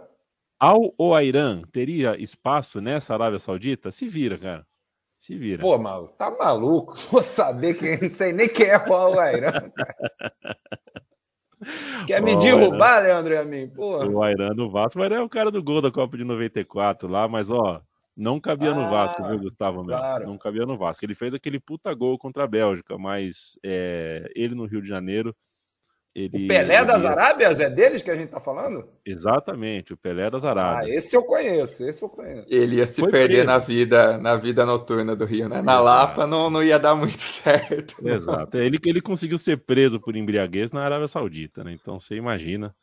Al 0.60 0.94
ou 0.98 1.20
Irã 1.20 1.62
teria 1.72 2.16
espaço 2.22 2.80
nessa 2.80 3.14
Arábia 3.14 3.40
Saudita? 3.40 3.92
Se 3.92 4.08
vira, 4.08 4.38
cara. 4.38 4.66
Se 5.18 5.36
vira. 5.36 5.62
Pô, 5.62 5.78
mal, 5.78 6.08
tá 6.10 6.32
maluco? 6.32 6.96
Vou 7.12 7.24
saber 7.24 7.74
quem. 7.74 8.00
Não 8.00 8.14
sei 8.14 8.32
nem 8.32 8.48
quem 8.48 8.68
é 8.68 8.78
o 8.78 8.94
Al 8.94 9.14
Irã. 9.34 9.52
Quer 12.08 12.22
me 12.22 12.36
derrubar, 12.36 13.04
Leandro 13.04 13.34
e 13.34 13.38
a 13.38 13.44
mim? 13.44 13.68
Porra. 13.68 14.08
O 14.08 14.24
Airan 14.24 14.56
do 14.56 14.70
Vasco, 14.70 15.00
mas 15.00 15.12
é 15.12 15.20
o 15.20 15.30
cara 15.30 15.52
do 15.52 15.64
gol 15.64 15.82
da 15.82 15.92
Copa 15.92 16.18
de 16.18 16.24
94 16.24 17.08
lá, 17.08 17.28
mas 17.28 17.52
ó, 17.52 17.82
não 18.16 18.40
cabia 18.40 18.72
ah, 18.72 18.76
no 18.76 18.90
Vasco, 18.90 19.28
viu, 19.28 19.40
Gustavo? 19.40 19.84
Claro. 19.84 20.28
Não 20.28 20.38
cabia 20.38 20.66
no 20.66 20.78
Vasco. 20.78 21.04
Ele 21.04 21.16
fez 21.16 21.34
aquele 21.34 21.60
puta 21.60 21.94
gol 21.94 22.18
contra 22.18 22.44
a 22.44 22.48
Bélgica, 22.48 22.98
mas 22.98 23.58
é, 23.64 24.32
ele 24.36 24.54
no 24.54 24.66
Rio 24.66 24.82
de 24.82 24.88
Janeiro 24.88 25.36
Ele, 26.16 26.46
o 26.46 26.48
Pelé 26.48 26.86
das 26.86 27.02
ele... 27.02 27.08
Arábias 27.08 27.60
é 27.60 27.70
deles 27.70 28.04
que 28.04 28.12
a 28.12 28.16
gente 28.16 28.26
está 28.26 28.40
falando? 28.40 28.88
Exatamente, 29.04 29.94
o 29.94 29.98
Pelé 29.98 30.30
das 30.30 30.46
Arábias. 30.46 30.92
Ah, 30.92 30.98
esse 30.98 31.18
eu 31.18 31.24
conheço, 31.24 31.84
esse 31.84 32.04
eu 32.04 32.10
conheço. 32.10 32.46
Ele 32.48 32.76
ia 32.76 32.86
se 32.86 33.02
Foi 33.02 33.10
perder 33.10 33.28
preso. 33.28 33.48
na 33.48 33.58
vida, 33.58 34.18
na 34.20 34.36
vida 34.36 34.64
noturna 34.64 35.16
do 35.16 35.26
Rio, 35.26 35.50
né? 35.50 35.62
Na 35.64 35.74
Exato. 35.74 35.84
Lapa 35.84 36.28
não, 36.28 36.52
não 36.52 36.62
ia 36.62 36.78
dar 36.78 36.96
muito 36.96 37.22
certo. 37.24 38.08
Exato. 38.08 38.58
Ele, 38.58 38.78
ele 38.86 39.02
conseguiu 39.02 39.40
ser 39.40 39.58
preso 39.58 40.00
por 40.00 40.16
embriaguez 40.16 40.72
na 40.72 40.84
Arábia 40.84 41.08
Saudita, 41.08 41.64
né? 41.64 41.74
Então 41.74 42.00
você 42.00 42.16
imagina. 42.16 42.76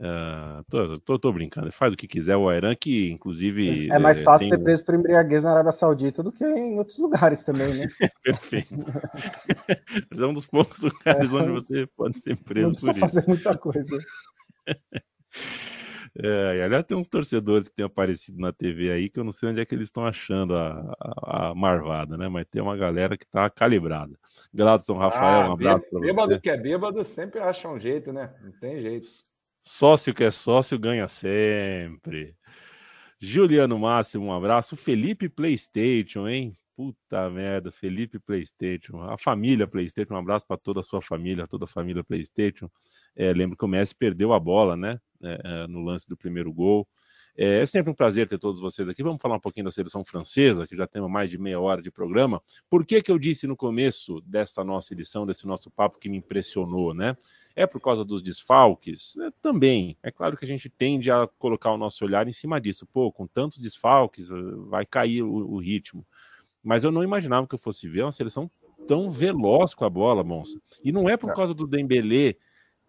Uh, 0.00 0.62
tô, 0.70 1.00
tô, 1.00 1.18
tô, 1.18 1.32
brincando, 1.32 1.72
faz 1.72 1.92
o 1.92 1.96
que 1.96 2.06
quiser. 2.06 2.36
O 2.36 2.48
Airan, 2.48 2.74
que 2.76 3.10
inclusive. 3.10 3.90
É 3.90 3.98
mais 3.98 4.22
fácil 4.22 4.48
tem... 4.48 4.56
ser 4.56 4.62
preso 4.62 4.84
por 4.84 4.94
embriaguez 4.94 5.42
na 5.42 5.50
Arábia 5.50 5.72
Saudita 5.72 6.22
do 6.22 6.30
que 6.30 6.44
em 6.44 6.78
outros 6.78 6.98
lugares 6.98 7.42
também, 7.42 7.74
né? 7.74 7.86
Perfeito. 8.22 8.74
é 10.16 10.26
um 10.26 10.32
dos 10.32 10.46
poucos 10.46 10.80
lugares 10.82 11.32
é. 11.32 11.36
onde 11.36 11.50
você 11.50 11.86
pode 11.96 12.20
ser 12.20 12.36
preso 12.36 12.68
Não 12.68 12.74
por 12.76 12.90
isso. 12.90 13.00
fazer 13.00 13.24
muita 13.26 13.56
coisa. 13.58 13.98
É, 16.20 16.64
aliás, 16.64 16.84
tem 16.84 16.96
uns 16.96 17.06
torcedores 17.06 17.68
que 17.68 17.76
têm 17.76 17.84
aparecido 17.84 18.40
na 18.40 18.52
TV 18.52 18.90
aí 18.90 19.08
que 19.08 19.20
eu 19.20 19.24
não 19.24 19.30
sei 19.30 19.50
onde 19.50 19.60
é 19.60 19.64
que 19.64 19.72
eles 19.72 19.88
estão 19.88 20.04
achando 20.04 20.56
a, 20.56 20.96
a, 21.00 21.50
a 21.50 21.54
marvada, 21.54 22.16
né? 22.16 22.28
Mas 22.28 22.46
tem 22.50 22.60
uma 22.60 22.76
galera 22.76 23.16
que 23.16 23.26
tá 23.26 23.48
calibrada. 23.48 24.18
Gladson 24.52 24.96
Rafael, 24.96 25.42
ah, 25.42 25.50
um 25.50 25.52
abraço 25.52 25.84
você. 25.92 26.06
Bêbado 26.06 26.40
que 26.40 26.50
é 26.50 26.56
bêbado 26.56 27.04
sempre 27.04 27.38
acha 27.38 27.68
um 27.68 27.78
jeito, 27.78 28.12
né? 28.12 28.34
Não 28.42 28.50
tem 28.52 28.80
jeito. 28.80 29.06
Sócio 29.70 30.14
que 30.14 30.24
é 30.24 30.30
sócio 30.30 30.78
ganha 30.78 31.06
sempre. 31.08 32.34
Juliano 33.20 33.78
Máximo, 33.78 34.24
um 34.24 34.32
abraço. 34.32 34.74
Felipe 34.74 35.28
PlayStation, 35.28 36.26
hein? 36.26 36.56
Puta 36.74 37.28
merda, 37.28 37.70
Felipe 37.70 38.18
PlayStation. 38.18 39.02
A 39.02 39.18
família 39.18 39.66
PlayStation, 39.66 40.14
um 40.14 40.16
abraço 40.16 40.46
para 40.46 40.56
toda 40.56 40.80
a 40.80 40.82
sua 40.82 41.02
família, 41.02 41.46
toda 41.46 41.66
a 41.66 41.68
família 41.68 42.02
PlayStation. 42.02 42.70
É, 43.14 43.28
lembro 43.28 43.58
que 43.58 43.64
o 43.66 43.68
Messi 43.68 43.94
perdeu 43.94 44.32
a 44.32 44.40
bola, 44.40 44.74
né? 44.74 44.98
É, 45.22 45.40
é, 45.44 45.66
no 45.66 45.82
lance 45.82 46.08
do 46.08 46.16
primeiro 46.16 46.50
gol. 46.50 46.88
É, 47.36 47.60
é, 47.60 47.66
sempre 47.66 47.92
um 47.92 47.94
prazer 47.94 48.26
ter 48.26 48.36
todos 48.36 48.58
vocês 48.58 48.88
aqui. 48.88 49.02
Vamos 49.02 49.22
falar 49.22 49.36
um 49.36 49.40
pouquinho 49.40 49.66
da 49.66 49.70
seleção 49.70 50.04
francesa, 50.04 50.66
que 50.66 50.76
já 50.76 50.88
temos 50.88 51.08
mais 51.08 51.30
de 51.30 51.38
meia 51.38 51.60
hora 51.60 51.80
de 51.80 51.90
programa. 51.90 52.42
Por 52.68 52.84
que, 52.84 53.00
que 53.00 53.12
eu 53.12 53.18
disse 53.18 53.46
no 53.46 53.56
começo 53.56 54.20
dessa 54.22 54.64
nossa 54.64 54.92
edição, 54.92 55.24
desse 55.24 55.46
nosso 55.46 55.70
papo 55.70 55.98
que 56.00 56.08
me 56.08 56.16
impressionou, 56.16 56.92
né? 56.92 57.16
É 57.58 57.66
por 57.66 57.80
causa 57.80 58.04
dos 58.04 58.22
desfalques? 58.22 59.16
É, 59.18 59.30
também. 59.42 59.96
É 60.02 60.12
claro 60.12 60.36
que 60.36 60.44
a 60.44 60.48
gente 60.48 60.68
tende 60.68 61.10
a 61.10 61.26
colocar 61.38 61.72
o 61.72 61.76
nosso 61.76 62.04
olhar 62.04 62.28
em 62.28 62.32
cima 62.32 62.60
disso. 62.60 62.86
Pô, 62.86 63.10
com 63.10 63.26
tantos 63.26 63.58
desfalques, 63.58 64.30
eh, 64.30 64.34
vai 64.68 64.86
cair 64.86 65.22
o, 65.22 65.32
o 65.32 65.58
ritmo. 65.58 66.06
Mas 66.62 66.84
eu 66.84 66.92
não 66.92 67.02
imaginava 67.02 67.48
que 67.48 67.54
eu 67.56 67.58
fosse 67.58 67.88
ver 67.88 68.02
uma 68.02 68.12
seleção 68.12 68.48
tão 68.86 69.10
veloz 69.10 69.74
com 69.74 69.84
a 69.84 69.90
bola, 69.90 70.22
Monça. 70.22 70.60
E 70.84 70.92
não 70.92 71.08
é 71.08 71.16
por 71.16 71.30
é. 71.30 71.34
causa 71.34 71.52
do 71.52 71.66
Dembélé 71.66 72.36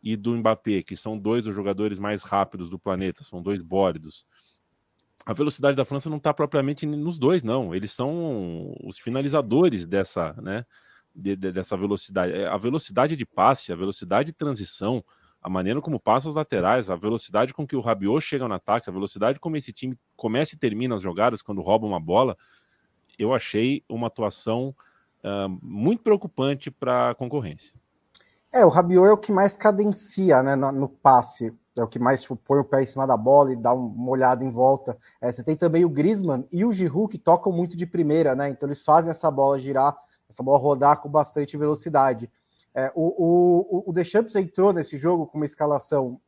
e 0.04 0.16
do 0.16 0.38
Mbappé, 0.38 0.84
que 0.84 0.96
são 0.96 1.18
dois 1.18 1.46
dos 1.46 1.56
jogadores 1.56 1.98
mais 1.98 2.22
rápidos 2.22 2.70
do 2.70 2.78
planeta, 2.78 3.24
são 3.24 3.42
dois 3.42 3.62
bólidos. 3.62 4.26
A 5.26 5.34
velocidade 5.34 5.76
da 5.76 5.84
França 5.84 6.10
não 6.10 6.18
está 6.18 6.34
propriamente 6.34 6.86
nos 6.86 7.18
dois, 7.18 7.44
não. 7.44 7.74
Eles 7.74 7.92
são 7.92 8.76
os 8.84 8.98
finalizadores 8.98 9.86
dessa, 9.86 10.34
né? 10.42 10.66
De, 11.16 11.36
de, 11.36 11.52
dessa 11.52 11.76
velocidade. 11.76 12.34
É, 12.34 12.48
a 12.48 12.58
velocidade 12.58 13.16
de 13.16 13.26
passe, 13.26 13.72
a 13.72 13.76
velocidade 13.76 14.28
de 14.28 14.34
transição, 14.34 15.04
a 15.42 15.50
maneira 15.50 15.82
como 15.82 16.00
passa 16.00 16.30
os 16.30 16.36
laterais, 16.36 16.90
a 16.90 16.96
velocidade 16.96 17.54
com 17.54 17.66
que 17.66 17.76
o 17.76 17.82
Rabiot 17.82 18.22
chega 18.22 18.48
no 18.48 18.54
ataque, 18.54 18.90
a 18.90 18.94
velocidade 18.94 19.40
como 19.40 19.58
esse 19.58 19.72
time 19.72 19.98
começa 20.16 20.56
e 20.56 20.60
termina 20.60 20.96
as 20.96 21.02
jogadas 21.02 21.42
quando 21.42 21.62
rouba 21.62 21.88
uma 21.88 22.00
bola, 22.00 22.38
eu 23.18 23.34
achei 23.34 23.84
uma 23.90 24.08
atuação 24.08 24.76
uh, 25.24 25.50
muito 25.62 26.04
preocupante 26.04 26.70
para 26.70 27.12
a 27.12 27.16
concorrência. 27.16 27.74
É, 28.52 28.66
o 28.66 28.70
Rabiot 28.70 29.08
é 29.08 29.12
o 29.12 29.18
que 29.18 29.32
mais 29.32 29.56
cadencia 29.56 30.42
né, 30.42 30.56
no, 30.56 30.72
no 30.72 30.90
passe, 30.90 31.54
é 31.78 31.84
o 31.84 31.88
que 31.88 32.00
mais 32.00 32.22
tipo, 32.22 32.36
põe 32.36 32.60
o 32.60 32.64
pé 32.64 32.82
em 32.82 32.88
cima 32.88 33.06
da 33.06 33.16
bola 33.16 33.54
e 33.54 33.56
dá 33.56 33.74
uma 33.74 34.10
olhada 34.10 34.44
em 34.44 34.52
volta. 34.52 34.98
É, 35.22 35.32
você 35.32 35.44
tem 35.44 35.56
também 35.56 35.86
o 35.86 35.90
Griezmann 35.90 36.46
e 36.52 36.66
o 36.66 36.74
Giroud 36.74 37.10
que 37.10 37.18
tocam 37.18 37.52
muito 37.52 37.78
de 37.78 37.86
primeira, 37.86 38.36
né? 38.36 38.50
Então 38.50 38.68
eles 38.68 38.84
fazem 38.84 39.12
essa 39.12 39.30
bola 39.30 39.60
girar 39.60 39.96
essa 40.30 40.44
bola 40.44 40.60
rodar 40.60 41.02
com 41.02 41.10
bastante 41.10 41.58
velocidade. 41.58 42.32
É, 42.74 42.92
o, 42.96 43.84
o, 43.84 43.90
o 43.90 43.94
Deschamps 43.94 44.36
entrou 44.36 44.72
nesse 44.72 44.98
jogo 44.98 45.26
com 45.26 45.38
uma 45.38 45.46
escalação 45.46 46.22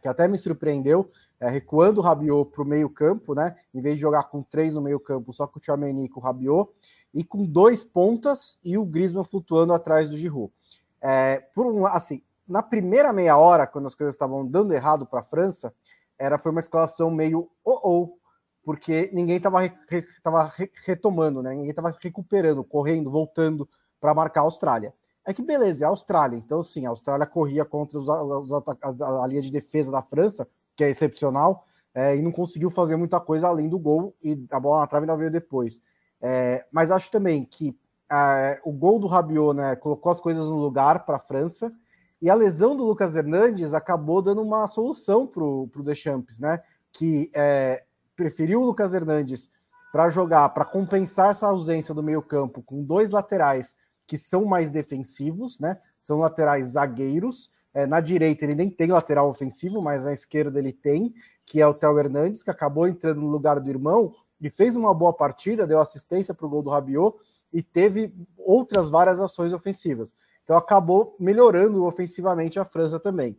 que 0.00 0.08
até 0.08 0.26
me 0.26 0.36
surpreendeu, 0.36 1.10
é, 1.38 1.48
recuando 1.48 2.00
o 2.00 2.02
Rabiot 2.02 2.50
para 2.50 2.62
o 2.62 2.66
meio 2.66 2.90
campo, 2.90 3.34
né? 3.34 3.54
Em 3.72 3.80
vez 3.80 3.94
de 3.94 4.00
jogar 4.00 4.24
com 4.24 4.42
três 4.42 4.74
no 4.74 4.80
meio 4.80 4.98
campo, 4.98 5.32
só 5.32 5.46
com 5.46 5.58
o 5.58 5.62
Tchouameni 5.62 6.06
e 6.06 6.08
com 6.08 6.18
o 6.18 6.22
Rabiot, 6.22 6.70
e 7.14 7.22
com 7.22 7.44
dois 7.44 7.84
pontas 7.84 8.58
e 8.64 8.76
o 8.76 8.84
Griezmann 8.84 9.24
flutuando 9.24 9.72
atrás 9.72 10.10
do 10.10 10.16
Giroud. 10.16 10.52
É, 11.00 11.40
por 11.54 11.66
um, 11.66 11.86
assim, 11.86 12.22
na 12.48 12.62
primeira 12.62 13.12
meia 13.12 13.36
hora, 13.36 13.66
quando 13.66 13.86
as 13.86 13.94
coisas 13.94 14.14
estavam 14.14 14.46
dando 14.46 14.74
errado 14.74 15.06
para 15.06 15.20
a 15.20 15.24
França, 15.24 15.72
era 16.18 16.38
foi 16.38 16.50
uma 16.50 16.60
escalação 16.60 17.10
meio 17.10 17.50
oh, 17.64 17.88
oh 17.88 18.18
porque 18.64 19.10
ninguém 19.12 19.36
estava 19.36 19.60
re, 19.60 20.70
retomando, 20.84 21.42
né? 21.42 21.50
Ninguém 21.50 21.70
estava 21.70 21.96
recuperando, 22.00 22.62
correndo, 22.62 23.10
voltando 23.10 23.68
para 24.00 24.14
marcar 24.14 24.40
a 24.40 24.44
Austrália. 24.44 24.94
É 25.24 25.32
que 25.32 25.42
beleza, 25.42 25.84
é 25.84 25.86
a 25.86 25.90
Austrália. 25.90 26.36
Então, 26.36 26.62
sim, 26.62 26.86
a 26.86 26.90
Austrália 26.90 27.26
corria 27.26 27.64
contra 27.64 27.98
os, 27.98 28.08
os, 28.08 28.52
a, 28.52 29.22
a, 29.22 29.26
linha 29.26 29.42
de 29.42 29.52
defesa 29.52 29.90
da 29.90 30.02
França, 30.02 30.48
que 30.76 30.82
é 30.82 30.90
excepcional, 30.90 31.64
é, 31.94 32.16
e 32.16 32.22
não 32.22 32.32
conseguiu 32.32 32.70
fazer 32.70 32.96
muita 32.96 33.20
coisa 33.20 33.46
além 33.46 33.68
do 33.68 33.78
gol, 33.78 34.14
e 34.22 34.46
a 34.50 34.58
bola 34.58 34.80
na 34.80 34.86
trave 34.86 35.04
ainda 35.04 35.16
veio 35.16 35.30
depois. 35.30 35.80
É, 36.20 36.64
mas 36.72 36.90
acho 36.90 37.10
também 37.10 37.44
que 37.44 37.76
é, 38.10 38.60
o 38.64 38.72
gol 38.72 38.98
do 38.98 39.06
Rabiot 39.06 39.54
né, 39.54 39.76
colocou 39.76 40.10
as 40.10 40.20
coisas 40.20 40.44
no 40.44 40.56
lugar 40.56 41.04
para 41.04 41.16
a 41.16 41.20
França, 41.20 41.72
e 42.20 42.30
a 42.30 42.34
lesão 42.34 42.76
do 42.76 42.84
Lucas 42.84 43.16
Hernandes 43.16 43.74
acabou 43.74 44.22
dando 44.22 44.42
uma 44.42 44.66
solução 44.68 45.26
para 45.26 45.42
o 45.42 45.68
Deschamps, 45.82 46.38
né? 46.38 46.62
Que 46.92 47.28
é, 47.34 47.82
preferiu 48.22 48.60
o 48.60 48.66
Lucas 48.66 48.94
Hernandes 48.94 49.50
para 49.92 50.08
jogar, 50.08 50.48
para 50.50 50.64
compensar 50.64 51.30
essa 51.30 51.48
ausência 51.48 51.92
do 51.92 52.02
meio-campo 52.02 52.62
com 52.62 52.82
dois 52.82 53.10
laterais 53.10 53.76
que 54.06 54.16
são 54.16 54.44
mais 54.44 54.70
defensivos, 54.70 55.58
né? 55.58 55.78
São 55.98 56.20
laterais 56.20 56.68
zagueiros. 56.68 57.50
É, 57.74 57.84
na 57.84 58.00
direita 58.00 58.44
ele 58.44 58.54
nem 58.54 58.68
tem 58.68 58.88
lateral 58.88 59.28
ofensivo, 59.28 59.82
mas 59.82 60.04
na 60.04 60.12
esquerda 60.12 60.58
ele 60.58 60.72
tem, 60.72 61.12
que 61.44 61.60
é 61.60 61.66
o 61.66 61.74
Theo 61.74 61.98
Hernandes, 61.98 62.42
que 62.42 62.50
acabou 62.50 62.86
entrando 62.86 63.20
no 63.20 63.28
lugar 63.28 63.58
do 63.58 63.68
irmão 63.68 64.14
e 64.40 64.48
fez 64.48 64.76
uma 64.76 64.94
boa 64.94 65.12
partida, 65.12 65.66
deu 65.66 65.80
assistência 65.80 66.32
para 66.32 66.46
o 66.46 66.48
gol 66.48 66.62
do 66.62 66.70
Rabiot 66.70 67.16
e 67.52 67.62
teve 67.62 68.14
outras 68.38 68.88
várias 68.88 69.20
ações 69.20 69.52
ofensivas. 69.52 70.14
Então 70.44 70.56
acabou 70.56 71.16
melhorando 71.18 71.84
ofensivamente 71.84 72.60
a 72.60 72.64
França 72.64 73.00
também. 73.00 73.36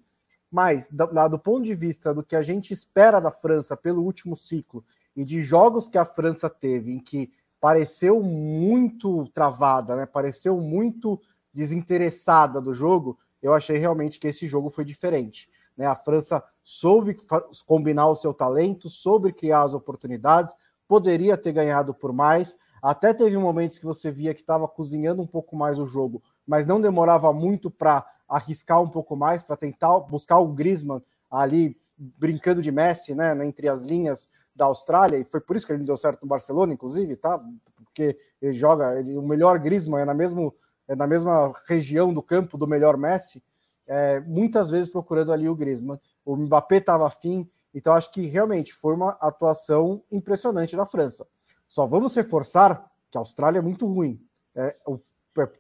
Mas, 0.54 0.88
do, 0.92 1.08
do 1.30 1.40
ponto 1.40 1.64
de 1.64 1.74
vista 1.74 2.14
do 2.14 2.22
que 2.22 2.36
a 2.36 2.44
gente 2.44 2.72
espera 2.72 3.20
da 3.20 3.32
França 3.32 3.76
pelo 3.76 4.04
último 4.04 4.36
ciclo 4.36 4.86
e 5.16 5.26
de 5.26 5.42
jogos 5.42 5.88
que 5.88 5.98
a 5.98 6.06
França 6.06 6.48
teve, 6.48 6.92
em 6.92 7.00
que 7.00 7.34
pareceu 7.60 8.22
muito 8.22 9.28
travada, 9.30 9.96
né? 9.96 10.06
pareceu 10.06 10.62
muito 10.62 11.20
desinteressada 11.52 12.62
do 12.62 12.72
jogo, 12.72 13.18
eu 13.42 13.52
achei 13.52 13.80
realmente 13.80 14.20
que 14.20 14.28
esse 14.28 14.46
jogo 14.46 14.70
foi 14.70 14.86
diferente. 14.86 15.50
Né? 15.76 15.88
A 15.88 15.96
França 15.96 16.44
soube 16.64 17.18
combinar 17.66 18.06
o 18.06 18.16
seu 18.16 18.32
talento, 18.32 18.92
soube 18.92 19.34
criar 19.34 19.64
as 19.64 19.74
oportunidades, 19.74 20.54
poderia 20.88 21.36
ter 21.36 21.52
ganhado 21.52 21.96
por 21.96 22.14
mais. 22.14 22.56
Até 22.80 23.12
teve 23.12 23.36
momentos 23.40 23.80
que 23.80 23.86
você 23.88 24.12
via 24.12 24.36
que 24.36 24.42
estava 24.42 24.68
cozinhando 24.68 25.24
um 25.24 25.28
pouco 25.28 25.56
mais 25.56 25.80
o 25.80 25.88
jogo, 25.88 26.22
mas 26.46 26.68
não 26.68 26.80
demorava 26.80 27.34
muito 27.34 27.72
para 27.72 28.06
arriscar 28.34 28.82
um 28.82 28.90
pouco 28.90 29.16
mais 29.16 29.44
para 29.44 29.56
tentar 29.56 30.00
buscar 30.00 30.40
o 30.40 30.48
Griezmann 30.48 31.02
ali 31.30 31.80
brincando 31.98 32.62
de 32.62 32.72
Messi, 32.72 33.14
né, 33.14 33.34
entre 33.46 33.70
as 33.70 33.84
linhas 33.84 34.28
da 34.56 34.66
Austrália, 34.66 35.18
e 35.18 35.24
foi 35.24 35.40
por 35.40 35.56
isso 35.56 35.66
que 35.66 35.72
ele 35.72 35.80
não 35.80 35.86
deu 35.86 35.98
certo 35.98 36.24
no 36.24 36.28
Barcelona, 36.28 36.74
inclusive, 36.74 37.16
tá? 37.16 37.40
Porque 37.76 38.18
ele 38.42 38.54
joga, 38.54 39.00
ele, 39.00 39.16
o 39.16 39.22
melhor 39.22 39.58
Griezmann 39.60 40.02
é 40.02 40.06
na, 40.06 40.14
mesmo, 40.14 40.54
é 40.88 40.96
na 40.96 41.08
mesma 41.08 41.54
região 41.68 42.14
do 42.14 42.22
campo 42.22 42.58
do 42.58 42.68
melhor 42.68 42.98
Messi, 42.98 43.42
é, 43.86 44.20
muitas 44.22 44.72
vezes 44.72 44.92
procurando 44.92 45.32
ali 45.32 45.48
o 45.48 45.56
Griezmann. 45.56 46.00
O 46.26 46.36
Mbappé 46.36 46.78
estava 46.78 47.08
afim, 47.08 47.50
então 47.74 47.94
acho 47.94 48.12
que 48.12 48.26
realmente 48.26 48.74
foi 48.74 48.94
uma 48.94 49.12
atuação 49.20 50.04
impressionante 50.12 50.76
da 50.76 50.86
França. 50.86 51.28
Só 51.68 51.86
vamos 51.86 52.16
reforçar 52.16 52.90
que 53.12 53.18
a 53.18 53.22
Austrália 53.22 53.60
é 53.60 53.62
muito 53.62 53.86
ruim. 53.86 54.20
É, 54.56 54.76
o 54.88 55.00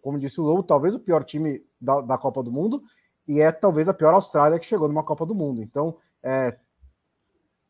como 0.02 0.20
disse 0.20 0.40
o 0.40 0.44
Lobo, 0.44 0.64
talvez 0.64 0.96
o 0.96 1.00
pior 1.00 1.24
time 1.24 1.64
da, 1.80 2.02
da, 2.02 2.18
Copa 2.18 2.44
do 2.44 2.52
Mundo 2.52 2.84
e 3.28 3.40
é 3.40 3.52
talvez 3.52 3.90
a 3.90 3.94
pior 3.94 4.14
Austrália 4.14 4.60
que 4.60 4.66
chegou 4.66 4.88
numa 4.88 5.04
Copa 5.04 5.26
do 5.26 5.34
Mundo. 5.34 5.62
Então, 5.62 5.98
é, 6.22 6.58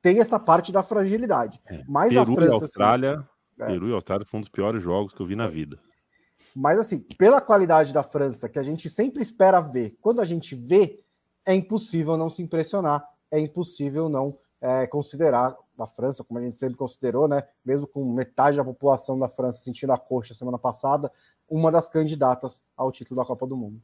tem 0.02 0.20
essa 0.20 0.40
parte 0.40 0.72
da 0.72 0.84
fragilidade. 0.84 1.62
É, 1.66 1.84
Mas 1.88 2.10
Peru 2.10 2.22
a 2.22 2.26
França. 2.26 2.52
E 2.52 2.62
Austrália, 2.62 3.14
assim, 3.60 3.74
Peru 3.74 3.90
e 3.90 3.94
Austrália 3.94 4.26
foi 4.26 4.38
um 4.38 4.42
dos 4.42 4.50
piores 4.50 4.84
jogos 4.84 5.14
que 5.14 5.22
eu 5.22 5.26
vi 5.26 5.36
na 5.36 5.48
vida. 5.48 5.80
Mas, 6.56 6.78
assim, 6.78 7.00
pela 7.00 7.40
qualidade 7.40 7.94
da 7.94 8.04
França, 8.04 8.50
que 8.50 8.60
a 8.60 8.64
gente 8.64 8.90
sempre 8.90 9.22
espera 9.22 9.62
ver, 9.62 9.98
quando 10.02 10.20
a 10.20 10.26
gente 10.26 10.56
vê, 10.56 11.00
é 11.46 11.54
impossível 11.54 12.18
não 12.18 12.30
se 12.30 12.42
impressionar, 12.42 13.08
é 13.32 13.40
impossível 13.40 14.10
não 14.10 14.38
é, 14.62 14.86
considerar 14.88 15.56
a 15.78 15.88
França, 15.88 16.24
como 16.24 16.40
a 16.40 16.44
gente 16.44 16.58
sempre 16.58 16.78
considerou, 16.78 17.28
né? 17.28 17.44
Mesmo 17.66 17.88
com 17.88 18.06
metade 18.14 18.58
da 18.58 18.64
população 18.64 19.18
da 19.18 19.28
França 19.28 19.60
sentindo 19.60 19.92
a 19.92 19.98
coxa 19.98 20.34
semana 20.34 20.58
passada, 20.58 21.12
uma 21.50 21.72
das 21.72 21.88
candidatas 21.88 22.62
ao 22.76 22.92
título 22.92 23.20
da 23.22 23.26
Copa 23.26 23.46
do 23.46 23.58
Mundo. 23.58 23.82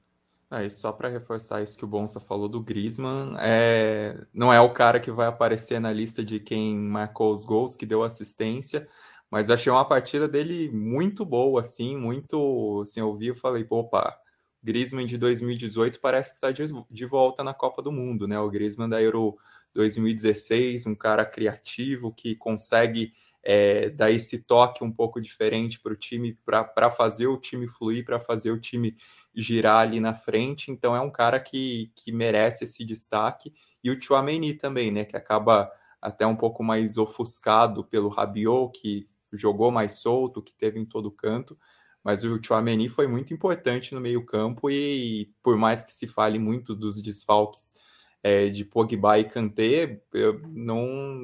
Aí, 0.50 0.70
só 0.70 0.92
para 0.92 1.10
reforçar 1.10 1.62
isso 1.62 1.78
que 1.78 1.86
o 1.86 1.88
Bonsa 1.88 2.20
falou 2.20 2.50
do 2.50 2.60
Griezmann, 2.60 3.36
é... 3.40 4.20
não 4.34 4.52
é 4.52 4.60
o 4.60 4.74
cara 4.74 5.00
que 5.00 5.12
vai 5.12 5.28
aparecer 5.28 5.80
na 5.80 5.94
lista 5.94 6.24
de 6.24 6.40
quem 6.40 6.78
marcou 6.80 7.32
os 7.32 7.46
gols, 7.46 7.76
que 7.76 7.86
deu 7.86 8.02
assistência, 8.02 8.88
mas 9.30 9.52
achei 9.52 9.72
uma 9.72 9.86
partida 9.86 10.28
dele 10.28 10.72
muito 10.72 11.24
boa, 11.24 11.62
assim, 11.62 11.96
muito, 11.96 12.82
assim, 12.82 13.00
eu 13.00 13.16
vi 13.16 13.30
e 13.30 13.36
falei, 13.36 13.66
opa, 13.70 14.18
Griezmann 14.64 15.06
de 15.06 15.18
2018 15.18 16.00
parece 16.00 16.32
que 16.32 16.38
está 16.38 16.52
de, 16.52 17.06
volta 17.06 17.44
na 17.44 17.54
Copa 17.54 17.82
do 17.82 17.92
Mundo, 17.92 18.28
né? 18.28 18.40
O 18.40 18.50
Griezmann 18.50 18.90
da 18.90 19.02
Euro 19.02 19.38
2016, 19.74 20.86
um 20.86 20.96
cara 20.96 21.26
criativo 21.26 22.12
que 22.12 22.36
consegue 22.36 23.14
é, 23.44 23.90
dar 23.90 24.12
esse 24.12 24.40
toque 24.40 24.84
um 24.84 24.92
pouco 24.92 25.22
diferente 25.22 25.80
para 25.80 25.94
o 25.94 25.96
time, 25.96 26.38
para 26.46 26.92
fazer 26.92 27.28
o 27.28 27.38
time 27.38 27.68
fluir, 27.68 28.06
para 28.06 28.20
fazer 28.20 28.52
o 28.52 28.60
time 28.60 28.96
girar 29.34 29.82
ali 29.82 30.00
na 30.00 30.14
frente. 30.14 30.72
Então 30.72 30.96
é 30.96 31.02
um 31.02 31.12
cara 31.12 31.40
que, 31.40 31.92
que 31.96 32.12
merece 32.12 32.66
esse 32.66 32.84
destaque. 32.86 33.54
E 33.84 33.90
o 33.90 34.02
Chouameni 34.02 34.54
também, 34.54 34.92
né? 34.92 35.06
Que 35.06 35.16
acaba 35.16 35.72
até 36.02 36.26
um 36.26 36.36
pouco 36.36 36.64
mais 36.64 36.98
ofuscado 36.98 37.84
pelo 37.84 38.10
Rabiot, 38.10 38.72
que 38.80 39.08
jogou 39.32 39.72
mais 39.72 40.00
solto, 40.00 40.42
que 40.42 40.54
teve 40.54 40.80
em 40.80 40.86
todo 40.86 41.12
canto. 41.12 41.58
Mas 42.04 42.24
o 42.24 42.40
Chouameni 42.42 42.90
foi 42.90 43.08
muito 43.08 43.34
importante 43.34 43.94
no 43.94 44.02
meio 44.02 44.26
campo 44.26 44.70
e 44.70 45.34
por 45.44 45.58
mais 45.58 45.84
que 45.84 45.92
se 45.92 46.08
fale 46.08 46.40
muito 46.40 46.76
dos 46.76 47.02
desfalques 47.02 47.76
é, 48.24 48.50
de 48.50 48.66
Pogba 48.66 49.20
e 49.20 49.24
Kanté, 49.24 50.02
eu 50.14 50.42
não, 50.50 51.18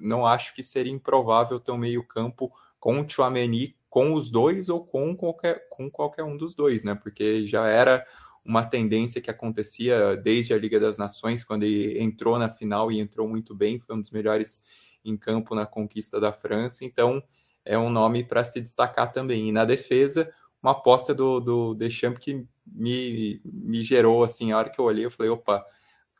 não 0.00 0.26
acho 0.26 0.54
que 0.54 0.62
seria 0.62 0.92
improvável 0.92 1.60
ter 1.60 1.72
um 1.72 1.76
meio-campo 1.76 2.52
com 2.80 3.00
o 3.00 3.08
Chouameni, 3.08 3.76
com 3.88 4.14
os 4.14 4.30
dois 4.30 4.68
ou 4.68 4.84
com 4.84 5.14
qualquer, 5.14 5.68
com 5.68 5.90
qualquer 5.90 6.24
um 6.24 6.36
dos 6.36 6.54
dois, 6.54 6.82
né? 6.82 6.94
Porque 6.94 7.46
já 7.46 7.66
era 7.66 8.04
uma 8.44 8.64
tendência 8.64 9.20
que 9.20 9.30
acontecia 9.30 10.16
desde 10.16 10.52
a 10.52 10.58
Liga 10.58 10.80
das 10.80 10.98
Nações, 10.98 11.44
quando 11.44 11.62
ele 11.62 12.02
entrou 12.02 12.38
na 12.38 12.48
final 12.48 12.90
e 12.90 12.98
entrou 12.98 13.28
muito 13.28 13.54
bem, 13.54 13.78
foi 13.78 13.94
um 13.94 14.00
dos 14.00 14.10
melhores 14.10 14.64
em 15.04 15.16
campo 15.16 15.54
na 15.54 15.66
conquista 15.66 16.18
da 16.18 16.32
França, 16.32 16.84
então 16.84 17.22
é 17.64 17.78
um 17.78 17.90
nome 17.90 18.24
para 18.24 18.42
se 18.42 18.60
destacar 18.60 19.12
também. 19.12 19.48
E 19.48 19.52
na 19.52 19.64
defesa, 19.64 20.32
uma 20.62 20.72
aposta 20.72 21.14
do, 21.14 21.38
do 21.38 21.74
Deschamps 21.74 22.20
que 22.20 22.46
me, 22.66 23.40
me 23.44 23.82
gerou, 23.82 24.24
assim, 24.24 24.52
a 24.52 24.58
hora 24.58 24.70
que 24.70 24.80
eu 24.80 24.84
olhei, 24.84 25.04
eu 25.04 25.10
falei, 25.10 25.30
opa, 25.30 25.64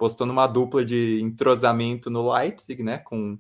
postou 0.03 0.27
numa 0.27 0.49
dupla 0.49 0.85
de 0.85 1.21
entrosamento 1.23 2.11
no 2.11 2.29
Leipzig, 2.29 2.83
né, 2.83 2.99
com, 2.99 3.39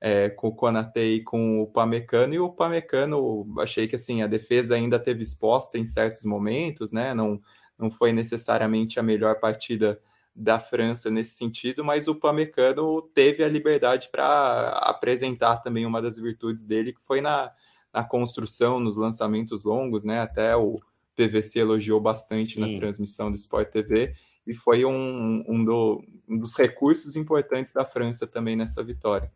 é, 0.00 0.30
com 0.30 0.46
o 0.46 0.54
Konate 0.54 1.00
e 1.00 1.24
com 1.24 1.60
o 1.60 1.66
Pamecano, 1.66 2.32
e 2.32 2.38
o 2.38 2.52
Pamecano, 2.52 3.44
achei 3.58 3.88
que, 3.88 3.96
assim, 3.96 4.22
a 4.22 4.28
defesa 4.28 4.76
ainda 4.76 4.96
teve 4.96 5.24
exposta 5.24 5.76
em 5.76 5.84
certos 5.84 6.24
momentos, 6.24 6.92
né, 6.92 7.12
não, 7.14 7.42
não 7.76 7.90
foi 7.90 8.12
necessariamente 8.12 9.00
a 9.00 9.02
melhor 9.02 9.40
partida 9.40 10.00
da 10.32 10.60
França 10.60 11.10
nesse 11.10 11.32
sentido, 11.32 11.84
mas 11.84 12.06
o 12.06 12.14
Pamecano 12.14 13.02
teve 13.12 13.42
a 13.42 13.48
liberdade 13.48 14.08
para 14.08 14.68
apresentar 14.84 15.56
também 15.56 15.84
uma 15.84 16.00
das 16.00 16.16
virtudes 16.16 16.62
dele, 16.64 16.92
que 16.92 17.02
foi 17.02 17.20
na, 17.20 17.50
na 17.92 18.04
construção, 18.04 18.78
nos 18.78 18.96
lançamentos 18.96 19.64
longos, 19.64 20.04
né, 20.04 20.20
até 20.20 20.54
o 20.54 20.76
PVC 21.16 21.58
elogiou 21.58 22.00
bastante 22.00 22.54
Sim. 22.54 22.60
na 22.60 22.78
transmissão 22.78 23.32
do 23.32 23.36
Sport 23.36 23.68
TV, 23.68 24.14
e 24.46 24.54
foi 24.54 24.84
um, 24.84 25.44
um, 25.48 25.64
do, 25.64 26.04
um, 26.28 26.38
dos 26.38 26.54
recursos 26.56 27.16
importantes 27.16 27.72
da 27.72 27.84
França 27.84 28.26
também 28.26 28.56
nessa 28.56 28.82
vitória. 28.82 29.30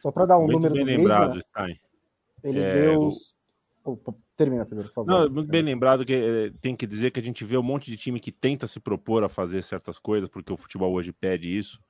Só 0.00 0.10
para 0.10 0.26
dar 0.26 0.38
um 0.38 0.42
muito 0.46 0.54
número 0.54 0.74
bem 0.74 0.84
do 0.84 0.90
lembrado, 0.90 1.30
Griezmann, 1.30 1.40
Stein. 1.40 1.80
ele 2.42 2.60
É, 2.60 2.72
deu... 2.72 3.00
o- 3.00 3.12
Opa, 3.84 4.14
termina 4.36 4.66
primeiro, 4.66 4.88
por 4.90 4.94
favor. 4.96 5.10
Não, 5.10 5.30
muito 5.30 5.48
bem 5.48 5.62
lembrado 5.62 6.04
que 6.04 6.12
eh, 6.12 6.52
tem 6.60 6.76
que 6.76 6.86
dizer 6.86 7.10
que 7.10 7.18
a 7.18 7.22
gente 7.22 7.42
vê 7.42 7.56
um 7.56 7.62
monte 7.62 7.90
de 7.90 7.96
time 7.96 8.20
que 8.20 8.30
tenta 8.30 8.66
se 8.66 8.78
propor 8.78 9.24
a 9.24 9.28
fazer 9.30 9.62
certas 9.62 9.98
coisas, 9.98 10.28
porque 10.28 10.52
o 10.52 10.56
futebol 10.58 10.92
hoje 10.92 11.10
pede 11.10 11.48
isso, 11.56 11.80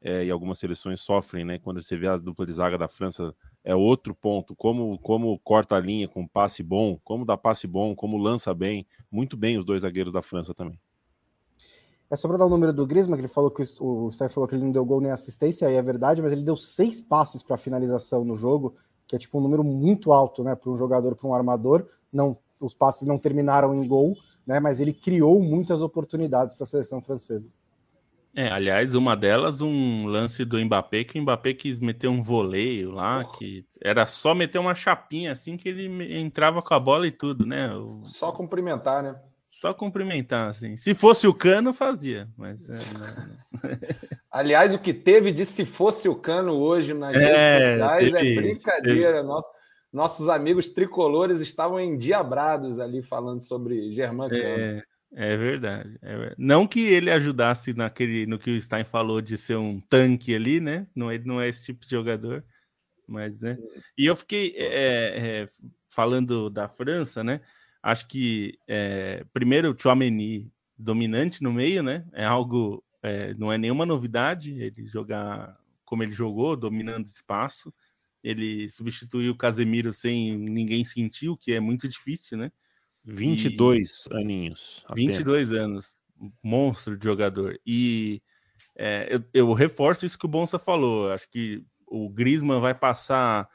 eh, 0.00 0.24
e 0.24 0.30
algumas 0.30 0.58
seleções 0.58 1.00
sofrem, 1.00 1.44
né? 1.44 1.58
Quando 1.58 1.82
você 1.82 1.94
vê 1.94 2.08
a 2.08 2.16
dupla 2.16 2.46
de 2.46 2.52
zaga 2.54 2.78
da 2.78 2.88
França, 2.88 3.34
é 3.62 3.74
outro 3.74 4.14
ponto. 4.14 4.56
Como, 4.56 4.98
como 5.00 5.38
corta 5.40 5.76
a 5.76 5.80
linha 5.80 6.08
com 6.08 6.26
passe 6.26 6.62
bom, 6.62 6.98
como 7.04 7.26
dá 7.26 7.36
passe 7.36 7.66
bom, 7.66 7.94
como 7.94 8.16
lança 8.16 8.54
bem. 8.54 8.86
Muito 9.10 9.36
bem 9.36 9.58
os 9.58 9.64
dois 9.66 9.82
zagueiros 9.82 10.12
da 10.12 10.22
França 10.22 10.54
também. 10.54 10.80
É 12.12 12.16
só 12.16 12.28
para 12.28 12.36
dar 12.36 12.44
o 12.44 12.50
número 12.50 12.74
do 12.74 12.86
Griezmann, 12.86 13.16
que 13.16 13.22
ele 13.22 13.32
falou 13.32 13.50
que 13.50 13.62
o, 13.80 14.04
o 14.04 14.12
Steph 14.12 14.34
falou 14.34 14.46
que 14.46 14.54
ele 14.54 14.62
não 14.62 14.70
deu 14.70 14.84
gol 14.84 15.00
nem 15.00 15.10
assistência, 15.10 15.66
aí 15.66 15.76
é 15.76 15.80
verdade, 15.80 16.20
mas 16.20 16.30
ele 16.30 16.42
deu 16.42 16.58
seis 16.58 17.00
passes 17.00 17.42
para 17.42 17.56
finalização 17.56 18.22
no 18.22 18.36
jogo, 18.36 18.74
que 19.06 19.16
é 19.16 19.18
tipo 19.18 19.38
um 19.38 19.40
número 19.40 19.64
muito 19.64 20.12
alto, 20.12 20.44
né, 20.44 20.54
para 20.54 20.70
um 20.70 20.76
jogador, 20.76 21.16
para 21.16 21.26
um 21.26 21.34
armador. 21.34 21.86
Não, 22.12 22.36
os 22.60 22.74
passes 22.74 23.08
não 23.08 23.16
terminaram 23.16 23.74
em 23.74 23.88
gol, 23.88 24.14
né, 24.46 24.60
mas 24.60 24.78
ele 24.78 24.92
criou 24.92 25.40
muitas 25.42 25.80
oportunidades 25.80 26.54
para 26.54 26.64
a 26.64 26.66
seleção 26.66 27.00
francesa. 27.00 27.48
É, 28.34 28.50
aliás, 28.50 28.94
uma 28.94 29.16
delas, 29.16 29.62
um 29.62 30.04
lance 30.06 30.44
do 30.44 30.62
Mbappé, 30.62 31.04
que 31.04 31.18
o 31.18 31.22
Mbappé 31.22 31.54
quis 31.54 31.80
meter 31.80 32.08
um 32.08 32.20
voleio 32.20 32.90
lá, 32.90 33.24
que 33.24 33.64
era 33.80 34.04
só 34.04 34.34
meter 34.34 34.58
uma 34.58 34.74
chapinha 34.74 35.32
assim 35.32 35.56
que 35.56 35.66
ele 35.66 35.88
me- 35.88 36.20
entrava 36.20 36.60
com 36.60 36.74
a 36.74 36.80
bola 36.80 37.06
e 37.06 37.10
tudo, 37.10 37.46
né? 37.46 37.74
O- 37.74 38.02
Só 38.04 38.32
cumprimentar, 38.32 39.02
né? 39.02 39.16
Só 39.62 39.72
cumprimentar, 39.72 40.50
assim. 40.50 40.76
Se 40.76 40.92
fosse 40.92 41.24
o 41.28 41.32
cano, 41.32 41.72
fazia, 41.72 42.28
mas 42.36 42.68
é, 42.68 42.78
Aliás, 44.28 44.74
o 44.74 44.78
que 44.80 44.92
teve 44.92 45.30
de 45.30 45.46
se 45.46 45.64
fosse 45.64 46.08
o 46.08 46.16
cano 46.16 46.54
hoje 46.54 46.92
nas 46.92 47.14
É, 47.14 47.18
redes 47.18 47.68
sociais 47.70 48.08
é 48.12 48.18
teve 48.18 48.32
isso, 48.32 48.42
brincadeira. 48.42 49.22
Nosso- 49.22 49.48
nossos 49.92 50.28
amigos 50.28 50.68
tricolores 50.68 51.38
estavam 51.38 51.78
endiabrados 51.78 52.80
ali 52.80 53.02
falando 53.02 53.40
sobre 53.40 53.92
Germán 53.92 54.30
Cano. 54.30 54.42
é, 54.42 54.82
é 55.14 55.36
verdade, 55.36 55.96
é 56.02 56.16
verdade. 56.16 56.34
Não 56.38 56.66
que 56.66 56.80
ele 56.80 57.12
ajudasse 57.12 57.72
naquele, 57.72 58.26
no 58.26 58.40
que 58.40 58.50
o 58.50 58.60
Stein 58.60 58.82
falou 58.82 59.20
de 59.20 59.38
ser 59.38 59.58
um 59.58 59.80
tanque 59.80 60.34
ali, 60.34 60.58
né? 60.58 60.88
Não, 60.92 61.12
ele 61.12 61.24
não 61.24 61.40
é 61.40 61.48
esse 61.48 61.62
tipo 61.62 61.84
de 61.84 61.90
jogador, 61.92 62.42
mas, 63.06 63.40
né? 63.40 63.56
E 63.96 64.06
eu 64.06 64.16
fiquei 64.16 64.54
é, 64.56 65.42
é, 65.42 65.44
falando 65.88 66.50
da 66.50 66.68
França, 66.68 67.22
né? 67.22 67.40
Acho 67.82 68.06
que 68.08 68.58
é, 68.68 69.24
primeiro 69.32 69.72
o 69.72 69.78
Chouameni 69.78 70.52
dominante 70.78 71.42
no 71.42 71.52
meio, 71.52 71.82
né? 71.82 72.06
É 72.12 72.24
algo, 72.24 72.84
é, 73.02 73.34
não 73.34 73.52
é 73.52 73.58
nenhuma 73.58 73.84
novidade 73.86 74.52
ele 74.60 74.86
jogar 74.86 75.58
como 75.84 76.02
ele 76.02 76.12
jogou, 76.12 76.56
dominando 76.56 77.06
espaço. 77.06 77.72
Ele 78.22 78.68
substituiu 78.68 79.32
o 79.32 79.36
Casemiro 79.36 79.92
sem 79.92 80.38
ninguém 80.38 80.84
sentir, 80.84 81.28
o 81.28 81.36
que 81.36 81.52
é 81.52 81.60
muito 81.60 81.88
difícil, 81.88 82.38
né? 82.38 82.52
22 83.04 84.08
aninhos. 84.12 84.82
apenas. 84.86 85.16
22 85.16 85.52
anos, 85.52 85.96
monstro 86.42 86.96
de 86.96 87.04
jogador. 87.04 87.58
E 87.66 88.22
é, 88.76 89.08
eu, 89.10 89.24
eu 89.34 89.52
reforço 89.52 90.06
isso 90.06 90.18
que 90.18 90.24
o 90.26 90.28
Bonsa 90.28 90.58
falou. 90.58 91.10
Acho 91.12 91.28
que 91.28 91.64
o 91.86 92.08
Griezmann 92.08 92.60
vai 92.60 92.74
passar 92.74 93.48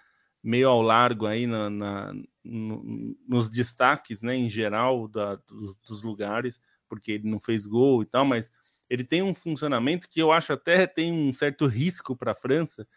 meio 0.44 0.70
ao 0.70 0.82
largo 0.82 1.26
aí 1.26 1.48
na, 1.48 1.70
na- 1.70 2.14
no- 2.50 3.16
nos 3.28 3.50
destaques, 3.50 4.22
né, 4.22 4.36
em 4.36 4.50
geral 4.50 5.08
da- 5.08 5.36
dos, 5.36 5.78
dos 5.88 6.04
lugares, 6.04 6.60
porque 6.90 7.14
ele 7.14 7.30
não 7.30 7.40
fez 7.40 7.66
gol 7.68 8.02
e 8.04 8.06
tal, 8.06 8.26
mas 8.26 8.52
ele 8.90 9.04
tem 9.04 9.22
um 9.22 9.36
funcionamento 9.36 10.08
que 10.10 10.20
eu 10.22 10.32
acho 10.32 10.54
até 10.54 10.88
tem 10.88 11.12
um 11.12 11.34
certo 11.34 11.66
risco 11.68 12.16
para 12.16 12.32
a 12.32 12.36
França, 12.36 12.88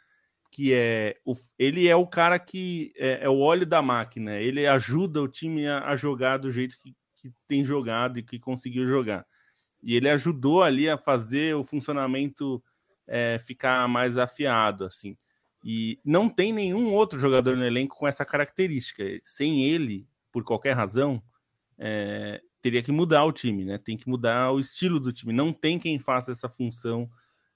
que 0.51 0.73
é 0.75 1.17
o, 1.25 1.35
ele 1.59 1.87
é 1.89 1.95
o 1.97 2.07
cara 2.07 2.39
que 2.39 2.93
é, 2.97 3.21
é 3.25 3.29
o 3.29 3.39
óleo 3.39 3.67
da 3.67 3.81
máquina, 3.83 4.37
ele 4.37 4.67
ajuda 4.67 5.23
o 5.23 5.29
time 5.29 5.67
a, 5.69 5.89
a 5.89 5.97
jogar 5.97 6.39
do 6.39 6.51
jeito 6.51 6.77
que, 6.83 6.95
que 7.17 7.33
tem 7.47 7.65
jogado 7.65 8.19
e 8.19 8.23
que 8.23 8.39
conseguiu 8.39 8.87
jogar. 8.87 9.27
E 9.83 9.97
ele 9.97 10.09
ajudou 10.11 10.63
ali 10.63 10.89
a 10.91 10.99
fazer 10.99 11.55
o 11.57 11.65
funcionamento 11.65 12.63
é, 13.07 13.39
ficar 13.39 13.89
mais 13.89 14.19
afiado, 14.19 14.85
assim. 14.85 15.17
E 15.63 16.01
não 16.05 16.29
tem 16.29 16.53
nenhum 16.53 16.93
outro 16.95 17.19
jogador 17.19 17.57
no 17.57 17.65
elenco 17.65 17.97
com 17.97 18.07
essa 18.07 18.25
característica. 18.25 19.05
Sem 19.23 19.65
ele, 19.65 20.07
por 20.33 20.43
qualquer 20.43 20.73
razão, 20.73 21.23
é, 21.79 22.41
teria 22.61 22.83
que 22.83 22.93
mudar 22.93 23.25
o 23.25 23.33
time, 23.33 23.65
né? 23.65 23.79
Tem 23.79 23.97
que 23.97 24.09
mudar 24.09 24.53
o 24.53 24.61
estilo 24.61 25.01
do 25.01 25.13
time. 25.13 25.33
Não 25.33 25.53
tem 25.53 25.79
quem 25.79 25.99
faça 25.99 26.33
essa 26.33 26.49
função 26.49 27.09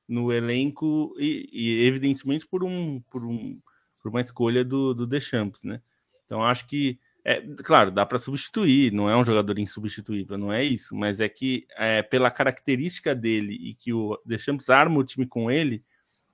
no 0.08 0.32
elenco 0.32 1.14
e, 1.18 1.48
e, 1.52 1.86
evidentemente 1.86 2.46
por 2.46 2.62
um 2.62 3.00
por 3.10 3.24
um 3.24 3.58
por 4.02 4.10
uma 4.10 4.20
escolha 4.20 4.64
do, 4.64 4.92
do 4.92 5.06
Deschamps, 5.06 5.62
né? 5.64 5.80
Então 6.26 6.42
acho 6.42 6.66
que 6.66 6.98
é 7.24 7.40
claro 7.62 7.90
dá 7.90 8.04
para 8.04 8.18
substituir, 8.18 8.92
não 8.92 9.08
é 9.08 9.16
um 9.16 9.24
jogador 9.24 9.58
insubstituível, 9.58 10.36
não 10.36 10.52
é 10.52 10.62
isso, 10.62 10.94
mas 10.94 11.20
é 11.20 11.28
que 11.28 11.66
é, 11.76 12.02
pela 12.02 12.30
característica 12.30 13.14
dele 13.14 13.54
e 13.54 13.74
que 13.74 13.92
o 13.92 14.20
Deschamps 14.26 14.68
arma 14.68 14.98
o 14.98 15.04
time 15.04 15.26
com 15.26 15.50
ele, 15.50 15.82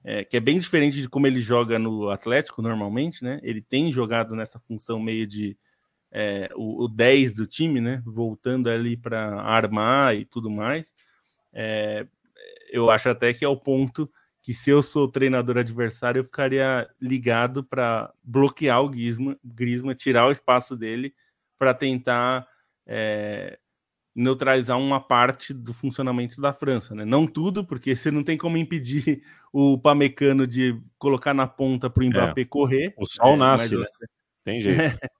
é, 0.02 0.24
que 0.24 0.36
é 0.36 0.40
bem 0.40 0.58
diferente 0.58 1.00
de 1.00 1.08
como 1.08 1.26
ele 1.26 1.40
joga 1.40 1.78
no 1.78 2.08
Atlético 2.10 2.62
normalmente, 2.62 3.22
né? 3.22 3.38
Ele 3.42 3.60
tem 3.60 3.92
jogado 3.92 4.34
nessa 4.34 4.58
função 4.58 4.98
meio 4.98 5.26
de 5.26 5.56
é, 6.10 6.50
o, 6.56 6.84
o 6.84 6.88
10 6.88 7.34
do 7.34 7.46
time, 7.46 7.80
né? 7.80 8.02
Voltando 8.04 8.68
ali 8.68 8.96
para 8.96 9.40
armar 9.42 10.16
e 10.16 10.24
tudo 10.24 10.50
mais. 10.50 10.94
É, 11.52 12.06
eu 12.70 12.90
acho 12.90 13.08
até 13.08 13.32
que 13.34 13.44
é 13.44 13.48
o 13.48 13.56
ponto 13.56 14.10
que, 14.42 14.54
se 14.54 14.70
eu 14.70 14.82
sou 14.82 15.06
treinador 15.06 15.58
adversário, 15.58 16.20
eu 16.20 16.24
ficaria 16.24 16.88
ligado 17.00 17.62
para 17.62 18.12
bloquear 18.22 18.82
o 18.82 18.88
Griezmann, 18.88 19.94
tirar 19.94 20.26
o 20.26 20.32
espaço 20.32 20.76
dele 20.76 21.14
para 21.58 21.74
tentar 21.74 22.48
é, 22.86 23.58
neutralizar 24.14 24.78
uma 24.78 25.00
parte 25.00 25.54
do 25.54 25.72
funcionamento 25.72 26.40
da 26.40 26.52
França, 26.52 26.94
né? 26.94 27.04
Não 27.04 27.26
tudo, 27.26 27.64
porque 27.64 27.94
você 27.96 28.10
não 28.10 28.22
tem 28.22 28.36
como 28.36 28.56
impedir 28.56 29.22
o 29.52 29.78
Pamecano 29.78 30.46
de 30.46 30.80
colocar 30.98 31.34
na 31.34 31.46
ponta 31.46 31.88
para 31.88 32.02
o 32.02 32.06
Mbappé 32.06 32.42
é. 32.42 32.44
correr. 32.44 32.94
O 32.98 33.06
sol 33.06 33.34
é, 33.34 33.36
nasce, 33.36 33.76
né? 33.76 33.84
você... 33.84 34.06
tem 34.44 34.60
jeito. 34.60 34.78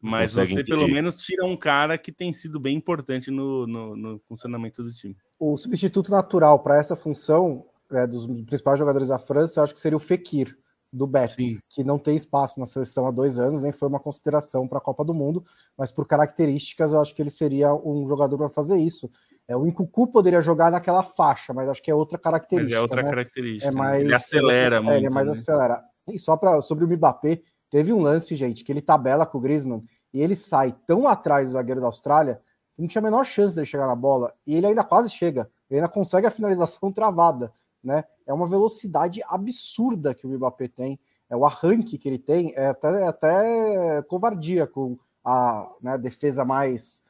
mas 0.00 0.34
você 0.34 0.52
impedir. 0.52 0.70
pelo 0.70 0.88
menos 0.88 1.16
tira 1.16 1.44
um 1.44 1.56
cara 1.56 1.98
que 1.98 2.12
tem 2.12 2.32
sido 2.32 2.60
bem 2.60 2.76
importante 2.76 3.30
no, 3.30 3.66
no, 3.66 3.96
no 3.96 4.18
funcionamento 4.20 4.82
do 4.82 4.92
time. 4.92 5.16
O 5.38 5.56
substituto 5.56 6.10
natural 6.10 6.60
para 6.60 6.78
essa 6.78 6.94
função 6.94 7.66
é, 7.90 8.06
dos 8.06 8.26
principais 8.44 8.78
jogadores 8.78 9.08
da 9.08 9.18
França, 9.18 9.60
eu 9.60 9.64
acho 9.64 9.74
que 9.74 9.80
seria 9.80 9.96
o 9.96 10.00
Fekir 10.00 10.56
do 10.92 11.06
Betis, 11.06 11.60
que 11.70 11.84
não 11.84 11.98
tem 11.98 12.16
espaço 12.16 12.58
na 12.58 12.66
seleção 12.66 13.06
há 13.06 13.10
dois 13.10 13.38
anos, 13.38 13.62
nem 13.62 13.72
foi 13.72 13.88
uma 13.88 14.00
consideração 14.00 14.66
para 14.66 14.78
a 14.78 14.80
Copa 14.80 15.04
do 15.04 15.12
Mundo, 15.12 15.44
mas 15.76 15.92
por 15.92 16.06
características 16.06 16.92
eu 16.92 17.00
acho 17.00 17.14
que 17.14 17.20
ele 17.20 17.30
seria 17.30 17.74
um 17.74 18.06
jogador 18.06 18.38
para 18.38 18.48
fazer 18.48 18.78
isso. 18.78 19.10
É, 19.46 19.56
o 19.56 19.66
Incucu 19.66 20.06
poderia 20.06 20.40
jogar 20.40 20.70
naquela 20.70 21.02
faixa, 21.02 21.54
mas 21.54 21.68
acho 21.68 21.82
que 21.82 21.90
é 21.90 21.94
outra 21.94 22.18
característica. 22.18 22.74
Mas 22.74 22.78
é 22.78 22.82
outra 22.82 23.02
né? 23.02 23.08
característica. 23.08 23.66
É 23.66 23.70
né? 23.70 23.78
mais, 23.78 24.00
ele 24.02 24.14
acelera 24.14 24.76
é, 24.76 24.80
muito. 24.80 24.96
Ele 24.96 25.06
é 25.06 25.10
mais 25.10 25.26
né? 25.26 25.32
acelera. 25.32 25.82
E 26.06 26.18
só 26.18 26.36
para 26.36 26.60
sobre 26.60 26.84
o 26.84 26.88
Mbappé, 26.88 27.40
teve 27.70 27.92
um 27.92 28.00
lance, 28.00 28.34
gente, 28.34 28.62
que 28.62 28.70
ele 28.70 28.82
tabela 28.82 29.24
com 29.24 29.38
o 29.38 29.40
Griezmann 29.40 29.82
e 30.12 30.20
ele 30.20 30.36
sai 30.36 30.74
tão 30.86 31.08
atrás 31.08 31.48
do 31.48 31.52
zagueiro 31.52 31.80
da 31.80 31.86
Austrália 31.86 32.40
que 32.74 32.82
não 32.82 32.88
tinha 32.88 33.00
a 33.00 33.04
menor 33.04 33.24
chance 33.24 33.54
dele 33.54 33.66
chegar 33.66 33.86
na 33.86 33.96
bola 33.96 34.34
e 34.46 34.54
ele 34.54 34.66
ainda 34.66 34.84
quase 34.84 35.10
chega. 35.10 35.50
Ele 35.70 35.80
ainda 35.80 35.92
consegue 35.92 36.26
a 36.26 36.30
finalização 36.30 36.92
travada, 36.92 37.52
né? 37.82 38.04
É 38.26 38.32
uma 38.32 38.46
velocidade 38.46 39.20
absurda 39.26 40.14
que 40.14 40.26
o 40.26 40.30
Mbappé 40.30 40.68
tem 40.68 40.98
é, 41.30 41.36
o 41.36 41.44
arranque 41.44 41.98
que 41.98 42.08
ele 42.08 42.18
tem 42.18 42.52
é 42.56 42.68
até, 42.68 43.02
é 43.02 43.06
até 43.06 44.02
covardia 44.02 44.66
com 44.66 44.98
a 45.24 45.70
né, 45.80 45.98
defesa 45.98 46.44
mais 46.44 47.02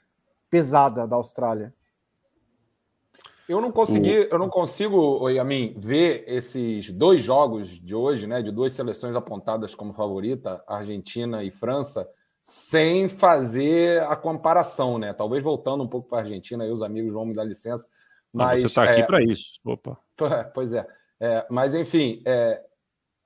pesada 0.50 1.06
da 1.06 1.16
Austrália. 1.16 1.72
Eu 3.48 3.62
não 3.62 3.72
consegui, 3.72 4.28
eu 4.30 4.38
não 4.38 4.50
consigo, 4.50 5.26
Yamin, 5.30 5.74
ver 5.78 6.24
esses 6.26 6.92
dois 6.92 7.22
jogos 7.22 7.70
de 7.70 7.94
hoje, 7.94 8.26
né, 8.26 8.42
de 8.42 8.50
duas 8.50 8.74
seleções 8.74 9.16
apontadas 9.16 9.74
como 9.74 9.94
favorita, 9.94 10.62
Argentina 10.66 11.42
e 11.42 11.50
França, 11.50 12.06
sem 12.42 13.08
fazer 13.08 14.02
a 14.02 14.16
comparação, 14.16 14.98
né? 14.98 15.14
Talvez 15.14 15.42
voltando 15.42 15.82
um 15.82 15.88
pouco 15.88 16.08
para 16.08 16.18
a 16.18 16.20
Argentina, 16.22 16.64
aí 16.64 16.70
os 16.70 16.82
amigos 16.82 17.12
vão 17.12 17.24
me 17.24 17.34
dar 17.34 17.44
licença. 17.44 17.88
Mas, 18.32 18.60
você 18.60 18.66
está 18.66 18.84
aqui 18.84 19.00
é... 19.00 19.06
para 19.06 19.22
isso. 19.22 19.60
Opa. 19.64 19.98
Pois 20.52 20.72
é. 20.72 20.86
é 21.20 21.46
mas, 21.48 21.74
enfim, 21.74 22.22
é, 22.26 22.62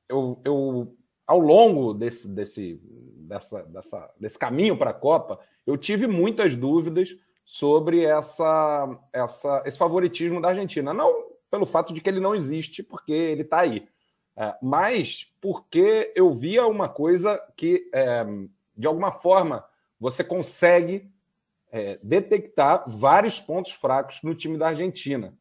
eu, 0.08 0.40
eu 0.44 0.96
ao 1.26 1.38
longo 1.38 1.94
desse, 1.94 2.34
desse, 2.34 2.80
dessa, 3.16 3.62
dessa, 3.64 4.14
desse 4.20 4.38
caminho 4.38 4.76
para 4.76 4.90
a 4.90 4.94
Copa, 4.94 5.40
eu 5.66 5.76
tive 5.76 6.06
muitas 6.06 6.54
dúvidas 6.54 7.16
sobre 7.44 8.04
essa, 8.04 8.98
essa, 9.12 9.62
esse 9.64 9.78
favoritismo 9.78 10.40
da 10.40 10.48
Argentina. 10.48 10.92
Não 10.92 11.32
pelo 11.52 11.66
fato 11.66 11.92
de 11.92 12.00
que 12.00 12.08
ele 12.08 12.18
não 12.18 12.34
existe, 12.34 12.82
porque 12.82 13.12
ele 13.12 13.42
está 13.42 13.60
aí, 13.60 13.86
é, 14.34 14.56
mas 14.62 15.30
porque 15.38 16.10
eu 16.16 16.32
via 16.32 16.66
uma 16.66 16.88
coisa 16.88 17.38
que, 17.54 17.90
é, 17.94 18.24
de 18.74 18.86
alguma 18.86 19.12
forma, 19.12 19.62
você 20.00 20.24
consegue 20.24 21.11
é, 21.72 21.98
detectar 22.02 22.84
vários 22.86 23.40
pontos 23.40 23.72
fracos 23.72 24.20
no 24.22 24.34
time 24.34 24.58
da 24.58 24.68
Argentina. 24.68 25.34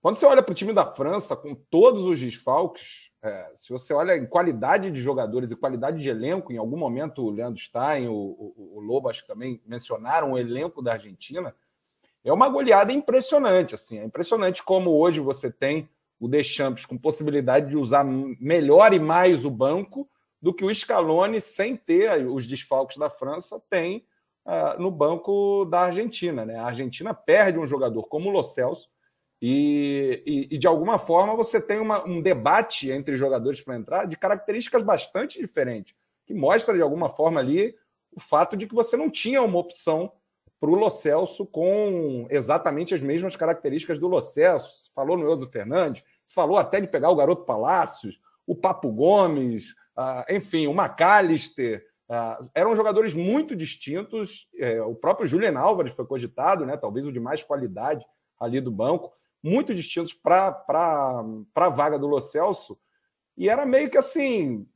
Quando 0.00 0.16
você 0.16 0.26
olha 0.26 0.42
para 0.42 0.52
o 0.52 0.54
time 0.54 0.74
da 0.74 0.84
França, 0.84 1.34
com 1.34 1.54
todos 1.54 2.04
os 2.04 2.20
desfalques, 2.20 3.10
é, 3.20 3.50
se 3.54 3.72
você 3.72 3.92
olha 3.92 4.16
em 4.16 4.26
qualidade 4.26 4.90
de 4.90 5.00
jogadores 5.00 5.50
e 5.50 5.56
qualidade 5.56 6.00
de 6.00 6.08
elenco, 6.08 6.52
em 6.52 6.58
algum 6.58 6.76
momento 6.76 7.22
o 7.22 7.30
Leandro 7.30 7.60
Stein, 7.60 8.06
o, 8.08 8.14
o, 8.14 8.76
o 8.76 8.80
Lobo, 8.80 9.08
acho 9.08 9.22
que 9.22 9.28
também 9.28 9.60
mencionaram 9.66 10.32
o 10.32 10.38
elenco 10.38 10.82
da 10.82 10.92
Argentina, 10.92 11.54
é 12.22 12.32
uma 12.32 12.48
goleada 12.48 12.92
impressionante. 12.92 13.74
Assim, 13.74 13.98
é 13.98 14.04
impressionante 14.04 14.62
como 14.62 14.90
hoje 14.90 15.18
você 15.18 15.50
tem 15.50 15.88
o 16.20 16.28
Deschamps 16.28 16.84
com 16.84 16.98
possibilidade 16.98 17.70
de 17.70 17.76
usar 17.76 18.04
melhor 18.04 18.92
e 18.92 19.00
mais 19.00 19.44
o 19.44 19.50
banco 19.50 20.08
do 20.40 20.52
que 20.52 20.64
o 20.64 20.72
Scaloni, 20.72 21.40
sem 21.40 21.76
ter 21.76 22.26
os 22.26 22.46
desfalques 22.46 22.98
da 22.98 23.10
França, 23.10 23.60
tem 23.68 24.04
uh, 24.48 24.80
no 24.80 24.90
banco 24.90 25.66
da 25.66 25.82
Argentina. 25.82 26.46
Né? 26.46 26.56
A 26.56 26.64
Argentina 26.64 27.12
perde 27.12 27.58
um 27.58 27.66
jogador 27.66 28.02
como 28.08 28.30
o 28.30 28.32
Lo 28.32 28.42
Celso, 28.42 28.88
e, 29.40 30.20
e, 30.26 30.54
e, 30.56 30.58
de 30.58 30.66
alguma 30.66 30.98
forma 30.98 31.36
você 31.36 31.60
tem 31.60 31.78
uma, 31.78 32.04
um 32.04 32.20
debate 32.20 32.90
entre 32.90 33.16
jogadores 33.16 33.60
para 33.60 33.76
entrar 33.76 34.04
de 34.04 34.16
características 34.16 34.82
bastante 34.82 35.38
diferentes, 35.38 35.94
que 36.26 36.34
mostra 36.34 36.74
de 36.74 36.82
alguma 36.82 37.08
forma 37.08 37.38
ali 37.38 37.72
o 38.10 38.18
fato 38.18 38.56
de 38.56 38.66
que 38.66 38.74
você 38.74 38.96
não 38.96 39.08
tinha 39.08 39.40
uma 39.40 39.58
opção 39.60 40.12
para 40.58 40.70
o 40.70 40.74
Lo 40.74 40.90
Celso 40.90 41.46
com 41.46 42.26
exatamente 42.30 42.94
as 42.94 43.00
mesmas 43.00 43.36
características 43.36 44.00
do 44.00 44.08
Lo 44.08 44.20
Celso. 44.20 44.86
Se 44.86 44.90
falou 44.92 45.16
no 45.16 45.28
Euso 45.28 45.48
Fernandes, 45.48 46.02
se 46.26 46.34
falou 46.34 46.56
até 46.56 46.80
de 46.80 46.88
pegar 46.88 47.10
o 47.10 47.16
Garoto 47.16 47.44
Palácios, 47.44 48.20
o 48.44 48.56
Papo 48.56 48.90
Gomes, 48.90 49.70
uh, 49.96 50.24
enfim, 50.28 50.66
o 50.66 50.72
McAllister. 50.72 51.86
Uh, 52.08 52.48
eram 52.54 52.74
jogadores 52.74 53.12
muito 53.14 53.54
distintos. 53.54 54.48
Uh, 54.54 54.88
o 54.88 54.94
próprio 54.94 55.26
Julian 55.26 55.58
Álvares 55.58 55.92
foi 55.92 56.06
cogitado, 56.06 56.64
né, 56.64 56.76
talvez 56.76 57.06
o 57.06 57.12
de 57.12 57.20
mais 57.20 57.44
qualidade 57.44 58.04
ali 58.40 58.60
do 58.60 58.70
banco 58.70 59.12
muito 59.42 59.74
distintos 59.74 60.12
para 60.12 60.64
a 61.54 61.68
vaga 61.68 61.98
do 61.98 62.06
Lo 62.06 62.20
Celso, 62.20 62.78
e 63.36 63.48
era 63.48 63.64
meio 63.64 63.88
que 63.90 63.98
assim, 63.98 64.66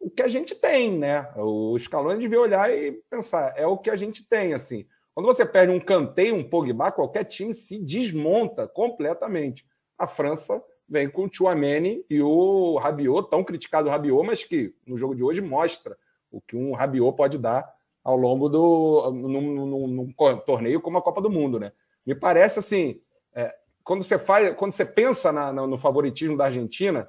o 0.00 0.10
que 0.10 0.22
a 0.22 0.28
gente 0.28 0.54
tem, 0.54 0.98
né? 0.98 1.30
O 1.36 1.78
Scaloni 1.78 2.18
devia 2.18 2.40
olhar 2.40 2.72
e 2.72 2.92
pensar, 3.08 3.54
é 3.56 3.66
o 3.66 3.78
que 3.78 3.90
a 3.90 3.96
gente 3.96 4.26
tem, 4.28 4.52
assim. 4.52 4.86
Quando 5.14 5.26
você 5.26 5.44
perde 5.46 5.72
um 5.72 5.80
canteio, 5.80 6.34
um 6.34 6.48
Pogba, 6.48 6.90
qualquer 6.90 7.24
time 7.24 7.54
se 7.54 7.78
desmonta 7.78 8.66
completamente. 8.66 9.66
A 9.96 10.06
França 10.06 10.62
vem 10.88 11.08
com 11.08 11.26
o 11.26 11.30
Chouameni 11.32 12.04
e 12.10 12.20
o 12.20 12.78
Rabiot, 12.78 13.30
tão 13.30 13.44
criticado 13.44 13.88
o 13.88 13.90
Rabiot, 13.90 14.26
mas 14.26 14.42
que 14.42 14.74
no 14.86 14.96
jogo 14.96 15.14
de 15.14 15.22
hoje 15.22 15.40
mostra 15.40 15.96
o 16.30 16.40
que 16.40 16.56
um 16.56 16.72
Rabiot 16.72 17.16
pode 17.16 17.38
dar 17.38 17.72
ao 18.02 18.16
longo 18.16 18.48
do 18.48 19.10
num, 19.12 19.66
num, 19.66 19.86
num 19.86 20.12
torneio 20.46 20.80
como 20.80 20.98
a 20.98 21.02
Copa 21.02 21.20
do 21.20 21.30
Mundo, 21.30 21.58
né? 21.58 21.72
Me 22.06 22.14
parece 22.14 22.58
assim, 22.58 23.00
é, 23.34 23.54
quando 23.84 24.02
você 24.02 24.18
faz, 24.18 24.54
quando 24.56 24.72
você 24.72 24.84
pensa 24.84 25.32
na, 25.32 25.52
na, 25.52 25.66
no 25.66 25.76
favoritismo 25.76 26.36
da 26.36 26.46
Argentina, 26.46 27.08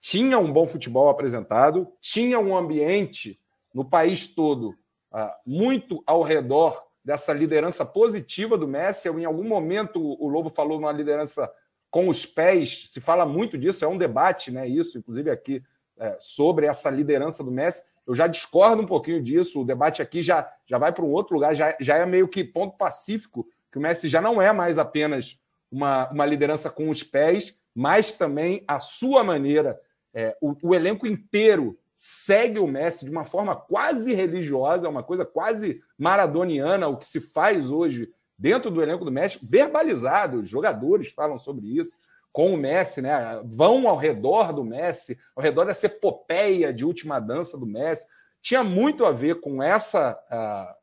tinha 0.00 0.38
um 0.38 0.52
bom 0.52 0.66
futebol 0.66 1.08
apresentado, 1.08 1.88
tinha 2.00 2.38
um 2.38 2.56
ambiente 2.56 3.40
no 3.72 3.84
país 3.84 4.26
todo 4.34 4.70
uh, 5.12 5.30
muito 5.46 6.02
ao 6.06 6.22
redor 6.22 6.82
dessa 7.04 7.32
liderança 7.32 7.84
positiva 7.84 8.56
do 8.56 8.66
Messi. 8.66 9.08
Em 9.08 9.24
algum 9.24 9.44
momento 9.44 10.00
o 10.00 10.28
Lobo 10.28 10.50
falou 10.50 10.78
uma 10.78 10.92
liderança 10.92 11.52
com 11.90 12.08
os 12.08 12.24
pés, 12.24 12.86
se 12.88 13.00
fala 13.00 13.26
muito 13.26 13.58
disso, 13.58 13.84
é 13.84 13.88
um 13.88 13.98
debate, 13.98 14.50
né? 14.50 14.66
Isso, 14.66 14.96
inclusive 14.96 15.30
aqui, 15.30 15.62
é, 15.98 16.16
sobre 16.18 16.66
essa 16.66 16.88
liderança 16.88 17.44
do 17.44 17.50
Messi. 17.50 17.84
Eu 18.06 18.14
já 18.14 18.26
discordo 18.26 18.82
um 18.82 18.86
pouquinho 18.86 19.22
disso, 19.22 19.60
o 19.60 19.64
debate 19.64 20.02
aqui 20.02 20.22
já, 20.22 20.50
já 20.66 20.78
vai 20.78 20.92
para 20.92 21.04
um 21.04 21.10
outro 21.10 21.34
lugar, 21.34 21.54
já, 21.54 21.76
já 21.80 21.96
é 21.96 22.06
meio 22.06 22.28
que 22.28 22.42
ponto 22.42 22.76
pacífico, 22.76 23.46
que 23.70 23.78
o 23.78 23.80
Messi 23.80 24.08
já 24.08 24.20
não 24.20 24.40
é 24.40 24.52
mais 24.52 24.76
apenas 24.76 25.38
uma, 25.70 26.10
uma 26.10 26.26
liderança 26.26 26.68
com 26.68 26.90
os 26.90 27.02
pés, 27.02 27.58
mas 27.74 28.12
também 28.12 28.62
a 28.68 28.78
sua 28.78 29.24
maneira. 29.24 29.80
É, 30.14 30.36
o, 30.42 30.54
o, 30.62 30.74
elenco 30.74 31.06
inteiro 31.06 31.78
segue 31.94 32.58
o 32.58 32.66
Messi 32.66 33.06
de 33.06 33.10
uma 33.10 33.24
forma 33.24 33.56
quase 33.56 34.12
religiosa, 34.12 34.88
uma 34.88 35.02
coisa 35.02 35.24
quase 35.24 35.82
maradoniana, 35.96 36.88
o 36.88 36.98
que 36.98 37.08
se 37.08 37.20
faz 37.20 37.70
hoje 37.70 38.12
dentro 38.36 38.70
do 38.70 38.82
elenco 38.82 39.04
do 39.04 39.12
Messi, 39.12 39.38
verbalizado, 39.42 40.40
os 40.40 40.48
jogadores 40.48 41.10
falam 41.10 41.38
sobre 41.38 41.78
isso, 41.78 41.96
com 42.32 42.54
o 42.54 42.56
Messi, 42.56 43.02
né? 43.02 43.40
Vão 43.44 43.88
ao 43.88 43.96
redor 43.96 44.52
do 44.52 44.64
Messi, 44.64 45.18
ao 45.36 45.42
redor 45.42 45.66
dessa 45.66 45.86
epopeia 45.86 46.72
de 46.72 46.84
última 46.84 47.20
dança 47.20 47.58
do 47.58 47.66
Messi. 47.66 48.06
Tinha 48.40 48.64
muito 48.64 49.04
a 49.04 49.12
ver 49.12 49.40
com 49.40 49.62
essa. 49.62 50.18
Uh, 50.30 50.82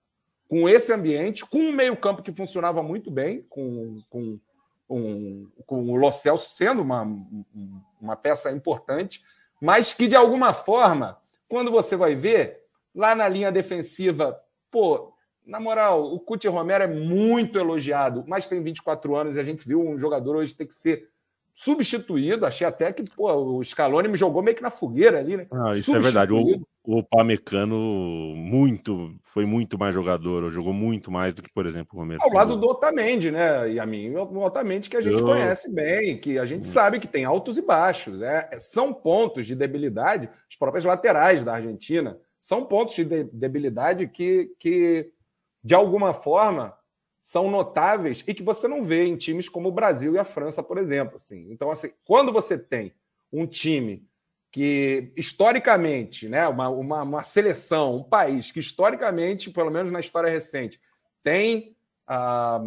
com 0.49 0.67
esse 0.67 0.91
ambiente, 0.91 1.45
com 1.45 1.59
um 1.59 1.71
meio-campo 1.71 2.23
que 2.23 2.31
funcionava 2.31 2.81
muito 2.81 3.11
bem, 3.11 3.45
com, 3.47 4.01
com 4.09 4.39
um, 4.89 5.47
com 5.67 5.87
o 5.87 5.95
Lo 5.95 6.11
Celso 6.11 6.49
sendo 6.49 6.81
uma, 6.81 7.07
uma 8.01 8.15
peça 8.15 8.51
importante, 8.51 9.23
mas 9.61 9.93
que 9.93 10.07
de 10.07 10.15
alguma 10.15 10.51
forma, 10.51 11.19
quando 11.47 11.69
você 11.69 11.95
vai 11.95 12.15
ver, 12.15 12.63
lá 12.95 13.13
na 13.13 13.27
linha 13.27 13.51
defensiva, 13.51 14.41
pô, 14.71 15.13
na 15.45 15.59
moral, 15.59 16.11
o 16.13 16.19
Cuti 16.19 16.47
Romero 16.47 16.83
é 16.83 16.87
muito 16.87 17.59
elogiado, 17.59 18.23
mas 18.27 18.47
tem 18.47 18.61
24 18.61 19.15
anos 19.15 19.35
e 19.35 19.39
a 19.39 19.43
gente 19.43 19.67
viu 19.67 19.81
um 19.81 19.99
jogador 19.99 20.35
hoje 20.35 20.55
ter 20.55 20.65
que 20.65 20.73
ser 20.73 21.09
substituído. 21.59 22.45
Achei 22.45 22.65
até 22.65 22.93
que 22.93 23.03
pô, 23.03 23.29
o 23.33 23.63
Scaloni 23.63 24.07
me 24.07 24.17
jogou 24.17 24.41
meio 24.41 24.55
que 24.55 24.63
na 24.63 24.69
fogueira 24.69 25.19
ali, 25.19 25.35
né? 25.35 25.47
Ah, 25.51 25.71
isso 25.71 25.93
é 25.93 25.99
verdade. 25.99 26.31
O, 26.31 26.65
o 26.85 27.03
Pamecano 27.03 27.77
muito, 28.33 29.13
foi 29.23 29.45
muito 29.45 29.77
mais 29.77 29.93
jogador, 29.93 30.49
jogou 30.51 30.71
muito 30.71 31.11
mais 31.11 31.33
do 31.33 31.41
que, 31.41 31.51
por 31.51 31.65
exemplo, 31.65 31.89
o 31.93 31.99
Romero. 31.99 32.23
Ao 32.23 32.31
lado 32.31 32.55
do 32.55 32.65
Otamendi, 32.65 33.29
né, 33.29 33.69
Yamin? 33.71 34.15
O 34.15 34.39
Otamendi 34.39 34.89
que 34.89 34.95
a 34.95 35.01
gente 35.01 35.19
Eu... 35.19 35.25
conhece 35.25 35.75
bem, 35.75 36.17
que 36.17 36.39
a 36.39 36.45
gente 36.45 36.65
hum. 36.65 36.71
sabe 36.71 36.97
que 36.97 37.07
tem 37.07 37.25
altos 37.25 37.57
e 37.57 37.61
baixos. 37.61 38.21
É, 38.21 38.49
são 38.57 38.93
pontos 38.93 39.45
de 39.45 39.53
debilidade, 39.53 40.29
as 40.49 40.55
próprias 40.55 40.85
laterais 40.85 41.43
da 41.43 41.55
Argentina, 41.55 42.17
são 42.39 42.63
pontos 42.63 42.95
de 42.95 43.25
debilidade 43.25 44.07
que, 44.07 44.49
que 44.57 45.11
de 45.61 45.75
alguma 45.75 46.13
forma, 46.13 46.73
são 47.21 47.49
notáveis 47.49 48.23
e 48.27 48.33
que 48.33 48.43
você 48.43 48.67
não 48.67 48.83
vê 48.83 49.05
em 49.05 49.15
times 49.15 49.49
como 49.49 49.69
o 49.69 49.71
Brasil 49.71 50.13
e 50.13 50.17
a 50.17 50.25
França, 50.25 50.63
por 50.63 50.77
exemplo. 50.77 51.17
Assim. 51.17 51.47
Então, 51.51 51.69
assim, 51.69 51.91
quando 52.05 52.31
você 52.31 52.57
tem 52.57 52.93
um 53.31 53.45
time 53.45 54.07
que 54.51 55.11
historicamente, 55.15 56.27
né, 56.27 56.47
uma, 56.47 56.69
uma, 56.69 57.03
uma, 57.03 57.23
seleção, 57.23 57.97
um 57.97 58.03
país 58.03 58.51
que 58.51 58.59
historicamente, 58.59 59.51
pelo 59.51 59.69
menos 59.69 59.91
na 59.91 59.99
história 59.99 60.29
recente, 60.29 60.81
tem 61.23 61.75
ah, 62.07 62.59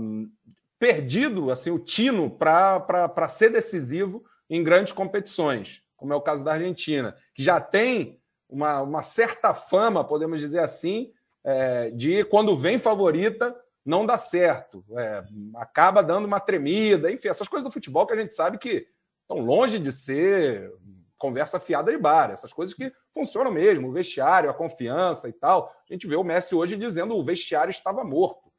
perdido 0.78 1.50
assim 1.50 1.70
o 1.70 1.78
tino 1.78 2.30
para 2.30 3.28
ser 3.28 3.50
decisivo 3.50 4.24
em 4.48 4.62
grandes 4.62 4.92
competições, 4.92 5.82
como 5.96 6.12
é 6.12 6.16
o 6.16 6.20
caso 6.20 6.44
da 6.44 6.52
Argentina, 6.52 7.16
que 7.34 7.42
já 7.42 7.60
tem 7.60 8.20
uma, 8.48 8.82
uma 8.82 9.02
certa 9.02 9.54
fama, 9.54 10.04
podemos 10.04 10.38
dizer 10.38 10.60
assim, 10.60 11.12
é, 11.42 11.90
de 11.90 12.24
quando 12.24 12.56
vem 12.56 12.78
favorita 12.78 13.56
não 13.84 14.06
dá 14.06 14.16
certo, 14.16 14.84
é, 14.96 15.24
acaba 15.56 16.02
dando 16.02 16.26
uma 16.26 16.38
tremida, 16.38 17.10
enfim, 17.10 17.28
essas 17.28 17.48
coisas 17.48 17.68
do 17.68 17.72
futebol 17.72 18.06
que 18.06 18.12
a 18.12 18.20
gente 18.20 18.32
sabe 18.32 18.58
que 18.58 18.86
estão 19.22 19.44
longe 19.44 19.78
de 19.78 19.92
ser 19.92 20.72
conversa 21.18 21.60
fiada 21.60 21.92
de 21.92 21.98
bar, 21.98 22.30
essas 22.30 22.52
coisas 22.52 22.74
que 22.74 22.92
funcionam 23.14 23.52
mesmo, 23.52 23.88
o 23.88 23.92
vestiário, 23.92 24.50
a 24.50 24.54
confiança 24.54 25.28
e 25.28 25.32
tal. 25.32 25.72
A 25.88 25.92
gente 25.92 26.06
vê 26.06 26.16
o 26.16 26.24
Messi 26.24 26.54
hoje 26.54 26.76
dizendo 26.76 27.16
o 27.16 27.24
vestiário 27.24 27.70
estava 27.70 28.02
morto. 28.02 28.50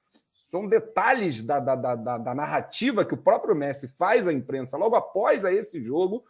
São 0.45 0.67
detalhes 0.67 1.43
da, 1.43 1.59
da, 1.59 1.75
da, 1.75 2.17
da 2.17 2.33
narrativa 2.33 3.03
que 3.03 3.13
o 3.13 3.21
próprio 3.21 3.55
Messi 3.55 3.89
faz 3.97 4.27
à 4.27 4.31
imprensa 4.31 4.77
logo 4.77 4.95
após 4.95 5.43
esse 5.43 5.83
jogo, 5.83 6.23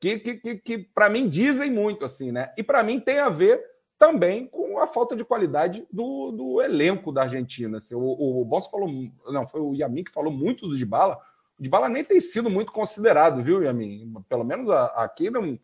que, 0.00 0.18
que, 0.18 0.34
que, 0.36 0.56
que 0.56 0.78
para 0.78 1.08
mim 1.08 1.28
dizem 1.28 1.70
muito 1.72 2.04
assim, 2.04 2.30
né? 2.30 2.52
E 2.56 2.62
para 2.62 2.82
mim 2.84 3.00
tem 3.00 3.18
a 3.18 3.28
ver 3.28 3.73
também 3.98 4.46
com 4.46 4.78
a 4.78 4.86
falta 4.86 5.14
de 5.16 5.24
qualidade 5.24 5.86
do, 5.90 6.30
do 6.32 6.62
elenco 6.62 7.12
da 7.12 7.22
Argentina. 7.22 7.78
Assim, 7.78 7.94
o, 7.94 8.40
o 8.40 8.44
Boss 8.44 8.66
falou, 8.66 8.88
não, 9.26 9.46
foi 9.46 9.60
o 9.60 9.74
Yamin 9.74 10.04
que 10.04 10.12
falou 10.12 10.32
muito 10.32 10.68
do 10.68 10.76
Dybala, 10.76 11.18
o 11.58 11.62
Dybala 11.62 11.88
nem 11.88 12.04
tem 12.04 12.20
sido 12.20 12.50
muito 12.50 12.72
considerado, 12.72 13.42
viu, 13.42 13.62
Yamin? 13.62 14.12
Pelo 14.28 14.44
menos 14.44 14.68
aqui 14.70 15.30
não, 15.30 15.58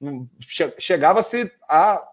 não 0.00 0.28
chegava-se 0.78 1.52
a. 1.68 2.06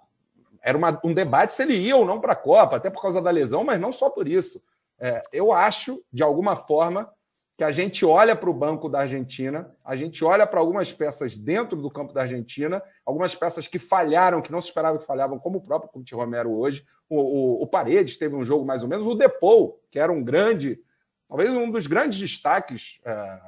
Era 0.62 0.78
uma, 0.78 1.00
um 1.04 1.14
debate 1.14 1.54
se 1.54 1.64
ele 1.64 1.78
ia 1.78 1.96
ou 1.96 2.06
não 2.06 2.20
para 2.20 2.34
a 2.34 2.36
Copa, 2.36 2.76
até 2.76 2.90
por 2.90 3.02
causa 3.02 3.22
da 3.22 3.32
lesão, 3.32 3.64
mas 3.64 3.80
não 3.80 3.92
só 3.92 4.10
por 4.10 4.28
isso. 4.28 4.62
É, 5.00 5.24
eu 5.32 5.54
acho, 5.54 6.04
de 6.12 6.24
alguma 6.24 6.56
forma, 6.56 7.10
que 7.58 7.64
a 7.64 7.72
gente 7.72 8.06
olha 8.06 8.36
para 8.36 8.50
o 8.50 8.54
banco 8.54 8.88
da 8.88 9.00
Argentina, 9.00 9.76
a 9.84 9.96
gente 9.96 10.24
olha 10.24 10.46
para 10.46 10.60
algumas 10.60 10.94
peças 10.94 11.36
dentro 11.36 11.76
do 11.82 11.90
campo 11.90 12.14
da 12.14 12.22
Argentina, 12.22 12.82
algumas 13.04 13.34
peças 13.34 13.68
que 13.68 13.80
falharam, 13.80 14.42
que 14.42 14.52
não 14.52 14.62
se 14.62 14.68
esperava 14.68 15.00
que 15.00 15.06
falhavam, 15.06 15.40
como 15.40 15.58
o 15.58 15.62
próprio 15.62 15.92
Couto 15.92 16.16
Romero 16.16 16.52
hoje. 16.52 16.86
O, 17.10 17.18
o, 17.18 17.64
o 17.64 17.68
Paredes 17.68 18.16
teve 18.16 18.36
um 18.36 18.46
jogo 18.46 18.64
mais 18.64 18.84
ou 18.84 18.90
menos, 18.90 19.06
o 19.08 19.16
Depou, 19.16 19.82
que 19.90 19.98
era 19.98 20.12
um 20.12 20.24
grande 20.24 20.80
talvez 21.28 21.54
um 21.54 21.70
dos 21.70 21.88
grandes 21.88 22.20
destaques, 22.20 23.00
é, 23.04 23.40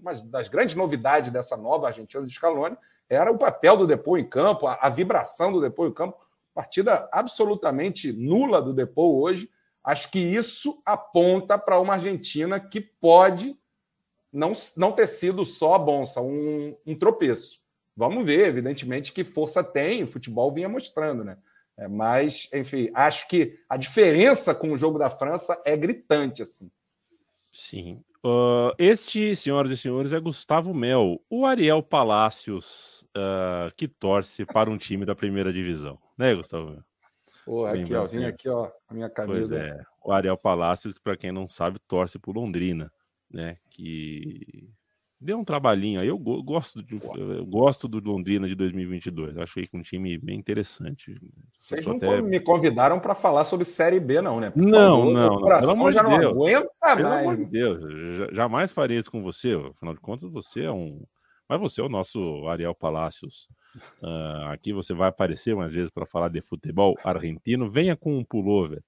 uma 0.00 0.14
das 0.14 0.48
grandes 0.48 0.74
novidades 0.74 1.30
dessa 1.30 1.56
nova 1.56 1.88
Argentina 1.88 2.24
de 2.24 2.32
Scaloni, 2.32 2.76
era 3.08 3.32
o 3.32 3.38
papel 3.38 3.76
do 3.76 3.86
Depô 3.86 4.16
em 4.16 4.24
campo, 4.24 4.66
a, 4.66 4.78
a 4.80 4.88
vibração 4.88 5.50
do 5.52 5.60
Depô 5.60 5.86
em 5.86 5.92
campo. 5.92 6.16
Partida 6.54 7.08
absolutamente 7.10 8.12
nula 8.12 8.60
do 8.60 8.74
Depô 8.74 9.20
hoje. 9.22 9.50
Acho 9.88 10.10
que 10.10 10.18
isso 10.18 10.82
aponta 10.84 11.56
para 11.56 11.80
uma 11.80 11.94
Argentina 11.94 12.60
que 12.60 12.78
pode 12.78 13.56
não, 14.30 14.52
não 14.76 14.92
ter 14.92 15.06
sido 15.06 15.46
só 15.46 15.78
bonsa, 15.78 16.20
um, 16.20 16.76
um 16.86 16.94
tropeço. 16.94 17.62
Vamos 17.96 18.22
ver, 18.22 18.48
evidentemente, 18.48 19.14
que 19.14 19.24
força 19.24 19.64
tem, 19.64 20.02
o 20.02 20.06
futebol 20.06 20.52
vinha 20.52 20.68
mostrando, 20.68 21.24
né? 21.24 21.38
É, 21.74 21.88
mas, 21.88 22.50
enfim, 22.52 22.90
acho 22.92 23.28
que 23.28 23.58
a 23.66 23.78
diferença 23.78 24.54
com 24.54 24.72
o 24.72 24.76
jogo 24.76 24.98
da 24.98 25.08
França 25.08 25.58
é 25.64 25.74
gritante, 25.74 26.42
assim. 26.42 26.70
Sim. 27.50 28.04
Uh, 28.22 28.74
este, 28.78 29.34
senhoras 29.34 29.70
e 29.70 29.76
senhores, 29.78 30.12
é 30.12 30.20
Gustavo 30.20 30.74
Mel, 30.74 31.18
o 31.30 31.46
Ariel 31.46 31.82
Palácios, 31.82 33.06
uh, 33.16 33.74
que 33.74 33.88
torce 33.88 34.44
para 34.44 34.68
um 34.68 34.76
time 34.76 35.06
da 35.06 35.14
primeira 35.14 35.50
divisão. 35.50 35.98
Né, 36.18 36.34
Gustavo 36.34 36.72
Mel? 36.72 36.84
Pô, 37.48 37.64
aqui, 37.64 37.94
ó, 37.94 38.04
vim 38.04 38.24
aqui, 38.24 38.46
ó, 38.46 38.70
a 38.86 38.92
minha 38.92 39.08
camisa. 39.08 39.56
Pois 39.56 39.68
é, 39.70 39.82
o 40.04 40.12
Ariel 40.12 40.36
Palácios, 40.36 40.92
que 40.92 41.00
para 41.00 41.16
quem 41.16 41.32
não 41.32 41.48
sabe, 41.48 41.78
torce 41.88 42.18
por 42.18 42.36
Londrina, 42.36 42.92
né? 43.30 43.56
Que 43.70 44.68
deu 45.18 45.38
um 45.38 45.44
trabalhinho 45.44 45.98
aí. 45.98 46.08
Eu 46.08 46.18
gosto, 46.18 46.82
de, 46.82 47.00
eu 47.16 47.46
gosto 47.46 47.88
do 47.88 48.06
Londrina 48.06 48.46
de 48.46 48.54
2022. 48.54 49.38
Acho 49.38 49.54
que 49.54 49.70
um 49.72 49.80
time 49.80 50.18
bem 50.18 50.38
interessante. 50.38 51.18
Vocês 51.56 51.86
não 51.86 51.96
até... 51.96 52.20
me 52.20 52.38
convidaram 52.38 53.00
para 53.00 53.14
falar 53.14 53.44
sobre 53.44 53.64
Série 53.64 53.98
B, 53.98 54.20
não, 54.20 54.40
né? 54.40 54.50
Por 54.50 54.60
não, 54.60 54.98
favor, 54.98 55.12
não, 55.14 55.40
não. 55.40 55.58
Pelo 55.58 55.70
amor 55.70 55.90
já 55.90 56.02
de 56.02 56.18
Deus. 56.18 56.20
não 56.20 56.42
aguenta 56.42 56.96
Pelo 56.96 57.08
amor 57.08 57.36
de 57.38 57.44
Deus, 57.46 57.80
jamais 58.30 58.72
faria 58.72 58.98
isso 58.98 59.10
com 59.10 59.22
você. 59.22 59.54
Afinal 59.54 59.94
de 59.94 60.00
contas, 60.00 60.30
você 60.30 60.64
é 60.64 60.70
um. 60.70 61.02
Mas 61.48 61.60
você 61.60 61.80
é 61.80 61.84
o 61.84 61.88
nosso 61.88 62.46
Ariel 62.46 62.74
Palacios. 62.74 63.48
Uh, 64.02 64.48
aqui 64.50 64.72
você 64.72 64.92
vai 64.92 65.08
aparecer 65.08 65.56
mais 65.56 65.72
vezes 65.72 65.90
para 65.90 66.04
falar 66.04 66.28
de 66.28 66.42
futebol 66.42 66.94
argentino. 67.02 67.70
Venha 67.70 67.96
com 67.96 68.18
um 68.18 68.24
pullover 68.24 68.82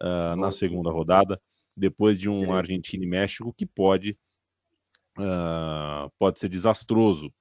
uh, 0.00 0.34
na 0.36 0.50
segunda 0.50 0.90
rodada, 0.90 1.40
depois 1.76 2.18
de 2.18 2.30
um 2.30 2.54
Argentina 2.54 3.04
e 3.04 3.08
México 3.08 3.52
que 3.52 3.66
pode 3.66 4.16
uh, 5.18 6.10
pode 6.18 6.38
ser 6.38 6.48
desastroso. 6.48 7.32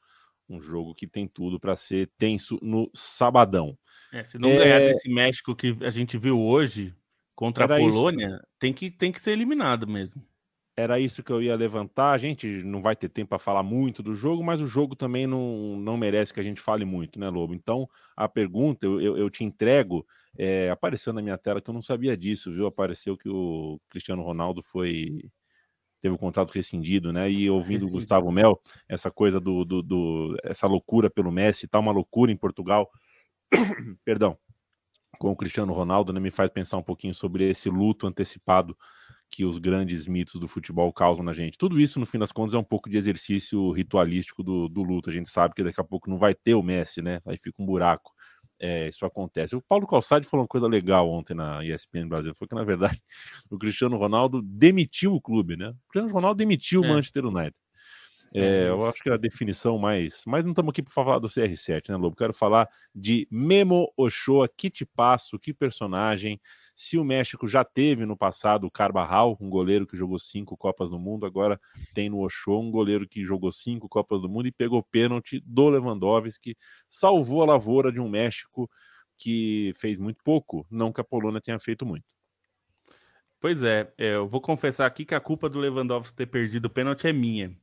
Um 0.48 0.62
jogo 0.62 0.94
que 0.94 1.08
tem 1.08 1.28
tudo 1.28 1.60
para 1.60 1.76
ser 1.76 2.12
tenso 2.18 2.60
no 2.62 2.92
sabadão. 2.94 3.78
É, 4.14 4.24
se 4.24 4.38
não 4.38 4.50
é... 4.50 4.58
ganhar 4.58 4.80
desse 4.80 5.10
México 5.10 5.56
que 5.56 5.76
a 5.82 5.90
gente 5.90 6.18
viu 6.18 6.40
hoje 6.40 6.94
contra 7.34 7.64
Era 7.64 7.78
a 7.78 7.80
Polônia, 7.80 8.28
isso. 8.28 8.48
tem 8.60 8.74
que, 8.74 8.92
tem 8.92 9.12
que 9.12 9.20
ser 9.20 9.32
eliminado 9.32 9.88
mesmo. 9.88 10.24
Era 10.78 11.00
isso 11.00 11.24
que 11.24 11.32
eu 11.32 11.42
ia 11.42 11.56
levantar. 11.56 12.12
A 12.12 12.18
gente 12.18 12.48
não 12.64 12.82
vai 12.82 12.96
ter 12.96 13.08
tempo 13.08 13.30
para 13.30 13.40
falar 13.40 13.64
muito 13.64 14.04
do 14.04 14.14
jogo, 14.14 14.44
mas 14.44 14.60
o 14.60 14.68
jogo 14.68 14.96
também 14.96 15.26
não, 15.26 15.78
não 15.78 15.96
merece 15.96 16.34
que 16.34 16.40
a 16.40 16.44
gente 16.44 16.60
fale 16.60 16.84
muito, 16.84 17.18
né, 17.18 17.30
Lobo? 17.30 17.54
Então, 17.54 17.90
a 18.16 18.28
pergunta, 18.28 18.86
eu, 18.86 19.00
eu, 19.00 19.18
eu 19.18 19.30
te 19.30 19.44
entrego. 19.44 20.06
É, 20.38 20.70
apareceu 20.70 21.14
na 21.14 21.22
minha 21.22 21.38
tela 21.38 21.62
que 21.62 21.70
eu 21.70 21.74
não 21.74 21.82
sabia 21.82 22.18
disso, 22.18 22.52
viu? 22.52 22.68
Apareceu 22.68 23.18
que 23.18 23.30
o 23.30 23.80
Cristiano 23.90 24.22
Ronaldo 24.22 24.62
foi 24.62 25.24
teve 26.02 26.14
o 26.14 26.20
contrato 26.20 26.52
rescindido, 26.52 27.12
né? 27.12 27.32
E 27.32 27.50
ouvindo 27.50 27.88
o 27.88 27.90
Gustavo 27.90 28.32
Mel, 28.32 28.62
essa 28.88 29.10
coisa 29.10 29.40
do, 29.40 29.66
do, 29.66 29.82
do, 29.82 30.38
essa 30.44 30.68
loucura 30.68 31.10
pelo 31.10 31.32
Messi, 31.32 31.68
tá 31.68 31.80
uma 31.80 31.92
loucura 31.92 32.32
em 32.32 32.38
Portugal. 32.38 32.92
Perdão. 34.06 34.38
Com 35.18 35.32
o 35.32 35.36
Cristiano 35.36 35.72
Ronaldo, 35.72 36.12
né, 36.12 36.20
me 36.20 36.30
faz 36.30 36.50
pensar 36.50 36.78
um 36.78 36.84
pouquinho 36.84 37.16
sobre 37.16 37.50
esse 37.50 37.70
luto 37.70 38.06
antecipado 38.06 38.78
que 39.36 39.44
os 39.44 39.58
grandes 39.58 40.08
mitos 40.08 40.40
do 40.40 40.48
futebol 40.48 40.94
causam 40.94 41.24
na 41.24 41.34
gente. 41.34 41.58
Tudo 41.58 41.78
isso, 41.78 42.00
no 42.00 42.06
fim 42.06 42.18
das 42.18 42.32
contas, 42.32 42.54
é 42.54 42.58
um 42.58 42.64
pouco 42.64 42.90
de 42.90 42.98
exercício 42.98 43.70
ritualístico 43.72 44.42
do, 44.42 44.70
do 44.70 44.82
luto. 44.82 45.10
A 45.10 45.14
gente 45.14 45.30
sabe 45.30 45.54
que 45.54 45.64
daqui 45.64 45.82
a 45.82 45.84
pouco 45.84 46.10
não 46.10 46.18
vai 46.18 46.34
ter 46.34 46.54
o 46.54 46.64
Messi, 46.64 47.02
né? 47.02 47.20
Aí 47.26 47.38
fica 47.38 47.62
um 47.62 47.66
buraco 47.66 48.14
é, 48.60 48.88
isso 48.88 49.06
acontece. 49.06 49.56
O 49.56 49.62
Paulo 49.62 49.86
Calçade 49.86 50.26
falou 50.26 50.44
uma 50.44 50.48
coisa 50.48 50.68
legal 50.68 51.10
ontem 51.10 51.34
na 51.34 51.64
ESPN 51.66 52.08
Brasil, 52.08 52.34
foi 52.34 52.48
que, 52.48 52.56
na 52.56 52.64
verdade, 52.64 53.02
o 53.52 53.58
Cristiano 53.58 53.98
Ronaldo 53.98 54.42
demitiu 54.42 55.14
o 55.14 55.22
clube, 55.22 55.58
né? 55.58 55.70
O 55.70 55.90
Cristiano 55.90 56.14
Ronaldo 56.14 56.38
demitiu 56.38 56.82
o 56.82 56.86
é. 56.86 56.88
Manchester 56.88 57.26
United. 57.26 57.56
É, 58.38 58.68
eu 58.68 58.86
acho 58.86 59.02
que 59.02 59.10
é 59.10 59.14
a 59.14 59.18
definição 59.18 59.78
mais. 59.78 60.24
Mas 60.28 60.44
não 60.44 60.52
estamos 60.52 60.72
aqui 60.72 60.84
para 60.84 60.92
falar 60.92 61.20
do 61.20 61.30
CR7, 61.30 61.90
né, 61.90 61.96
Lobo? 61.96 62.18
Quero 62.18 62.34
falar 62.34 62.70
de 62.94 63.26
Memo 63.32 63.92
Ochoa, 63.96 64.50
que 64.50 64.70
te 64.70 64.86
passo, 64.86 65.40
que 65.40 65.54
personagem. 65.54 66.40
Se 66.76 66.98
o 66.98 67.06
México 67.06 67.48
já 67.48 67.64
teve 67.64 68.06
no 68.06 68.18
passado 68.18 68.68
o 68.68 68.72
Carvajal, 68.72 69.38
um 69.40 69.50
goleiro 69.50 69.88
que 69.88 69.96
jogou 69.96 70.20
cinco 70.20 70.58
Copas 70.58 70.90
do 70.90 71.00
Mundo, 71.00 71.26
agora 71.26 71.58
tem 71.94 72.10
no 72.10 72.22
Ochoa 72.22 72.60
um 72.60 72.70
goleiro 72.70 73.08
que 73.08 73.24
jogou 73.24 73.54
cinco 73.54 73.88
Copas 73.88 74.22
do 74.22 74.28
Mundo 74.28 74.48
e 74.48 74.52
pegou 74.52 74.84
pênalti 74.84 75.42
do 75.46 75.70
Lewandowski, 75.70 76.58
salvou 76.90 77.42
a 77.42 77.46
lavoura 77.46 77.90
de 77.90 78.02
um 78.02 78.10
México 78.10 78.70
que 79.18 79.72
fez 79.78 79.98
muito 79.98 80.22
pouco, 80.22 80.68
não 80.70 80.92
que 80.92 81.00
a 81.00 81.06
Polônia 81.06 81.40
tenha 81.40 81.58
feito 81.58 81.86
muito. 81.86 82.04
Pois 83.40 83.64
é, 83.64 83.94
é 83.98 84.16
eu 84.16 84.28
vou 84.28 84.42
confessar 84.42 84.86
aqui 84.86 85.06
que 85.06 85.16
a 85.16 85.22
culpa 85.22 85.48
do 85.48 85.60
Lewandowski 85.60 86.18
ter 86.18 86.26
perdido 86.26 86.66
o 86.66 86.70
pênalti 86.70 87.08
é 87.08 87.14
minha 87.14 87.56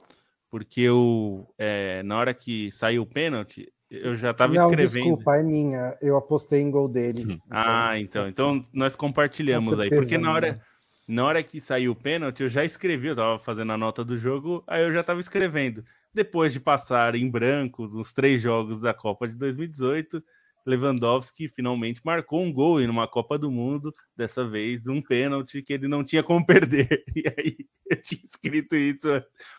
porque 0.52 0.82
eu, 0.82 1.48
é, 1.56 2.02
na 2.02 2.18
hora 2.18 2.34
que 2.34 2.70
saiu 2.70 3.00
o 3.00 3.06
pênalti, 3.06 3.72
eu 3.90 4.14
já 4.14 4.32
estava 4.32 4.54
escrevendo. 4.54 5.04
Desculpa, 5.04 5.36
é 5.36 5.42
minha. 5.42 5.96
Eu 5.98 6.14
apostei 6.14 6.60
em 6.60 6.70
gol 6.70 6.86
dele. 6.88 7.22
Então, 7.22 7.40
ah, 7.50 7.98
então, 7.98 8.22
assim, 8.22 8.32
então 8.32 8.66
nós 8.70 8.94
compartilhamos 8.94 9.70
certeza, 9.70 9.82
aí. 9.84 9.98
Porque 9.98 10.18
na 10.18 10.30
hora, 10.30 10.60
na 11.08 11.24
hora 11.24 11.42
que 11.42 11.58
saiu 11.58 11.92
o 11.92 11.96
pênalti, 11.96 12.42
eu 12.42 12.50
já 12.50 12.62
escrevi, 12.62 13.06
eu 13.06 13.12
estava 13.12 13.38
fazendo 13.38 13.72
a 13.72 13.78
nota 13.78 14.04
do 14.04 14.14
jogo, 14.14 14.62
aí 14.68 14.82
eu 14.82 14.92
já 14.92 15.00
estava 15.00 15.20
escrevendo. 15.20 15.82
Depois 16.12 16.52
de 16.52 16.60
passar 16.60 17.14
em 17.14 17.30
branco 17.30 17.86
nos 17.86 18.12
três 18.12 18.42
jogos 18.42 18.82
da 18.82 18.92
Copa 18.92 19.26
de 19.26 19.34
2018, 19.34 20.22
Lewandowski 20.66 21.48
finalmente 21.48 22.00
marcou 22.04 22.42
um 22.42 22.52
gol 22.52 22.80
em 22.80 22.88
uma 22.88 23.08
Copa 23.08 23.38
do 23.38 23.50
Mundo, 23.50 23.94
dessa 24.16 24.46
vez 24.48 24.86
um 24.86 25.02
pênalti 25.02 25.62
que 25.62 25.72
ele 25.72 25.88
não 25.88 26.04
tinha 26.04 26.22
como 26.22 26.44
perder. 26.46 27.04
E 27.16 27.24
aí 27.38 27.56
eu 27.90 28.00
tinha 28.00 28.20
escrito 28.24 28.74
isso, 28.76 29.08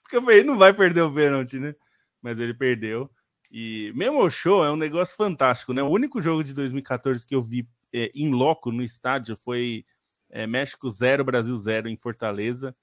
porque 0.01 0.17
eu 0.17 0.21
falei, 0.21 0.43
não 0.43 0.57
vai 0.57 0.73
perder 0.73 1.01
o 1.01 1.13
pênalti, 1.13 1.59
né? 1.59 1.75
Mas 2.21 2.39
ele 2.39 2.53
perdeu. 2.53 3.09
E 3.51 3.91
mesmo 3.95 4.19
o 4.19 4.29
show 4.31 4.65
é 4.65 4.71
um 4.71 4.75
negócio 4.75 5.15
fantástico, 5.15 5.73
né? 5.73 5.83
O 5.83 5.89
único 5.89 6.21
jogo 6.21 6.43
de 6.43 6.53
2014 6.53 7.25
que 7.25 7.35
eu 7.35 7.41
vi 7.41 7.67
é, 7.93 8.11
em 8.15 8.31
loco 8.31 8.71
no 8.71 8.81
estádio 8.83 9.35
foi 9.37 9.85
É, 10.29 10.47
México 10.47 10.89
0, 10.89 11.23
Brasil 11.23 11.55
0 11.57 11.87
em 11.89 11.97
Fortaleza. 11.97 12.75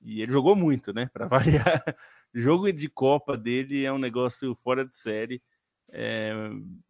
E 0.00 0.22
ele 0.22 0.32
jogou 0.32 0.56
muito, 0.56 0.92
né? 0.92 1.06
Para 1.12 1.26
variar. 1.28 1.82
Jogo 2.34 2.72
de 2.72 2.88
Copa 2.88 3.36
dele 3.36 3.84
é 3.84 3.92
um 3.92 3.98
negócio 3.98 4.54
fora 4.54 4.84
de 4.84 4.96
série. 4.96 5.42
É, 5.90 6.32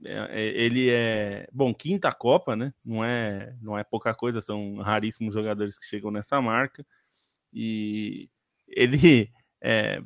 é, 0.05 0.49
ele 0.49 0.90
é 0.90 1.46
bom 1.53 1.72
quinta 1.72 2.12
Copa, 2.12 2.57
né? 2.57 2.72
Não 2.84 3.05
é, 3.05 3.55
não 3.61 3.78
é 3.78 3.84
pouca 3.84 4.14
coisa. 4.14 4.40
São 4.40 4.76
raríssimos 4.76 5.34
jogadores 5.34 5.78
que 5.78 5.86
chegam 5.86 6.11
nessa 6.11 6.40
marca 6.40 6.84
e 7.53 8.28
ele 8.66 9.30
é, 9.62 10.03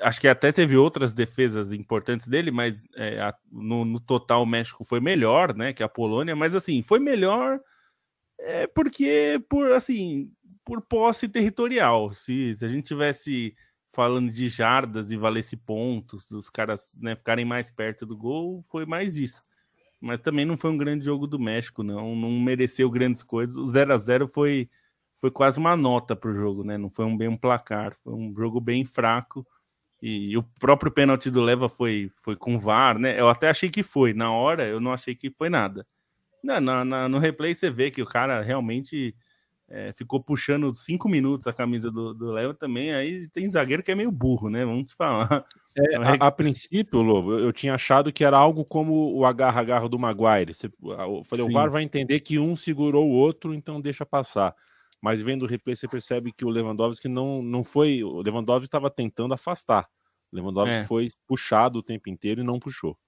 acho 0.00 0.20
que 0.20 0.28
até 0.28 0.52
teve 0.52 0.76
outras 0.76 1.12
defesas 1.12 1.72
importantes 1.72 2.26
dele, 2.28 2.50
mas 2.50 2.86
é, 2.96 3.20
a, 3.20 3.34
no, 3.50 3.84
no, 3.84 4.00
total 4.00 4.42
o 4.42 4.46
México 4.46 4.84
foi 4.84 5.00
melhor, 5.00 5.54
né? 5.54 5.72
Que 5.72 5.82
a 5.82 5.88
Polônia, 5.88 6.34
mas 6.34 6.54
assim 6.54 6.82
foi 6.82 6.98
melhor 6.98 7.60
é, 8.38 8.66
porque 8.66 9.42
por 9.48 9.72
assim 9.72 10.32
por 10.64 10.82
posse 10.82 11.28
territorial. 11.28 12.12
Se, 12.12 12.54
se 12.54 12.64
a 12.64 12.68
gente 12.68 12.84
tivesse 12.86 13.54
falando 13.90 14.30
de 14.30 14.48
jardas 14.48 15.10
e 15.12 15.16
valesse 15.16 15.56
pontos, 15.56 16.30
os 16.30 16.48
caras 16.48 16.96
né, 17.00 17.16
ficarem 17.16 17.44
mais 17.44 17.70
perto 17.70 18.06
do 18.06 18.16
gol, 18.16 18.62
foi 18.70 18.86
mais 18.86 19.16
isso. 19.16 19.42
Mas 20.00 20.20
também 20.20 20.46
não 20.46 20.56
foi 20.56 20.70
um 20.70 20.78
grande 20.78 21.04
jogo 21.04 21.26
do 21.26 21.38
México, 21.38 21.82
não. 21.82 22.16
Não 22.16 22.30
mereceu 22.30 22.90
grandes 22.90 23.22
coisas. 23.22 23.56
O 23.56 23.66
0 23.66 23.92
a 23.92 23.98
0 23.98 24.26
foi, 24.28 24.70
foi 25.14 25.30
quase 25.30 25.58
uma 25.58 25.76
nota 25.76 26.16
para 26.16 26.30
o 26.30 26.34
jogo, 26.34 26.64
né? 26.64 26.78
Não 26.78 26.88
foi 26.88 27.04
um 27.04 27.16
bem 27.16 27.28
um 27.28 27.36
placar. 27.36 27.94
Foi 28.02 28.14
um 28.14 28.34
jogo 28.34 28.60
bem 28.60 28.84
fraco. 28.84 29.46
E, 30.00 30.30
e 30.30 30.36
o 30.38 30.42
próprio 30.42 30.90
pênalti 30.90 31.30
do 31.30 31.42
Leva 31.42 31.68
foi, 31.68 32.10
foi 32.16 32.34
com 32.34 32.58
VAR, 32.58 32.98
né? 32.98 33.20
Eu 33.20 33.28
até 33.28 33.50
achei 33.50 33.68
que 33.68 33.82
foi. 33.82 34.14
Na 34.14 34.32
hora, 34.32 34.66
eu 34.66 34.80
não 34.80 34.92
achei 34.92 35.14
que 35.14 35.30
foi 35.30 35.50
nada. 35.50 35.86
Na, 36.42 36.58
na, 36.60 37.08
no 37.08 37.18
replay, 37.18 37.54
você 37.54 37.70
vê 37.70 37.90
que 37.90 38.00
o 38.00 38.06
cara 38.06 38.40
realmente 38.40 39.14
é, 39.70 39.92
ficou 39.92 40.20
puxando 40.20 40.74
cinco 40.74 41.08
minutos 41.08 41.46
a 41.46 41.52
camisa 41.52 41.90
do, 41.90 42.32
Léo 42.32 42.52
também. 42.52 42.92
Aí 42.92 43.28
tem 43.28 43.48
zagueiro 43.48 43.84
que 43.84 43.92
é 43.92 43.94
meio 43.94 44.10
burro, 44.10 44.50
né? 44.50 44.64
Vamos 44.64 44.86
te 44.86 44.94
falar. 44.94 45.46
É, 45.78 45.96
a, 45.96 46.26
a, 46.26 46.30
princípio, 46.32 47.00
Lobo, 47.00 47.38
eu 47.38 47.52
tinha 47.52 47.74
achado 47.74 48.12
que 48.12 48.24
era 48.24 48.36
algo 48.36 48.64
como 48.64 49.14
o 49.14 49.24
agarra-agarra 49.24 49.88
do 49.88 50.00
Maguire. 50.00 50.52
Você, 50.52 50.66
eu 50.66 51.22
falei, 51.22 51.44
Sim. 51.44 51.50
o 51.50 51.52
VAR 51.52 51.70
vai 51.70 51.84
entender 51.84 52.18
que 52.18 52.40
um 52.40 52.56
segurou 52.56 53.08
o 53.08 53.12
outro, 53.12 53.54
então 53.54 53.80
deixa 53.80 54.04
passar. 54.04 54.54
Mas 55.00 55.22
vendo 55.22 55.44
o 55.44 55.46
replay, 55.46 55.76
você 55.76 55.86
percebe 55.86 56.32
que 56.32 56.44
o 56.44 56.50
Lewandowski 56.50 57.06
não, 57.06 57.40
não 57.40 57.62
foi. 57.62 58.02
O 58.02 58.20
Lewandowski 58.20 58.66
estava 58.66 58.90
tentando 58.90 59.32
afastar. 59.32 59.88
O 60.32 60.36
Lewandowski 60.36 60.74
é. 60.74 60.84
foi 60.84 61.08
puxado 61.26 61.78
o 61.78 61.82
tempo 61.82 62.10
inteiro 62.10 62.40
e 62.40 62.44
não 62.44 62.58
puxou. 62.58 62.98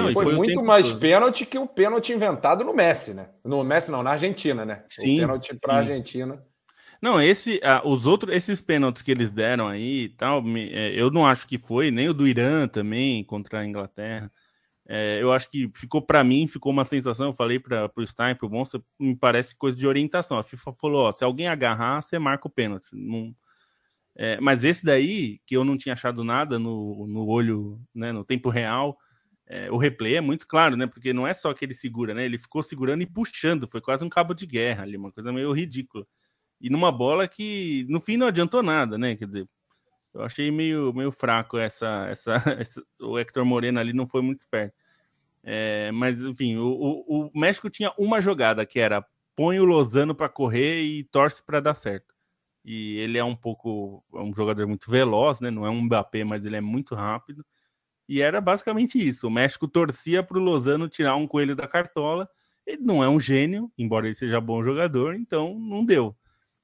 Não, 0.00 0.12
foi, 0.12 0.24
foi 0.24 0.34
muito 0.34 0.64
mais 0.64 0.88
todo. 0.88 1.00
pênalti 1.00 1.44
que 1.44 1.58
o 1.58 1.66
pênalti 1.66 2.12
inventado 2.12 2.64
no 2.64 2.74
Messi, 2.74 3.12
né? 3.12 3.28
No 3.44 3.62
Messi 3.62 3.90
não, 3.90 4.02
na 4.02 4.12
Argentina, 4.12 4.64
né? 4.64 4.84
Sim. 4.88 5.16
O 5.16 5.20
pênalti 5.20 5.54
para 5.54 5.74
a 5.74 5.76
Argentina. 5.78 6.42
Não, 7.00 7.20
esse, 7.20 7.60
ah, 7.64 7.82
os 7.84 8.06
outros, 8.06 8.34
esses 8.34 8.60
pênaltis 8.60 9.02
que 9.02 9.10
eles 9.10 9.28
deram 9.28 9.66
aí 9.66 10.04
e 10.04 10.08
tal, 10.10 10.40
me, 10.40 10.72
é, 10.72 10.94
eu 10.94 11.10
não 11.10 11.26
acho 11.26 11.46
que 11.48 11.58
foi, 11.58 11.90
nem 11.90 12.08
o 12.08 12.14
do 12.14 12.28
Irã 12.28 12.68
também 12.68 13.24
contra 13.24 13.58
a 13.60 13.66
Inglaterra. 13.66 14.30
É, 14.88 15.18
eu 15.20 15.32
acho 15.32 15.50
que 15.50 15.70
ficou 15.74 16.00
para 16.00 16.22
mim, 16.22 16.46
ficou 16.46 16.72
uma 16.72 16.84
sensação. 16.84 17.26
Eu 17.28 17.32
falei 17.32 17.58
para 17.58 17.90
o 17.96 18.06
Stein, 18.06 18.34
para 18.34 18.46
o 18.46 18.50
Monza, 18.50 18.82
me 18.98 19.16
parece 19.16 19.56
coisa 19.56 19.76
de 19.76 19.86
orientação. 19.86 20.38
A 20.38 20.42
FIFA 20.42 20.72
falou: 20.74 21.06
ó, 21.08 21.12
se 21.12 21.24
alguém 21.24 21.48
agarrar, 21.48 22.00
você 22.00 22.18
marca 22.18 22.46
o 22.46 22.50
pênalti. 22.50 22.86
Não, 22.92 23.34
é, 24.14 24.40
mas 24.40 24.64
esse 24.64 24.84
daí, 24.84 25.40
que 25.46 25.56
eu 25.56 25.64
não 25.64 25.76
tinha 25.76 25.94
achado 25.94 26.22
nada 26.22 26.58
no, 26.58 27.06
no 27.06 27.26
olho, 27.26 27.80
né, 27.94 28.12
no 28.12 28.24
tempo 28.24 28.48
real, 28.48 28.96
é, 29.46 29.70
o 29.70 29.76
replay 29.76 30.16
é 30.16 30.20
muito 30.20 30.46
claro, 30.46 30.76
né? 30.76 30.86
Porque 30.86 31.12
não 31.12 31.26
é 31.26 31.34
só 31.34 31.52
que 31.52 31.64
ele 31.64 31.74
segura, 31.74 32.14
né? 32.14 32.24
Ele 32.24 32.38
ficou 32.38 32.62
segurando 32.62 33.02
e 33.02 33.06
puxando, 33.06 33.66
foi 33.68 33.80
quase 33.80 34.04
um 34.04 34.08
cabo 34.08 34.34
de 34.34 34.46
guerra 34.46 34.82
ali, 34.84 34.96
uma 34.96 35.12
coisa 35.12 35.32
meio 35.32 35.52
ridícula. 35.52 36.06
E 36.60 36.70
numa 36.70 36.92
bola 36.92 37.26
que 37.28 37.84
no 37.88 38.00
fim 38.00 38.16
não 38.16 38.28
adiantou 38.28 38.62
nada, 38.62 38.96
né? 38.96 39.16
Quer 39.16 39.26
dizer, 39.26 39.48
eu 40.14 40.22
achei 40.22 40.50
meio, 40.50 40.92
meio 40.92 41.10
fraco 41.10 41.58
essa, 41.58 42.06
essa, 42.08 42.34
essa 42.58 42.82
O 43.00 43.18
Hector 43.18 43.44
Moreno 43.44 43.80
ali 43.80 43.92
não 43.92 44.06
foi 44.06 44.22
muito 44.22 44.40
esperto. 44.40 44.74
É, 45.42 45.90
mas, 45.92 46.22
enfim, 46.22 46.56
o, 46.56 46.68
o, 46.68 47.26
o, 47.26 47.38
México 47.38 47.68
tinha 47.68 47.92
uma 47.98 48.20
jogada 48.20 48.64
que 48.64 48.78
era 48.78 49.04
põe 49.34 49.58
o 49.58 49.64
Lozano 49.64 50.14
para 50.14 50.28
correr 50.28 50.82
e 50.82 51.04
torce 51.04 51.44
para 51.44 51.60
dar 51.60 51.74
certo. 51.74 52.14
E 52.64 52.98
ele 52.98 53.18
é 53.18 53.24
um 53.24 53.34
pouco 53.34 54.04
é 54.14 54.20
um 54.20 54.32
jogador 54.34 54.68
muito 54.68 54.90
veloz, 54.90 55.40
né? 55.40 55.50
Não 55.50 55.66
é 55.66 55.70
um 55.70 55.82
Mbappé, 55.82 56.24
mas 56.24 56.44
ele 56.44 56.56
é 56.56 56.60
muito 56.60 56.94
rápido. 56.94 57.44
E 58.12 58.20
era 58.20 58.42
basicamente 58.42 58.98
isso. 58.98 59.26
O 59.26 59.30
México 59.30 59.66
torcia 59.66 60.22
para 60.22 60.36
o 60.36 60.42
Lozano 60.42 60.86
tirar 60.86 61.16
um 61.16 61.26
coelho 61.26 61.56
da 61.56 61.66
cartola. 61.66 62.28
Ele 62.66 62.82
não 62.82 63.02
é 63.02 63.08
um 63.08 63.18
gênio, 63.18 63.72
embora 63.78 64.06
ele 64.06 64.14
seja 64.14 64.38
bom 64.38 64.62
jogador, 64.62 65.14
então 65.14 65.58
não 65.58 65.82
deu. 65.82 66.14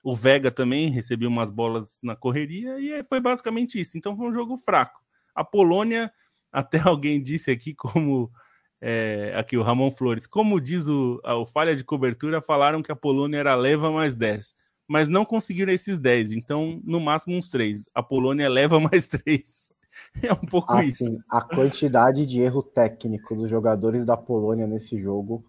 O 0.05 0.15
Vega 0.15 0.51
também 0.51 0.91
recebeu 0.91 1.31
umas 1.31 1.51
bolas 1.51 1.99
na 2.03 2.15
correria 2.15 2.79
e 2.79 3.03
foi 3.03 3.19
basicamente 3.19 3.81
isso. 3.81 3.97
Então 3.97 4.15
foi 4.15 4.29
um 4.29 4.35
jogo 4.35 4.59
fraco. 4.59 5.01
A 5.35 5.43
Polônia, 5.43 6.13
até 6.53 6.81
alguém 6.81 7.23
disse 7.23 7.51
aqui, 7.51 7.73
como 7.75 8.31
é, 8.79 9.33
aqui 9.35 9.57
o 9.57 9.63
Ramon 9.63 9.91
Flores, 9.91 10.27
como 10.27 10.61
diz 10.61 10.87
o, 10.87 11.19
o 11.25 11.47
falha 11.47 11.75
de 11.75 11.83
cobertura, 11.83 12.43
falaram 12.43 12.83
que 12.83 12.93
a 12.93 12.97
Polônia 12.97 13.39
era 13.39 13.55
leva 13.55 13.91
mais 13.91 14.15
10, 14.15 14.55
mas 14.87 15.09
não 15.09 15.25
conseguiram 15.25 15.73
esses 15.73 15.97
10, 15.97 16.33
então 16.33 16.79
no 16.85 17.01
máximo 17.01 17.37
uns 17.37 17.49
3. 17.49 17.89
A 17.95 18.03
Polônia 18.03 18.51
leva 18.51 18.79
mais 18.79 19.09
3. 19.09 19.78
É 20.23 20.33
um 20.33 20.37
pouco 20.37 20.73
assim, 20.73 20.89
isso. 20.89 21.25
A 21.29 21.41
quantidade 21.41 22.27
de 22.27 22.41
erro 22.41 22.63
técnico 22.63 23.35
dos 23.35 23.49
jogadores 23.49 24.05
da 24.05 24.17
Polônia 24.17 24.67
nesse 24.67 25.01
jogo, 25.01 25.45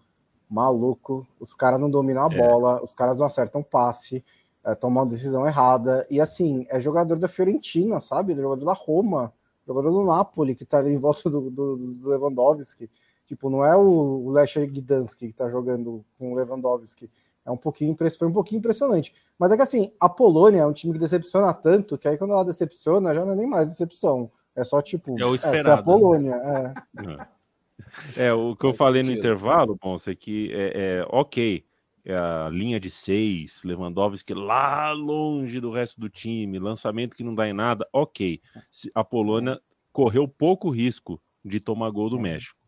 maluco. 0.48 1.26
Os 1.38 1.54
caras 1.54 1.80
não 1.80 1.90
dominam 1.90 2.28
a 2.28 2.32
é. 2.32 2.38
bola, 2.38 2.82
os 2.82 2.94
caras 2.94 3.18
não 3.18 3.26
acertam 3.26 3.62
passe, 3.62 4.24
é, 4.64 4.74
tomam 4.74 5.02
uma 5.02 5.10
decisão 5.10 5.46
errada. 5.46 6.06
E 6.10 6.20
assim, 6.20 6.66
é 6.68 6.80
jogador 6.80 7.16
da 7.16 7.28
Fiorentina, 7.28 8.00
sabe? 8.00 8.34
Jogador 8.34 8.64
da 8.64 8.72
Roma, 8.72 9.32
jogador 9.66 9.90
do 9.90 10.04
Napoli, 10.04 10.54
que 10.54 10.64
tá 10.64 10.78
ali 10.78 10.92
em 10.92 10.98
volta 10.98 11.28
do, 11.30 11.50
do, 11.50 11.76
do 11.76 12.08
Lewandowski. 12.08 12.90
Tipo, 13.26 13.48
não 13.48 13.64
é 13.64 13.76
o, 13.76 14.28
Lester 14.30 14.68
Gdansky 14.68 15.28
que 15.28 15.32
tá 15.32 15.48
jogando 15.48 16.04
com 16.18 16.32
o 16.32 16.34
Lewandowski. 16.34 17.08
É 17.44 17.50
um 17.50 17.56
pouquinho, 17.56 17.96
foi 18.18 18.28
um 18.28 18.32
pouquinho 18.32 18.58
impressionante. 18.58 19.14
Mas 19.38 19.50
é 19.50 19.56
que 19.56 19.62
assim, 19.62 19.92
a 19.98 20.08
Polônia 20.08 20.60
é 20.60 20.66
um 20.66 20.72
time 20.72 20.92
que 20.92 20.98
decepciona 20.98 21.54
tanto, 21.54 21.96
que 21.96 22.06
aí 22.06 22.18
quando 22.18 22.32
ela 22.32 22.44
decepciona, 22.44 23.14
já 23.14 23.24
não 23.24 23.32
é 23.32 23.36
nem 23.36 23.46
mais 23.46 23.68
decepção 23.68 24.30
é 24.56 24.64
só 24.64 24.80
tipo. 24.80 25.16
É 25.20 25.24
o 25.24 25.34
esperado. 25.34 25.60
Essa 25.60 25.70
é 25.70 25.74
a 25.74 25.82
Polônia. 25.82 26.34
É. 28.16 28.26
é. 28.28 28.32
o 28.32 28.54
que 28.56 28.66
eu 28.66 28.72
falei 28.72 29.02
no 29.02 29.12
intervalo, 29.12 29.78
bom, 29.80 29.96
é 30.06 30.14
que 30.14 30.52
é, 30.52 31.00
é 31.00 31.06
ok. 31.08 31.64
É 32.02 32.16
a 32.16 32.48
linha 32.50 32.80
de 32.80 32.90
seis, 32.90 33.62
Lewandowski 33.62 34.32
lá 34.32 34.90
longe 34.90 35.60
do 35.60 35.70
resto 35.70 36.00
do 36.00 36.08
time, 36.08 36.58
lançamento 36.58 37.14
que 37.14 37.22
não 37.22 37.34
dá 37.34 37.46
em 37.46 37.52
nada, 37.52 37.86
ok. 37.92 38.40
A 38.94 39.04
Polônia 39.04 39.60
correu 39.92 40.26
pouco 40.26 40.70
risco 40.70 41.20
de 41.44 41.60
tomar 41.60 41.90
gol 41.90 42.08
do 42.08 42.18
México. 42.18 42.58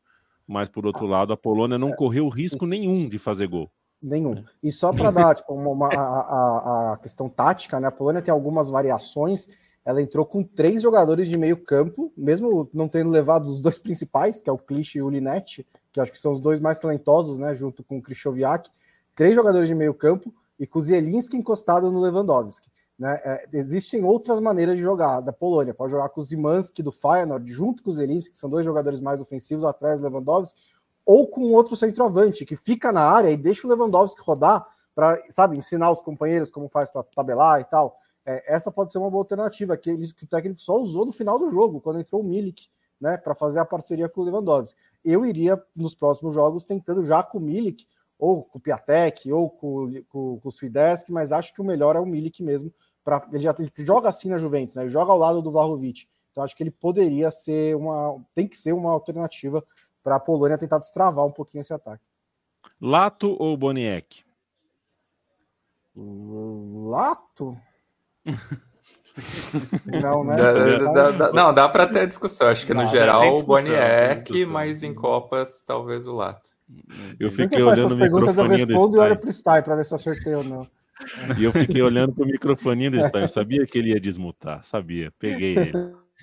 Mas, 0.47 0.68
por 0.68 0.85
outro 0.85 1.07
lado, 1.07 1.33
a 1.33 1.37
Polônia 1.37 1.78
não 1.78 1.91
correu 1.93 2.28
risco 2.28 2.66
nenhum 2.66 3.09
de 3.09 3.18
fazer 3.18 3.47
gol. 3.47 3.70
Nenhum. 4.03 4.45
E 4.62 4.72
só 4.72 4.93
para 4.93 5.11
dar 5.11 5.35
tipo, 5.35 5.55
uma, 5.55 5.70
uma 5.70 5.87
a, 5.95 6.01
a, 6.01 6.93
a, 6.93 6.97
questão 6.99 7.28
tática, 7.28 7.78
né? 7.78 7.87
A 7.87 7.93
Polônia 7.93 8.20
tem 8.20 8.33
algumas 8.33 8.68
variações 8.68 9.49
ela 9.85 10.01
entrou 10.01 10.24
com 10.24 10.43
três 10.43 10.83
jogadores 10.83 11.28
de 11.28 11.37
meio 11.37 11.57
campo, 11.57 12.12
mesmo 12.16 12.68
não 12.72 12.89
tendo 12.89 13.11
levado 13.11 13.47
os 13.47 13.61
dois 13.61 13.78
principais, 13.78 14.41
que 14.41 14.49
é 14.49 14.53
o 14.53 14.59
Clich 14.59 14.97
e 14.97 15.03
o 15.03 15.11
Linetti, 15.11 15.66
que 15.93 16.01
acho 16.01 16.12
que 16.12 16.18
são 16.18 16.33
os 16.33 16.41
dois 16.41 16.61
mais 16.61 16.78
talentosos, 16.78 17.39
né, 17.39 17.55
junto 17.55 17.83
com 17.83 17.99
o 17.99 18.03
Krychowiak, 18.03 18.70
três 19.14 19.35
jogadores 19.35 19.68
de 19.68 19.74
meio 19.74 19.93
campo 19.93 20.33
e 20.59 20.66
com 20.66 20.80
Zielinski 20.80 21.37
encostado 21.37 21.91
no 21.91 22.01
Lewandowski. 22.01 22.70
Né? 22.99 23.20
É, 23.24 23.49
existem 23.55 24.05
outras 24.05 24.39
maneiras 24.39 24.76
de 24.76 24.83
jogar 24.83 25.20
da 25.20 25.33
Polônia. 25.33 25.74
Pode 25.74 25.91
jogar 25.91 26.09
com 26.11 26.20
o 26.20 26.24
Zimanski 26.24 26.83
do 26.83 26.93
Feyenoord, 26.93 27.53
junto 27.53 27.83
com 27.83 27.91
o 27.91 27.93
Zielinski, 27.93 28.33
que 28.33 28.39
são 28.39 28.49
dois 28.49 28.64
jogadores 28.64 29.01
mais 29.01 29.20
ofensivos 29.20 29.64
atrás 29.64 30.01
do 30.01 30.07
Lewandowski, 30.07 30.61
ou 31.05 31.26
com 31.26 31.53
outro 31.53 31.74
centroavante 31.74 32.45
que 32.45 32.55
fica 32.55 32.93
na 32.93 33.03
área 33.03 33.30
e 33.30 33.37
deixa 33.37 33.66
o 33.66 33.70
Lewandowski 33.70 34.22
rodar 34.22 34.64
para, 34.95 35.20
sabe, 35.30 35.57
ensinar 35.57 35.91
os 35.91 36.01
companheiros 36.01 36.51
como 36.51 36.68
faz 36.68 36.89
para 36.91 37.03
tabelar 37.03 37.61
e 37.61 37.64
tal. 37.64 37.99
É, 38.25 38.55
essa 38.55 38.70
pode 38.70 38.93
ser 38.93 38.99
uma 38.99 39.11
boa 39.11 39.23
alternativa, 39.23 39.77
que, 39.77 39.91
ele, 39.91 40.12
que 40.12 40.25
o 40.25 40.29
técnico 40.29 40.61
só 40.61 40.79
usou 40.81 41.05
no 41.05 41.12
final 41.12 41.39
do 41.39 41.49
jogo, 41.49 41.81
quando 41.81 42.01
entrou 42.01 42.20
o 42.20 42.25
Milik, 42.25 42.68
né, 43.01 43.16
para 43.16 43.35
fazer 43.35 43.59
a 43.59 43.64
parceria 43.64 44.09
com 44.09 44.20
o 44.20 44.25
Lewandowski. 44.25 44.81
Eu 45.05 45.27
iria 45.27 45.61
nos 45.75 45.95
próximos 45.95 46.35
jogos 46.35 46.64
tentando 46.64 47.05
já 47.05 47.23
com 47.23 47.39
o 47.39 47.41
Milik, 47.41 47.87
ou 48.18 48.45
com 48.45 48.59
o 48.59 48.61
Piatek, 48.61 49.33
ou 49.33 49.51
com, 49.51 49.93
com, 50.09 50.39
com 50.39 50.49
o 50.49 50.53
Swidesk, 50.53 51.11
mas 51.11 51.33
acho 51.33 51.53
que 51.53 51.61
o 51.61 51.64
melhor 51.64 51.97
é 51.97 52.01
o 52.01 52.07
Milik 52.07 52.43
mesmo. 52.43 52.73
Pra, 53.03 53.27
ele 53.33 53.43
já 53.43 53.55
ele 53.59 53.73
joga 53.79 54.09
assim 54.09 54.29
na 54.29 54.39
Juventus, 54.39 54.77
né, 54.77 54.85
ele 54.85 54.91
joga 54.91 55.11
ao 55.11 55.18
lado 55.18 55.43
do 55.43 55.51
Vlahovic. 55.51 56.07
Então 56.31 56.45
acho 56.45 56.57
que 56.57 56.62
ele 56.62 56.70
poderia 56.70 57.31
ser 57.31 57.77
uma. 57.77 58.25
tem 58.35 58.47
que 58.47 58.57
ser 58.57 58.73
uma 58.73 58.93
alternativa 58.93 59.62
para 60.03 60.16
a 60.16 60.20
Polônia 60.20 60.57
tentar 60.57 60.79
destravar 60.79 61.27
um 61.27 61.33
pouquinho 61.33 61.61
esse 61.61 61.75
ataque. 61.75 62.05
Lato 62.81 63.37
ou 63.39 63.57
Boniek? 63.57 64.25
Lato? 65.95 67.57
Não, 69.85 70.25
né? 70.25 70.37
Dá, 70.37 71.11
dá, 71.11 71.33
não, 71.33 71.53
dá 71.53 71.68
para 71.68 71.87
ter 71.87 72.07
discussão. 72.07 72.49
Acho 72.49 72.66
que 72.66 72.73
no 72.73 72.87
geral 72.89 73.37
o 73.37 73.43
Boniek, 73.43 74.47
mas 74.47 74.83
em 74.83 74.95
Copas 74.95 75.62
talvez 75.64 76.07
o 76.07 76.12
Lato. 76.12 76.51
Eu 77.20 77.31
fiquei 77.31 77.62
olhando 77.62 77.95
o 77.95 77.99
perguntas 77.99 78.39
eu 78.39 78.49
respondo 78.49 78.97
e 78.97 79.01
olho 79.01 79.18
pro 79.18 79.31
Style 79.31 79.62
para 79.62 79.77
ver 79.77 79.85
se 79.85 79.93
eu 79.93 79.97
acertei 79.97 80.35
ou 80.35 80.43
não. 80.43 80.66
E 81.39 81.45
eu 81.45 81.53
fiquei 81.53 81.83
olhando 81.83 82.12
pro 82.12 82.27
microfone 82.27 82.89
do 82.89 83.03
Stein. 83.03 83.23
Eu 83.23 83.29
sabia 83.29 83.66
que 83.66 83.79
ele 83.79 83.91
ia 83.91 84.01
desmutar, 84.01 84.62
sabia. 84.62 85.12
Peguei 85.18 85.57
ele. 85.57 85.73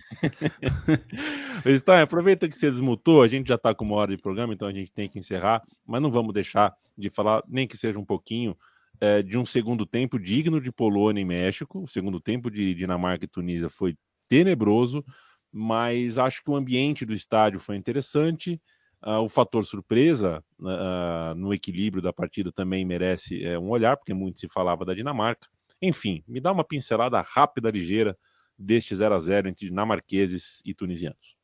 Stein, 1.77 2.01
aproveita 2.01 2.47
que 2.47 2.55
você 2.55 2.71
desmutou, 2.71 3.21
a 3.21 3.27
gente 3.27 3.47
já 3.47 3.55
está 3.55 3.75
com 3.75 3.85
uma 3.85 3.95
hora 3.97 4.15
de 4.15 4.21
programa, 4.21 4.53
então 4.53 4.67
a 4.67 4.71
gente 4.71 4.91
tem 4.91 5.09
que 5.09 5.19
encerrar, 5.19 5.61
mas 5.85 6.01
não 6.01 6.09
vamos 6.09 6.33
deixar 6.33 6.73
de 6.97 7.09
falar, 7.09 7.43
nem 7.47 7.67
que 7.67 7.77
seja 7.77 7.99
um 7.99 8.05
pouquinho, 8.05 8.57
é, 9.01 9.21
de 9.21 9.37
um 9.37 9.45
segundo 9.45 9.85
tempo 9.85 10.19
digno 10.19 10.59
de 10.59 10.71
Polônia 10.71 11.21
e 11.21 11.25
México. 11.25 11.83
O 11.83 11.87
segundo 11.87 12.19
tempo 12.19 12.49
de 12.51 12.73
Dinamarca 12.73 13.25
e 13.25 13.27
Tunísia 13.27 13.69
foi 13.69 13.95
tenebroso, 14.27 15.03
mas 15.51 16.19
acho 16.19 16.43
que 16.43 16.51
o 16.51 16.55
ambiente 16.55 17.05
do 17.05 17.13
estádio 17.13 17.59
foi 17.59 17.75
interessante. 17.75 18.61
Uh, 19.01 19.21
o 19.21 19.29
fator 19.29 19.65
surpresa 19.65 20.43
uh, 20.59 21.33
no 21.35 21.53
equilíbrio 21.53 22.03
da 22.03 22.11
partida 22.11 22.51
também 22.51 22.83
merece 22.83 23.45
uh, 23.47 23.59
um 23.59 23.69
olhar, 23.69 23.95
porque 23.95 24.13
muito 24.13 24.39
se 24.39 24.49
falava 24.49 24.83
da 24.83 24.93
Dinamarca. 24.93 25.47
Enfim, 25.81 26.21
me 26.27 26.41
dá 26.41 26.51
uma 26.51 26.65
pincelada 26.65 27.21
rápida, 27.21 27.71
ligeira, 27.71 28.17
deste 28.57 28.93
0 28.93 29.15
a 29.15 29.19
0 29.19 29.47
entre 29.47 29.67
dinamarqueses 29.67 30.61
e 30.65 30.73
tunisianos. 30.73 31.38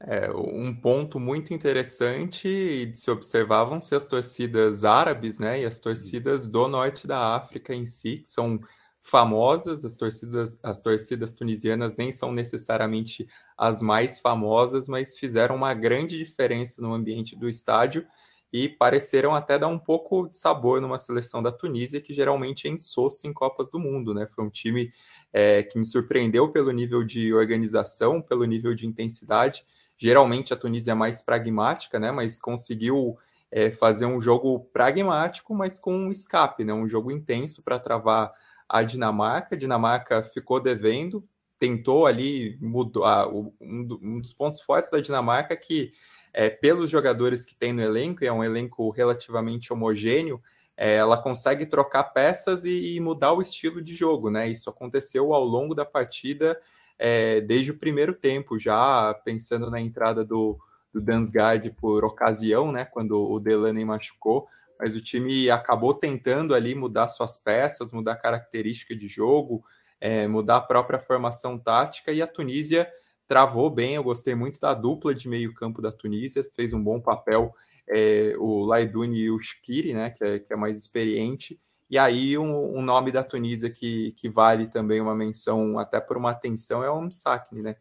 É, 0.00 0.30
um 0.30 0.74
ponto 0.78 1.18
muito 1.18 1.54
interessante 1.54 2.84
de 2.86 2.98
se 2.98 3.10
observavam 3.10 3.80
se 3.80 3.94
as 3.94 4.06
torcidas 4.06 4.84
árabes, 4.84 5.38
né, 5.38 5.62
e 5.62 5.64
as 5.64 5.78
torcidas 5.78 6.48
do 6.48 6.68
norte 6.68 7.06
da 7.06 7.34
África 7.34 7.74
em 7.74 7.86
si, 7.86 8.18
que 8.18 8.28
são 8.28 8.60
famosas, 9.00 9.84
as 9.86 9.96
torcidas, 9.96 10.58
as 10.62 10.80
torcidas 10.82 11.32
tunisianas 11.32 11.96
nem 11.96 12.12
são 12.12 12.30
necessariamente 12.30 13.26
as 13.56 13.80
mais 13.80 14.20
famosas, 14.20 14.86
mas 14.86 15.16
fizeram 15.18 15.56
uma 15.56 15.72
grande 15.72 16.18
diferença 16.18 16.82
no 16.82 16.92
ambiente 16.92 17.34
do 17.34 17.48
estádio 17.48 18.06
e 18.52 18.68
pareceram 18.68 19.34
até 19.34 19.58
dar 19.58 19.68
um 19.68 19.78
pouco 19.78 20.28
de 20.28 20.36
sabor 20.38 20.80
numa 20.80 20.98
seleção 20.98 21.42
da 21.42 21.50
Tunísia, 21.52 22.00
que 22.00 22.14
geralmente 22.14 22.68
é 22.68 22.70
insossa 22.70 23.26
em 23.26 23.32
Copas 23.32 23.68
do 23.70 23.78
Mundo, 23.78 24.14
né? 24.14 24.26
Foi 24.26 24.44
um 24.44 24.50
time 24.50 24.92
é, 25.32 25.62
que 25.62 25.78
me 25.78 25.84
surpreendeu 25.84 26.50
pelo 26.52 26.70
nível 26.70 27.02
de 27.04 27.34
organização, 27.34 28.22
pelo 28.22 28.44
nível 28.44 28.74
de 28.74 28.86
intensidade. 28.86 29.64
Geralmente 29.98 30.52
a 30.52 30.56
Tunísia 30.56 30.92
é 30.92 30.94
mais 30.94 31.22
pragmática, 31.22 31.98
né? 31.98 32.12
Mas 32.12 32.40
conseguiu 32.40 33.16
é, 33.50 33.70
fazer 33.70 34.06
um 34.06 34.20
jogo 34.20 34.60
pragmático, 34.72 35.54
mas 35.54 35.80
com 35.80 35.96
um 35.96 36.10
escape, 36.10 36.64
né? 36.64 36.72
Um 36.72 36.88
jogo 36.88 37.10
intenso 37.10 37.62
para 37.62 37.78
travar 37.78 38.32
a 38.68 38.82
Dinamarca. 38.82 39.54
A 39.54 39.58
Dinamarca 39.58 40.22
ficou 40.22 40.60
devendo, 40.60 41.26
tentou 41.58 42.06
ali 42.06 42.58
mudar. 42.60 43.28
Um 43.28 44.20
dos 44.20 44.32
pontos 44.32 44.60
fortes 44.60 44.90
da 44.90 45.00
Dinamarca 45.00 45.54
é 45.54 45.56
que, 45.56 45.92
é, 46.32 46.50
pelos 46.50 46.90
jogadores 46.90 47.44
que 47.44 47.54
tem 47.54 47.72
no 47.72 47.82
elenco, 47.82 48.22
e 48.22 48.26
é 48.26 48.32
um 48.32 48.44
elenco 48.44 48.90
relativamente 48.90 49.72
homogêneo, 49.72 50.40
é, 50.76 50.96
ela 50.96 51.16
consegue 51.16 51.64
trocar 51.64 52.04
peças 52.04 52.64
e, 52.64 52.96
e, 52.96 53.00
mudar 53.00 53.32
o 53.32 53.40
estilo 53.40 53.80
de 53.80 53.94
jogo, 53.94 54.30
né? 54.30 54.48
Isso 54.48 54.68
aconteceu 54.68 55.32
ao 55.32 55.42
longo 55.42 55.74
da 55.74 55.86
partida, 55.86 56.60
é, 56.98 57.40
desde 57.40 57.70
o 57.70 57.78
primeiro 57.78 58.14
tempo, 58.14 58.58
já 58.58 59.14
pensando 59.24 59.70
na 59.70 59.80
entrada 59.80 60.24
do, 60.24 60.58
do 60.92 61.00
Dansgaard 61.00 61.70
por 61.72 62.04
ocasião, 62.04 62.72
né? 62.72 62.84
Quando 62.84 63.18
o 63.18 63.38
Delaney 63.38 63.84
machucou 63.84 64.46
mas 64.78 64.94
o 64.94 65.00
time 65.00 65.50
acabou 65.50 65.94
tentando 65.94 66.54
ali 66.54 66.74
mudar 66.74 67.08
suas 67.08 67.38
peças, 67.38 67.92
mudar 67.92 68.12
a 68.12 68.20
característica 68.20 68.94
de 68.94 69.08
jogo, 69.08 69.64
é, 70.00 70.26
mudar 70.26 70.56
a 70.56 70.60
própria 70.60 70.98
formação 70.98 71.58
tática, 71.58 72.12
e 72.12 72.20
a 72.20 72.26
Tunísia 72.26 72.90
travou 73.26 73.70
bem. 73.70 73.94
Eu 73.94 74.04
gostei 74.04 74.34
muito 74.34 74.60
da 74.60 74.74
dupla 74.74 75.14
de 75.14 75.28
meio-campo 75.28 75.80
da 75.80 75.90
Tunísia, 75.90 76.44
fez 76.54 76.72
um 76.72 76.82
bom 76.82 77.00
papel 77.00 77.54
é, 77.88 78.34
o 78.38 78.64
Laidouni 78.64 79.20
e 79.20 79.30
o 79.30 79.40
Shkiri, 79.40 79.94
né, 79.94 80.10
que 80.10 80.24
é, 80.24 80.38
que 80.38 80.52
é 80.52 80.56
mais 80.56 80.76
experiente. 80.76 81.60
E 81.88 81.96
aí, 81.98 82.36
um, 82.36 82.78
um, 82.78 82.82
nome 82.82 83.12
da 83.12 83.22
Tunísia 83.22 83.70
que, 83.70 84.12
que 84.12 84.28
vale 84.28 84.66
também 84.66 85.00
uma 85.00 85.14
menção, 85.14 85.78
até 85.78 86.00
por 86.00 86.16
uma 86.16 86.32
atenção, 86.32 86.82
é 86.82 86.90
o 86.90 87.00
Msakni, 87.00 87.62
né? 87.62 87.76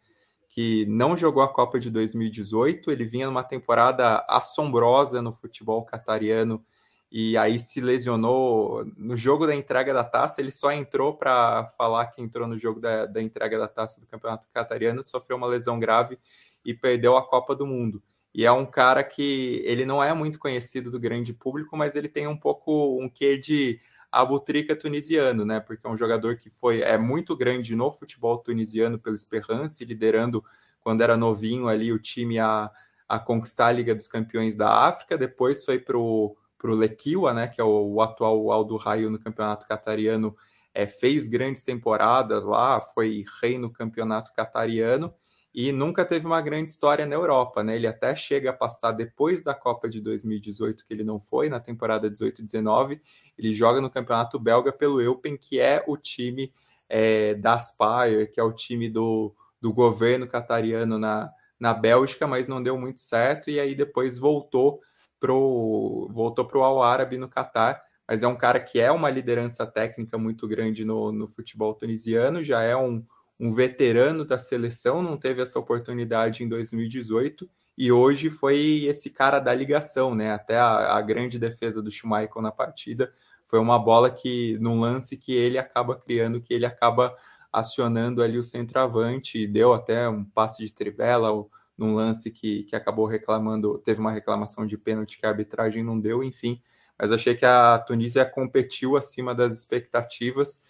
Que 0.50 0.86
não 0.86 1.18
jogou 1.18 1.42
a 1.42 1.52
Copa 1.52 1.80
de 1.80 1.90
2018, 1.90 2.92
ele 2.92 3.06
vinha 3.06 3.26
numa 3.26 3.44
temporada 3.44 4.24
assombrosa 4.30 5.22
no 5.22 5.34
futebol 5.34 5.84
catariano 5.84 6.64
e 7.12 7.38
aí 7.38 7.60
se 7.60 7.80
lesionou 7.82 8.86
no 8.98 9.16
jogo 9.16 9.48
da 9.48 9.56
entrega 9.56 9.94
da 9.94 10.04
taça. 10.04 10.42
Ele 10.42 10.52
só 10.52 10.72
entrou 10.72 11.16
para 11.16 11.66
falar 11.78 12.08
que 12.08 12.22
entrou 12.22 12.48
no 12.48 12.58
jogo 12.58 12.80
da, 12.80 13.06
da 13.06 13.22
entrega 13.22 13.58
da 13.58 13.68
taça 13.68 14.00
do 14.00 14.08
Campeonato 14.08 14.48
Catariano, 14.54 15.08
sofreu 15.08 15.38
uma 15.38 15.48
lesão 15.48 15.80
grave 15.80 16.20
e 16.64 16.74
perdeu 16.74 17.16
a 17.16 17.26
Copa 17.26 17.56
do 17.56 17.66
Mundo. 17.66 18.04
E 18.34 18.46
é 18.46 18.52
um 18.52 18.66
cara 18.66 19.02
que 19.02 19.62
ele 19.66 19.86
não 19.86 20.04
é 20.04 20.14
muito 20.14 20.38
conhecido 20.38 20.92
do 20.92 21.00
grande 21.00 21.34
público, 21.34 21.78
mas 21.78 21.96
ele 21.96 22.10
tem 22.10 22.28
um 22.28 22.36
pouco 22.36 23.02
um 23.02 23.08
quê 23.08 23.38
de 23.38 23.80
abutrica 24.22 24.76
tunisiano, 24.76 25.46
né? 25.46 25.60
Porque 25.60 25.86
é 25.86 25.90
um 25.90 25.98
jogador 25.98 26.38
que 26.38 26.50
foi 26.50 26.82
é 26.82 26.98
muito 26.98 27.36
grande 27.36 27.76
no 27.76 27.92
futebol 27.92 28.38
tunisiano 28.38 28.98
pelo 28.98 29.16
Esperance, 29.16 29.84
liderando 29.84 30.44
quando 30.80 31.02
era 31.02 31.18
novinho 31.18 31.68
ali 31.68 31.92
o 31.92 32.00
time 32.00 32.40
a, 32.40 32.72
a 33.08 33.20
conquistar 33.20 33.68
a 33.68 33.72
Liga 33.72 33.94
dos 33.94 34.08
Campeões 34.08 34.56
da 34.56 34.88
África. 34.88 35.18
Depois 35.18 35.66
foi 35.66 35.80
para 35.80 35.98
o 35.98 36.38
Lequiwa, 36.64 37.34
né, 37.34 37.48
que 37.48 37.60
é 37.60 37.64
o, 37.64 37.94
o 37.94 38.02
atual 38.02 38.52
Aldo 38.52 38.78
Raio 38.78 39.10
no 39.10 39.20
campeonato 39.20 39.68
catariano, 39.68 40.36
é, 40.74 40.88
fez 40.88 41.28
grandes 41.28 41.64
temporadas 41.64 42.46
lá, 42.46 42.80
foi 42.82 43.26
rei 43.42 43.58
no 43.58 43.72
campeonato 43.72 44.34
catariano 44.34 45.14
e 45.56 45.72
nunca 45.72 46.04
teve 46.04 46.26
uma 46.26 46.42
grande 46.42 46.70
história 46.70 47.06
na 47.06 47.16
Europa, 47.16 47.64
né? 47.64 47.78
Ele 47.78 47.88
até 47.88 48.14
chega 48.14 48.50
a 48.50 48.54
passar 48.54 48.92
depois 48.92 49.42
da 49.42 49.56
Copa 49.56 49.88
de 49.88 50.02
2018, 50.02 50.84
que 50.84 50.94
ele 50.94 51.06
não 51.06 51.18
foi, 51.18 51.48
na 51.48 51.62
temporada 51.62 52.12
18-19, 52.12 53.00
ele 53.38 53.54
joga 53.54 53.80
no 53.80 53.90
campeonato 53.90 54.38
belga 54.38 54.74
pelo 54.74 55.02
Eupen, 55.02 55.38
que 55.38 55.58
é 55.58 55.82
o 55.88 55.96
time 55.96 56.52
é, 56.90 57.36
da 57.36 57.54
Aspire, 57.54 58.28
que 58.34 58.38
é 58.38 58.44
o 58.44 58.52
time 58.52 58.90
do, 58.90 59.34
do 59.62 59.72
governo 59.72 60.28
catariano 60.28 61.00
na, 61.00 61.32
na 61.58 61.74
Bélgica, 61.74 62.28
mas 62.28 62.50
não 62.50 62.62
deu 62.62 62.78
muito 62.78 63.00
certo, 63.00 63.50
e 63.50 63.58
aí 63.58 63.74
depois 63.74 64.18
voltou 64.20 64.82
pro, 65.22 66.10
voltou 66.12 66.44
para 66.44 66.58
o 66.58 66.64
Al 66.66 66.84
Árabe 66.84 67.18
no 67.18 67.30
Catar, 67.30 67.82
mas 68.06 68.24
é 68.24 68.28
um 68.28 68.36
cara 68.36 68.60
que 68.60 68.78
é 68.78 68.92
uma 68.92 69.10
liderança 69.10 69.66
técnica 69.66 70.18
muito 70.18 70.50
grande 70.50 70.84
no, 70.84 71.14
no 71.14 71.30
futebol 71.30 71.74
tunisiano, 71.74 72.44
já 72.44 72.62
é 72.62 72.76
um, 72.76 73.06
um 73.40 73.54
veterano 73.54 74.26
da 74.26 74.38
seleção, 74.38 75.02
não 75.02 75.18
teve 75.18 75.42
essa 75.42 75.60
oportunidade 75.60 76.44
em 76.44 76.48
2018 76.48 77.50
e 77.78 77.92
hoje 77.92 78.30
foi 78.30 78.86
esse 78.86 79.10
cara 79.10 79.40
da 79.40 79.54
ligação, 79.54 80.16
né? 80.16 80.32
Até 80.32 80.58
a, 80.58 80.96
a 80.96 81.02
grande 81.02 81.38
defesa 81.38 81.82
do 81.82 81.92
Schmeichel 81.92 82.42
na 82.42 82.52
partida 82.52 83.12
foi 83.44 83.60
uma 83.60 83.78
bola 83.78 84.10
que, 84.10 84.58
num 84.60 84.80
lance 84.80 85.18
que 85.18 85.34
ele 85.34 85.58
acaba 85.58 85.96
criando, 85.96 86.42
que 86.42 86.54
ele 86.54 86.66
acaba 86.66 87.16
acionando 87.52 88.22
ali 88.22 88.38
o 88.38 88.44
centroavante, 88.44 89.46
deu 89.48 89.74
até 89.74 90.10
um 90.10 90.24
passe 90.24 90.66
de 90.66 90.74
trivela, 90.74 91.32
num 91.78 91.94
lance 91.94 92.32
que, 92.32 92.64
que 92.64 92.76
acabou 92.76 93.06
reclamando, 93.06 93.78
teve 93.78 94.00
uma 94.00 94.12
reclamação 94.12 94.66
de 94.66 94.78
pênalti 94.78 95.18
que 95.18 95.26
a 95.26 95.30
arbitragem 95.30 95.84
não 95.84 96.00
deu, 96.00 96.24
enfim. 96.24 96.62
Mas 96.98 97.12
achei 97.12 97.36
que 97.36 97.46
a 97.46 97.78
Tunísia 97.80 98.26
competiu 98.26 98.96
acima 98.96 99.36
das 99.36 99.58
expectativas, 99.58 100.62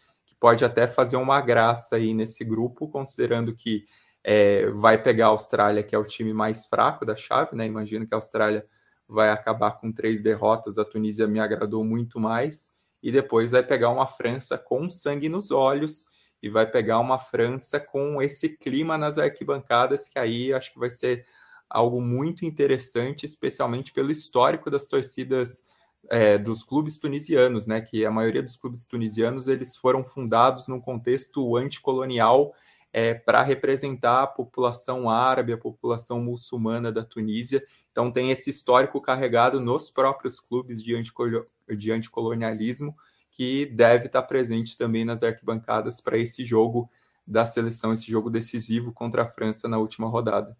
pode 0.46 0.64
até 0.64 0.88
fazer 0.88 1.18
uma 1.18 1.42
graça 1.42 1.96
aí 1.96 2.14
nesse 2.14 2.46
grupo, 2.46 2.88
considerando 2.88 3.56
que 3.56 3.88
é, 4.24 4.70
vai 4.70 4.96
pegar 5.02 5.26
a 5.26 5.30
Austrália, 5.30 5.82
que 5.82 5.96
é 5.96 5.98
o 5.98 6.04
time 6.04 6.32
mais 6.36 6.68
fraco 6.68 7.04
da 7.04 7.16
chave, 7.16 7.56
né? 7.56 7.66
Imagino 7.66 8.06
que 8.06 8.14
a 8.14 8.18
Austrália 8.18 8.64
vai 9.08 9.32
acabar 9.32 9.72
com 9.72 9.92
três 9.92 10.22
derrotas, 10.22 10.78
a 10.78 10.86
Tunísia 10.86 11.26
me 11.26 11.40
agradou 11.40 11.84
muito 11.84 12.20
mais, 12.20 12.72
e 13.02 13.12
depois 13.12 13.54
vai 13.54 13.64
pegar 13.64 13.90
uma 13.90 14.06
França 14.06 14.56
com 14.56 14.88
sangue 14.92 15.28
nos 15.28 15.50
olhos 15.50 16.10
e 16.44 16.48
vai 16.48 16.70
pegar 16.70 17.00
uma 17.00 17.18
França 17.18 17.80
com 17.80 18.22
esse 18.22 18.50
clima 18.50 19.00
nas 19.00 19.18
arquibancadas, 19.18 20.08
que 20.08 20.20
aí 20.20 20.54
acho 20.54 20.72
que 20.72 20.78
vai 20.78 20.92
ser 20.92 21.26
algo 21.68 22.00
muito 22.00 22.46
interessante, 22.46 23.26
especialmente 23.26 23.92
pelo 23.92 24.12
histórico 24.12 24.70
das 24.70 24.88
torcidas 24.88 25.64
é, 26.10 26.38
dos 26.38 26.64
clubes 26.64 27.00
tunisianos, 27.00 27.68
né? 27.68 27.82
Que 27.82 28.06
a 28.06 28.12
maioria 28.12 28.44
dos 28.44 28.58
clubes 28.58 28.88
tunisianos 28.88 29.48
eles 29.48 29.76
foram 29.76 30.04
fundados 30.04 30.68
num 30.68 30.80
contexto 30.80 31.56
anticolonial 31.56 32.54
é, 32.94 33.14
para 33.14 33.42
representar 33.42 34.24
a 34.24 34.28
população 34.28 35.10
árabe, 35.10 35.52
a 35.52 35.58
população 35.58 36.22
muçulmana 36.22 36.92
da 36.92 37.04
Tunísia. 37.04 37.62
Então 37.92 38.10
tem 38.10 38.32
esse 38.32 38.50
histórico 38.50 39.02
carregado 39.02 39.60
nos 39.60 39.90
próprios 39.90 40.40
clubes 40.40 40.82
de, 40.82 40.96
anticol 40.96 41.28
de 41.70 41.92
anticolonialismo 41.92 42.96
que 43.32 43.66
deve 43.66 44.06
estar 44.06 44.24
presente 44.24 44.78
também 44.78 45.04
nas 45.04 45.24
arquibancadas 45.24 46.00
para 46.00 46.18
esse 46.18 46.46
jogo 46.46 46.90
da 47.28 47.46
seleção, 47.46 47.92
esse 47.92 48.10
jogo 48.10 48.30
decisivo 48.30 48.94
contra 48.94 49.24
a 49.24 49.28
França 49.28 49.68
na 49.68 49.78
última 49.78 50.08
rodada. 50.08 50.56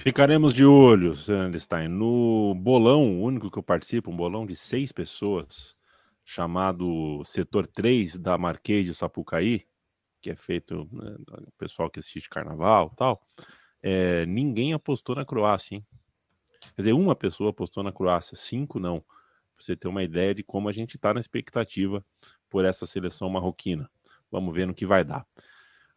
Ficaremos 0.00 0.54
de 0.54 0.64
olho, 0.64 1.16
Sandstein, 1.16 1.88
no 1.88 2.54
bolão 2.54 3.20
único 3.20 3.50
que 3.50 3.58
eu 3.58 3.62
participo, 3.64 4.12
um 4.12 4.16
bolão 4.16 4.46
de 4.46 4.54
seis 4.54 4.92
pessoas, 4.92 5.76
chamado 6.24 7.20
Setor 7.24 7.66
3 7.66 8.16
da 8.16 8.38
Marquês 8.38 8.86
de 8.86 8.94
Sapucaí, 8.94 9.66
que 10.20 10.30
é 10.30 10.36
feito 10.36 10.88
né, 10.92 11.16
o 11.48 11.50
pessoal 11.58 11.90
que 11.90 11.98
assiste 11.98 12.30
carnaval 12.30 12.90
tal. 12.96 13.20
É, 13.82 14.24
ninguém 14.26 14.72
apostou 14.72 15.16
na 15.16 15.24
Croácia, 15.24 15.74
hein? 15.74 15.86
Quer 16.76 16.82
dizer, 16.82 16.92
uma 16.92 17.16
pessoa 17.16 17.50
apostou 17.50 17.82
na 17.82 17.92
Croácia, 17.92 18.36
cinco 18.36 18.78
não 18.78 19.04
você 19.58 19.74
ter 19.74 19.88
uma 19.88 20.04
ideia 20.04 20.32
de 20.32 20.44
como 20.44 20.68
a 20.68 20.72
gente 20.72 20.94
está 20.94 21.12
na 21.12 21.18
expectativa 21.18 22.04
por 22.48 22.64
essa 22.64 22.86
seleção 22.86 23.28
marroquina. 23.28 23.90
Vamos 24.30 24.54
ver 24.54 24.64
no 24.64 24.74
que 24.74 24.86
vai 24.86 25.04
dar. 25.04 25.26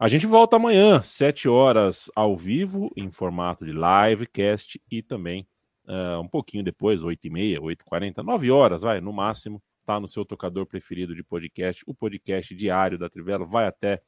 A 0.02 0.08
gente 0.08 0.26
volta 0.26 0.56
amanhã, 0.56 1.00
7 1.00 1.48
horas 1.48 2.10
ao 2.16 2.36
vivo, 2.36 2.90
em 2.96 3.08
formato 3.08 3.64
de 3.64 3.70
livecast 3.70 4.82
e 4.90 5.00
também 5.00 5.46
uh, 5.84 6.20
um 6.20 6.26
pouquinho 6.26 6.64
depois, 6.64 7.02
8h30, 7.02 7.60
8h40, 7.60 8.16
9 8.16 8.50
horas, 8.50 8.82
vai, 8.82 9.00
no 9.00 9.12
máximo, 9.12 9.62
tá 9.86 10.00
no 10.00 10.08
seu 10.08 10.24
tocador 10.24 10.66
preferido 10.66 11.14
de 11.14 11.22
podcast. 11.22 11.84
O 11.86 11.94
podcast 11.94 12.52
diário 12.52 12.98
da 12.98 13.08
Trivela 13.08 13.46
vai 13.46 13.64
até 13.64 14.02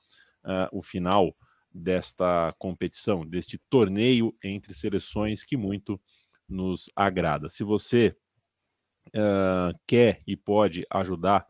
uh, 0.44 0.76
o 0.76 0.82
final 0.82 1.32
desta 1.72 2.52
competição, 2.58 3.24
deste 3.24 3.56
torneio 3.70 4.32
entre 4.42 4.74
seleções 4.74 5.44
que 5.44 5.56
muito 5.56 6.00
nos 6.48 6.90
agrada. 6.96 7.48
Se 7.48 7.62
você 7.62 8.16
uh, 9.10 9.78
quer 9.86 10.22
e 10.26 10.36
pode 10.36 10.84
ajudar 10.90 11.46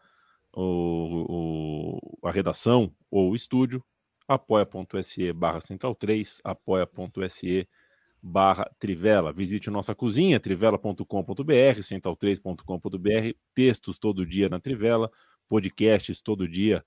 o, 0.52 1.96
o, 2.22 2.28
a 2.28 2.30
redação 2.30 2.94
ou 3.10 3.30
o 3.30 3.34
estúdio, 3.34 3.82
apoia.se 4.26 5.32
barra 5.32 5.60
central 5.60 5.94
3, 5.94 6.40
apoia.se 6.44 7.68
barra 8.22 8.70
Trivela. 8.78 9.32
Visite 9.32 9.70
nossa 9.70 9.94
cozinha, 9.94 10.40
trivela.com.br, 10.40 11.02
central3.com.br, 11.80 13.38
textos 13.54 13.98
todo 13.98 14.24
dia 14.24 14.48
na 14.48 14.58
Trivela, 14.58 15.10
podcasts 15.48 16.20
todo 16.20 16.48
dia 16.48 16.82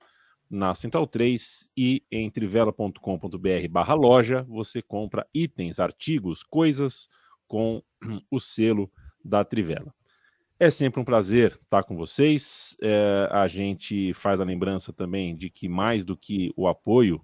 na 0.49 0.73
Central 0.73 1.05
3 1.05 1.69
e 1.75 2.03
em 2.11 2.29
trivela.com.br 2.29 3.67
barra 3.69 3.93
loja 3.93 4.43
você 4.43 4.81
compra 4.81 5.27
itens, 5.33 5.79
artigos, 5.79 6.41
coisas 6.41 7.07
com 7.47 7.83
o 8.31 8.39
selo 8.39 8.91
da 9.23 9.43
Trivela. 9.43 9.96
É 10.59 10.71
sempre 10.71 10.99
um 10.99 11.05
prazer 11.05 11.59
estar 11.61 11.83
com 11.83 11.95
vocês. 11.95 12.75
É, 12.81 13.29
a 13.31 13.45
gente 13.47 14.11
faz 14.15 14.41
a 14.41 14.43
lembrança 14.43 14.91
também 14.91 15.35
de 15.35 15.51
que, 15.51 15.69
mais 15.69 16.03
do 16.03 16.17
que 16.17 16.51
o 16.57 16.67
apoio, 16.67 17.21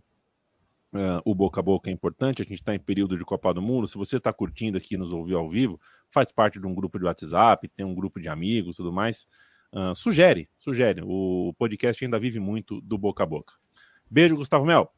é, 0.93 1.19
o 1.25 1.33
boca 1.33 1.59
a 1.59 1.63
boca 1.63 1.89
é 1.89 1.93
importante. 1.93 2.43
A 2.43 2.45
gente 2.45 2.59
está 2.59 2.75
em 2.75 2.79
período 2.79 3.17
de 3.17 3.25
Copa 3.25 3.51
do 3.51 3.59
Mundo. 3.59 3.87
Se 3.87 3.97
você 3.97 4.17
está 4.17 4.31
curtindo 4.31 4.77
aqui, 4.77 4.97
nos 4.97 5.11
ouvir 5.11 5.33
ao 5.33 5.49
vivo, 5.49 5.81
faz 6.11 6.31
parte 6.31 6.59
de 6.59 6.67
um 6.67 6.75
grupo 6.75 6.99
de 6.99 7.05
WhatsApp, 7.05 7.67
tem 7.69 7.83
um 7.83 7.95
grupo 7.95 8.19
de 8.19 8.29
amigos 8.29 8.77
tudo 8.77 8.93
mais. 8.93 9.27
Uh, 9.73 9.95
sugere, 9.95 10.47
sugere. 10.59 11.01
O 11.03 11.55
podcast 11.57 12.05
ainda 12.05 12.19
vive 12.19 12.39
muito 12.39 12.79
do 12.81 12.99
boca 12.99 13.23
a 13.23 13.25
boca. 13.25 13.55
Beijo, 14.11 14.35
Gustavo 14.35 14.63
Mel. 14.63 14.93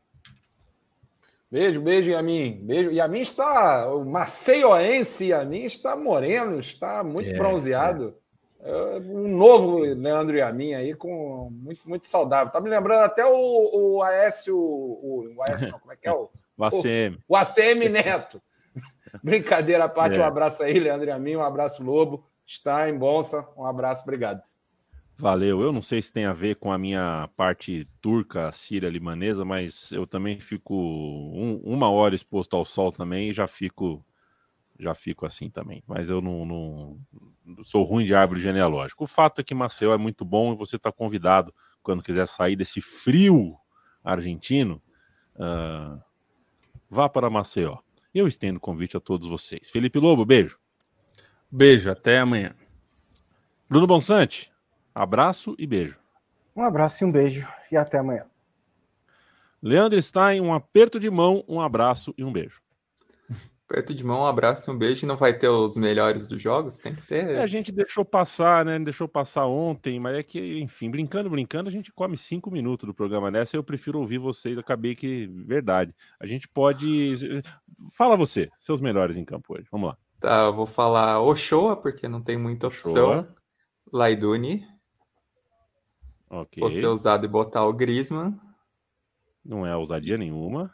Beijo, 1.49 1.79
beijo, 1.79 2.11
Yamin. 2.11 2.65
Beijo. 2.65 2.91
Yamin 2.91 3.21
está. 3.21 3.89
O 3.93 4.03
maceioense 4.03 5.27
Yamin 5.27 5.63
está 5.63 5.95
moreno, 5.95 6.59
está 6.59 7.01
muito 7.01 7.29
é, 7.29 7.33
bronzeado. 7.33 8.13
É. 8.59 8.97
Um 8.99 9.27
novo 9.35 9.79
Leandro 9.79 10.37
Yamin 10.37 10.73
aí, 10.73 10.93
com 10.93 11.49
muito, 11.51 11.87
muito 11.87 12.07
saudável. 12.07 12.51
Tá 12.51 12.59
me 12.59 12.69
lembrando 12.69 13.03
até 13.03 13.25
o, 13.25 13.95
o 13.95 14.03
Aécio. 14.03 14.57
O, 14.57 15.33
o 15.35 15.43
Aécio, 15.43 15.71
não, 15.71 15.79
como 15.79 15.91
é 15.91 15.95
que 15.95 16.07
é? 16.07 16.11
O, 16.11 16.29
o 16.57 16.65
ACM. 16.65 17.17
O, 17.27 17.33
o 17.33 17.35
ACM 17.35 17.89
Neto. 17.89 18.41
Brincadeira 19.23 19.85
à 19.85 19.89
parte, 19.89 20.17
é. 20.17 20.21
um 20.21 20.25
abraço 20.25 20.63
aí, 20.63 20.79
Leandro 20.79 21.07
Yamin, 21.07 21.37
um 21.37 21.43
abraço, 21.43 21.83
Lobo. 21.83 22.25
Está 22.45 22.89
em 22.89 22.97
Bonsa, 22.97 23.47
um 23.57 23.65
abraço, 23.65 24.03
obrigado. 24.03 24.41
Valeu. 25.17 25.61
Eu 25.61 25.71
não 25.71 25.81
sei 25.81 26.01
se 26.01 26.11
tem 26.11 26.25
a 26.25 26.33
ver 26.33 26.55
com 26.57 26.71
a 26.71 26.77
minha 26.77 27.29
parte 27.37 27.87
turca, 28.01 28.51
síria, 28.51 28.89
libanesa, 28.89 29.45
mas 29.45 29.91
eu 29.91 30.05
também 30.05 30.39
fico 30.39 30.75
um, 30.75 31.61
uma 31.63 31.89
hora 31.89 32.13
exposto 32.13 32.55
ao 32.55 32.65
sol 32.65 32.91
também 32.91 33.29
e 33.29 33.33
já 33.33 33.47
fico 33.47 34.05
já 34.77 34.93
fico 34.93 35.25
assim 35.25 35.49
também. 35.49 35.81
Mas 35.87 36.09
eu 36.09 36.21
não, 36.21 36.45
não, 36.45 36.99
sou 37.63 37.83
ruim 37.83 38.05
de 38.05 38.15
árvore 38.15 38.41
genealógica. 38.41 39.03
O 39.03 39.07
fato 39.07 39.41
é 39.41 39.43
que 39.43 39.53
Maceió 39.53 39.93
é 39.93 39.97
muito 39.97 40.25
bom 40.25 40.53
e 40.53 40.57
você 40.57 40.75
está 40.75 40.91
convidado 40.91 41.53
quando 41.83 42.03
quiser 42.03 42.27
sair 42.27 42.55
desse 42.55 42.81
frio 42.81 43.55
argentino, 44.03 44.81
uh, 45.35 46.01
vá 46.89 47.07
para 47.07 47.29
Maceió. 47.29 47.77
Eu 48.13 48.27
estendo 48.27 48.57
o 48.57 48.61
convite 48.61 48.97
a 48.97 48.99
todos 48.99 49.29
vocês. 49.29 49.69
Felipe 49.69 49.99
Lobo, 49.99 50.25
beijo. 50.25 50.57
Beijo, 51.51 51.91
até 51.91 52.19
amanhã. 52.19 52.55
Bruno 53.69 53.87
Bonsante, 53.87 54.51
abraço 54.93 55.55
e 55.59 55.67
beijo. 55.67 55.99
Um 56.55 56.61
abraço 56.63 57.03
e 57.03 57.07
um 57.07 57.11
beijo 57.11 57.47
e 57.71 57.77
até 57.77 57.99
amanhã. 57.99 58.25
Leandro 59.61 60.01
Stein, 60.01 60.41
um 60.41 60.53
aperto 60.53 60.99
de 60.99 61.09
mão, 61.09 61.43
um 61.47 61.59
abraço 61.59 62.13
e 62.17 62.23
um 62.23 62.31
beijo. 62.31 62.61
Perto 63.75 63.93
de 63.93 64.05
mão, 64.05 64.21
um 64.21 64.25
abraço 64.25 64.71
e 64.71 64.73
um 64.73 64.77
beijo. 64.77 65.05
Não 65.05 65.17
vai 65.17 65.37
ter 65.37 65.49
os 65.49 65.75
melhores 65.75 66.29
dos 66.29 66.41
jogos? 66.41 66.77
Tem 66.77 66.95
que 66.95 67.01
ter. 67.01 67.31
É, 67.31 67.43
a 67.43 67.45
gente 67.45 67.73
deixou 67.73 68.05
passar, 68.05 68.63
né? 68.63 68.79
Deixou 68.79 69.05
passar 69.05 69.47
ontem, 69.47 69.99
mas 69.99 70.15
é 70.15 70.23
que, 70.23 70.61
enfim, 70.61 70.89
brincando, 70.89 71.29
brincando, 71.29 71.67
a 71.67 71.71
gente 71.73 71.91
come 71.91 72.15
cinco 72.15 72.49
minutos 72.49 72.87
do 72.87 72.93
programa 72.93 73.29
nessa. 73.29 73.57
Eu 73.57 73.63
prefiro 73.65 73.99
ouvir 73.99 74.17
vocês. 74.17 74.57
Acabei 74.57 74.95
que, 74.95 75.27
verdade. 75.27 75.93
A 76.17 76.25
gente 76.25 76.47
pode. 76.47 77.15
Fala 77.91 78.15
você, 78.15 78.49
seus 78.57 78.79
melhores 78.79 79.17
em 79.17 79.25
campo 79.25 79.53
hoje. 79.53 79.67
Vamos 79.69 79.89
lá. 79.89 79.97
Tá, 80.21 80.45
eu 80.45 80.53
vou 80.53 80.65
falar 80.65 81.19
Ochoa, 81.19 81.75
porque 81.75 82.07
não 82.07 82.21
tem 82.21 82.37
muita 82.37 82.67
opção. 82.67 82.93
Ochoa. 82.93 83.35
Laiduni. 83.91 84.65
Ok. 86.29 86.61
Vou 86.61 86.71
ser 86.71 86.87
usado 86.87 87.25
e 87.25 87.27
botar 87.27 87.65
o 87.65 87.73
Grisman. 87.73 88.39
Não 89.43 89.67
é 89.67 89.75
ousadia 89.75 90.17
nenhuma. 90.17 90.73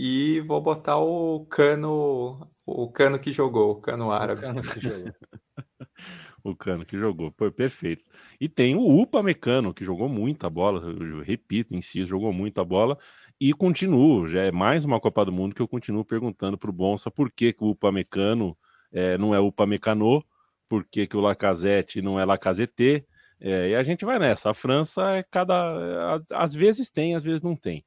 E 0.00 0.38
vou 0.42 0.60
botar 0.60 0.96
o 0.98 1.44
cano, 1.46 2.48
o 2.64 2.88
cano 2.88 3.18
que 3.18 3.32
jogou, 3.32 3.72
o 3.72 3.80
cano 3.80 4.12
árabe. 4.12 4.42
O 4.42 4.44
cano 4.44 4.62
que 4.62 4.78
jogou. 4.78 5.12
o 6.44 6.54
cano 6.54 6.86
que 6.86 6.96
jogou, 6.96 7.32
Pô, 7.32 7.50
perfeito. 7.50 8.04
E 8.40 8.48
tem 8.48 8.76
o 8.76 9.00
Upa 9.02 9.24
Mecano, 9.24 9.74
que 9.74 9.84
jogou 9.84 10.08
muita 10.08 10.48
bola, 10.48 10.88
eu 10.88 11.20
repito, 11.20 11.74
em 11.74 11.80
si, 11.80 12.06
jogou 12.06 12.32
muita 12.32 12.64
bola. 12.64 12.96
E 13.40 13.52
continuo, 13.52 14.28
já 14.28 14.42
é 14.42 14.52
mais 14.52 14.84
uma 14.84 15.00
Copa 15.00 15.24
do 15.24 15.32
Mundo 15.32 15.52
que 15.52 15.60
eu 15.60 15.66
continuo 15.66 16.04
perguntando 16.04 16.56
para 16.56 16.70
o 16.70 16.72
Bonsa 16.72 17.10
por 17.10 17.28
que, 17.28 17.52
que 17.52 17.64
o 17.64 17.70
Upa 17.70 17.90
Mecano 17.90 18.56
é, 18.92 19.18
não 19.18 19.34
é 19.34 19.40
Upa 19.40 19.66
Mecano, 19.66 20.24
por 20.68 20.84
que, 20.84 21.08
que 21.08 21.16
o 21.16 21.20
Lacazette 21.20 22.00
não 22.00 22.20
é 22.20 22.24
Lacazette. 22.24 23.04
É, 23.40 23.70
e 23.70 23.74
a 23.74 23.82
gente 23.82 24.04
vai 24.04 24.20
nessa. 24.20 24.50
A 24.50 24.54
França 24.54 25.16
é 25.16 25.24
cada. 25.24 26.20
Às 26.32 26.54
vezes 26.54 26.88
tem, 26.88 27.16
às 27.16 27.24
vezes 27.24 27.42
não 27.42 27.56
tem. 27.56 27.84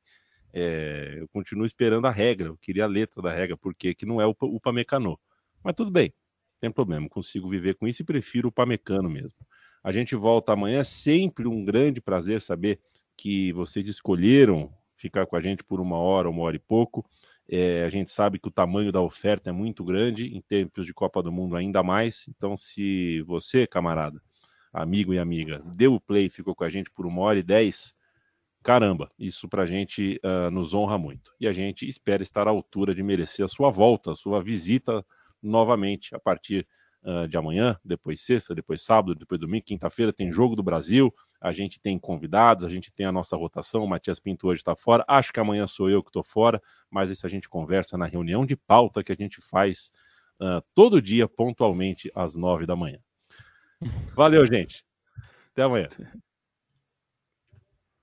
É, 0.54 1.16
eu 1.20 1.28
continuo 1.30 1.66
esperando 1.66 2.08
a 2.08 2.12
regra, 2.12 2.47
eu 2.47 2.58
queria 2.58 2.84
a 2.86 2.88
letra 2.88 3.22
da 3.22 3.34
regra, 3.34 3.58
porque 3.58 3.93
que 3.93 4.06
não 4.06 4.20
é 4.20 4.28
o, 4.28 4.36
o 4.39 4.60
Pamecano. 4.60 5.20
Mas 5.64 5.76
tudo 5.76 5.91
bem, 5.91 6.14
tem 6.60 6.72
problema, 6.72 7.08
consigo 7.10 7.49
viver 7.49 7.76
com 7.76 7.88
isso 7.88 8.02
e 8.02 8.06
prefiro 8.06 8.49
o 8.49 8.52
Pamecano 8.52 9.10
mesmo. 9.10 9.38
A 9.84 9.91
gente 9.91 10.16
volta 10.16 10.54
amanhã, 10.54 10.80
é 10.80 10.84
sempre 10.84 11.47
um 11.47 11.64
grande 11.64 12.02
prazer 12.02 12.41
saber 12.41 12.80
que 13.18 13.52
vocês 13.54 13.88
escolheram 13.88 14.72
ficar 14.95 15.26
com 15.26 15.36
a 15.36 15.41
gente 15.41 15.64
por 15.64 15.82
uma 15.82 15.97
hora, 15.97 16.30
uma 16.30 16.43
hora 16.43 16.56
e 16.56 16.60
pouco. 16.60 17.04
É, 17.49 17.84
a 17.84 17.89
gente 17.89 18.12
sabe 18.12 18.39
que 18.39 18.47
o 18.47 18.52
tamanho 18.52 18.91
da 18.91 19.02
oferta 19.02 19.49
é 19.49 19.54
muito 19.54 19.84
grande, 19.84 20.28
em 20.28 20.41
tempos 20.41 20.86
de 20.86 20.93
Copa 20.93 21.22
do 21.22 21.32
Mundo 21.32 21.56
ainda 21.56 21.82
mais. 21.82 22.26
Então, 22.30 22.56
se 22.56 23.22
você, 23.24 23.66
camarada, 23.66 24.22
amigo 24.72 25.14
e 25.14 25.20
amiga, 25.20 25.62
deu 25.76 25.95
o 25.95 25.99
play 25.99 26.28
e 26.28 26.30
ficou 26.30 26.56
com 26.56 26.64
a 26.64 26.70
gente 26.70 26.89
por 26.91 27.06
uma 27.06 27.22
hora 27.22 27.39
e 27.39 27.43
dez, 27.43 27.95
Caramba, 28.64 29.12
isso 29.18 29.49
para 29.49 29.64
a 29.64 29.66
gente 29.66 30.20
uh, 30.24 30.51
nos 30.51 30.74
honra 30.74 30.97
muito. 30.97 31.34
E 31.39 31.47
a 31.47 31.53
gente 31.53 31.88
espera 31.88 32.22
estar 32.22 32.47
à 32.47 32.51
altura 32.51 32.93
de 32.93 33.01
merecer 33.01 33.43
a 33.43 33.47
sua 33.47 33.72
volta, 33.72 34.12
a 34.12 34.16
sua 34.16 34.41
visita 34.41 35.03
novamente 35.41 36.14
a 36.14 36.19
partir 36.19 36.68
uh, 37.03 37.27
de 37.27 37.36
amanhã, 37.36 37.80
depois 37.84 38.22
sexta, 38.22 38.53
depois 38.53 38.84
sábado, 38.84 39.15
depois 39.15 39.40
domingo, 39.40 39.65
quinta-feira 39.65 40.14
tem 40.14 40.31
Jogo 40.31 40.56
do 40.56 40.61
Brasil, 40.61 41.11
a 41.41 41.52
gente 41.52 41.80
tem 41.80 41.98
convidados, 41.98 42.64
a 42.64 42.69
gente 42.69 42.94
tem 42.94 43.07
a 43.07 43.11
nossa 43.11 43.36
rotação, 43.36 43.84
o 43.84 43.88
Matias 43.88 44.19
Pinto 44.19 44.48
hoje 44.48 44.61
está 44.61 44.76
fora, 44.76 45.03
acho 45.07 45.34
que 45.34 45.40
amanhã 45.40 45.65
sou 45.65 45.90
eu 45.90 46.03
que 46.03 46.10
estou 46.10 46.23
fora, 46.23 46.61
mas 46.88 47.10
isso 47.10 47.26
a 47.26 47.30
gente 47.30 47.49
conversa 47.49 47.98
na 47.98 48.06
reunião 48.06 48.45
de 48.45 48.56
pauta 48.56 49.03
que 49.03 49.11
a 49.11 49.15
gente 49.15 49.41
faz 49.41 49.91
uh, 50.40 50.61
todo 50.76 51.02
dia, 51.02 51.27
pontualmente, 51.27 52.11
às 52.14 52.36
nove 52.36 52.68
da 52.68 52.76
manhã. 52.76 52.99
Valeu, 54.15 54.45
gente. 54.45 54.86
Até 55.52 55.64
amanhã. 55.64 55.88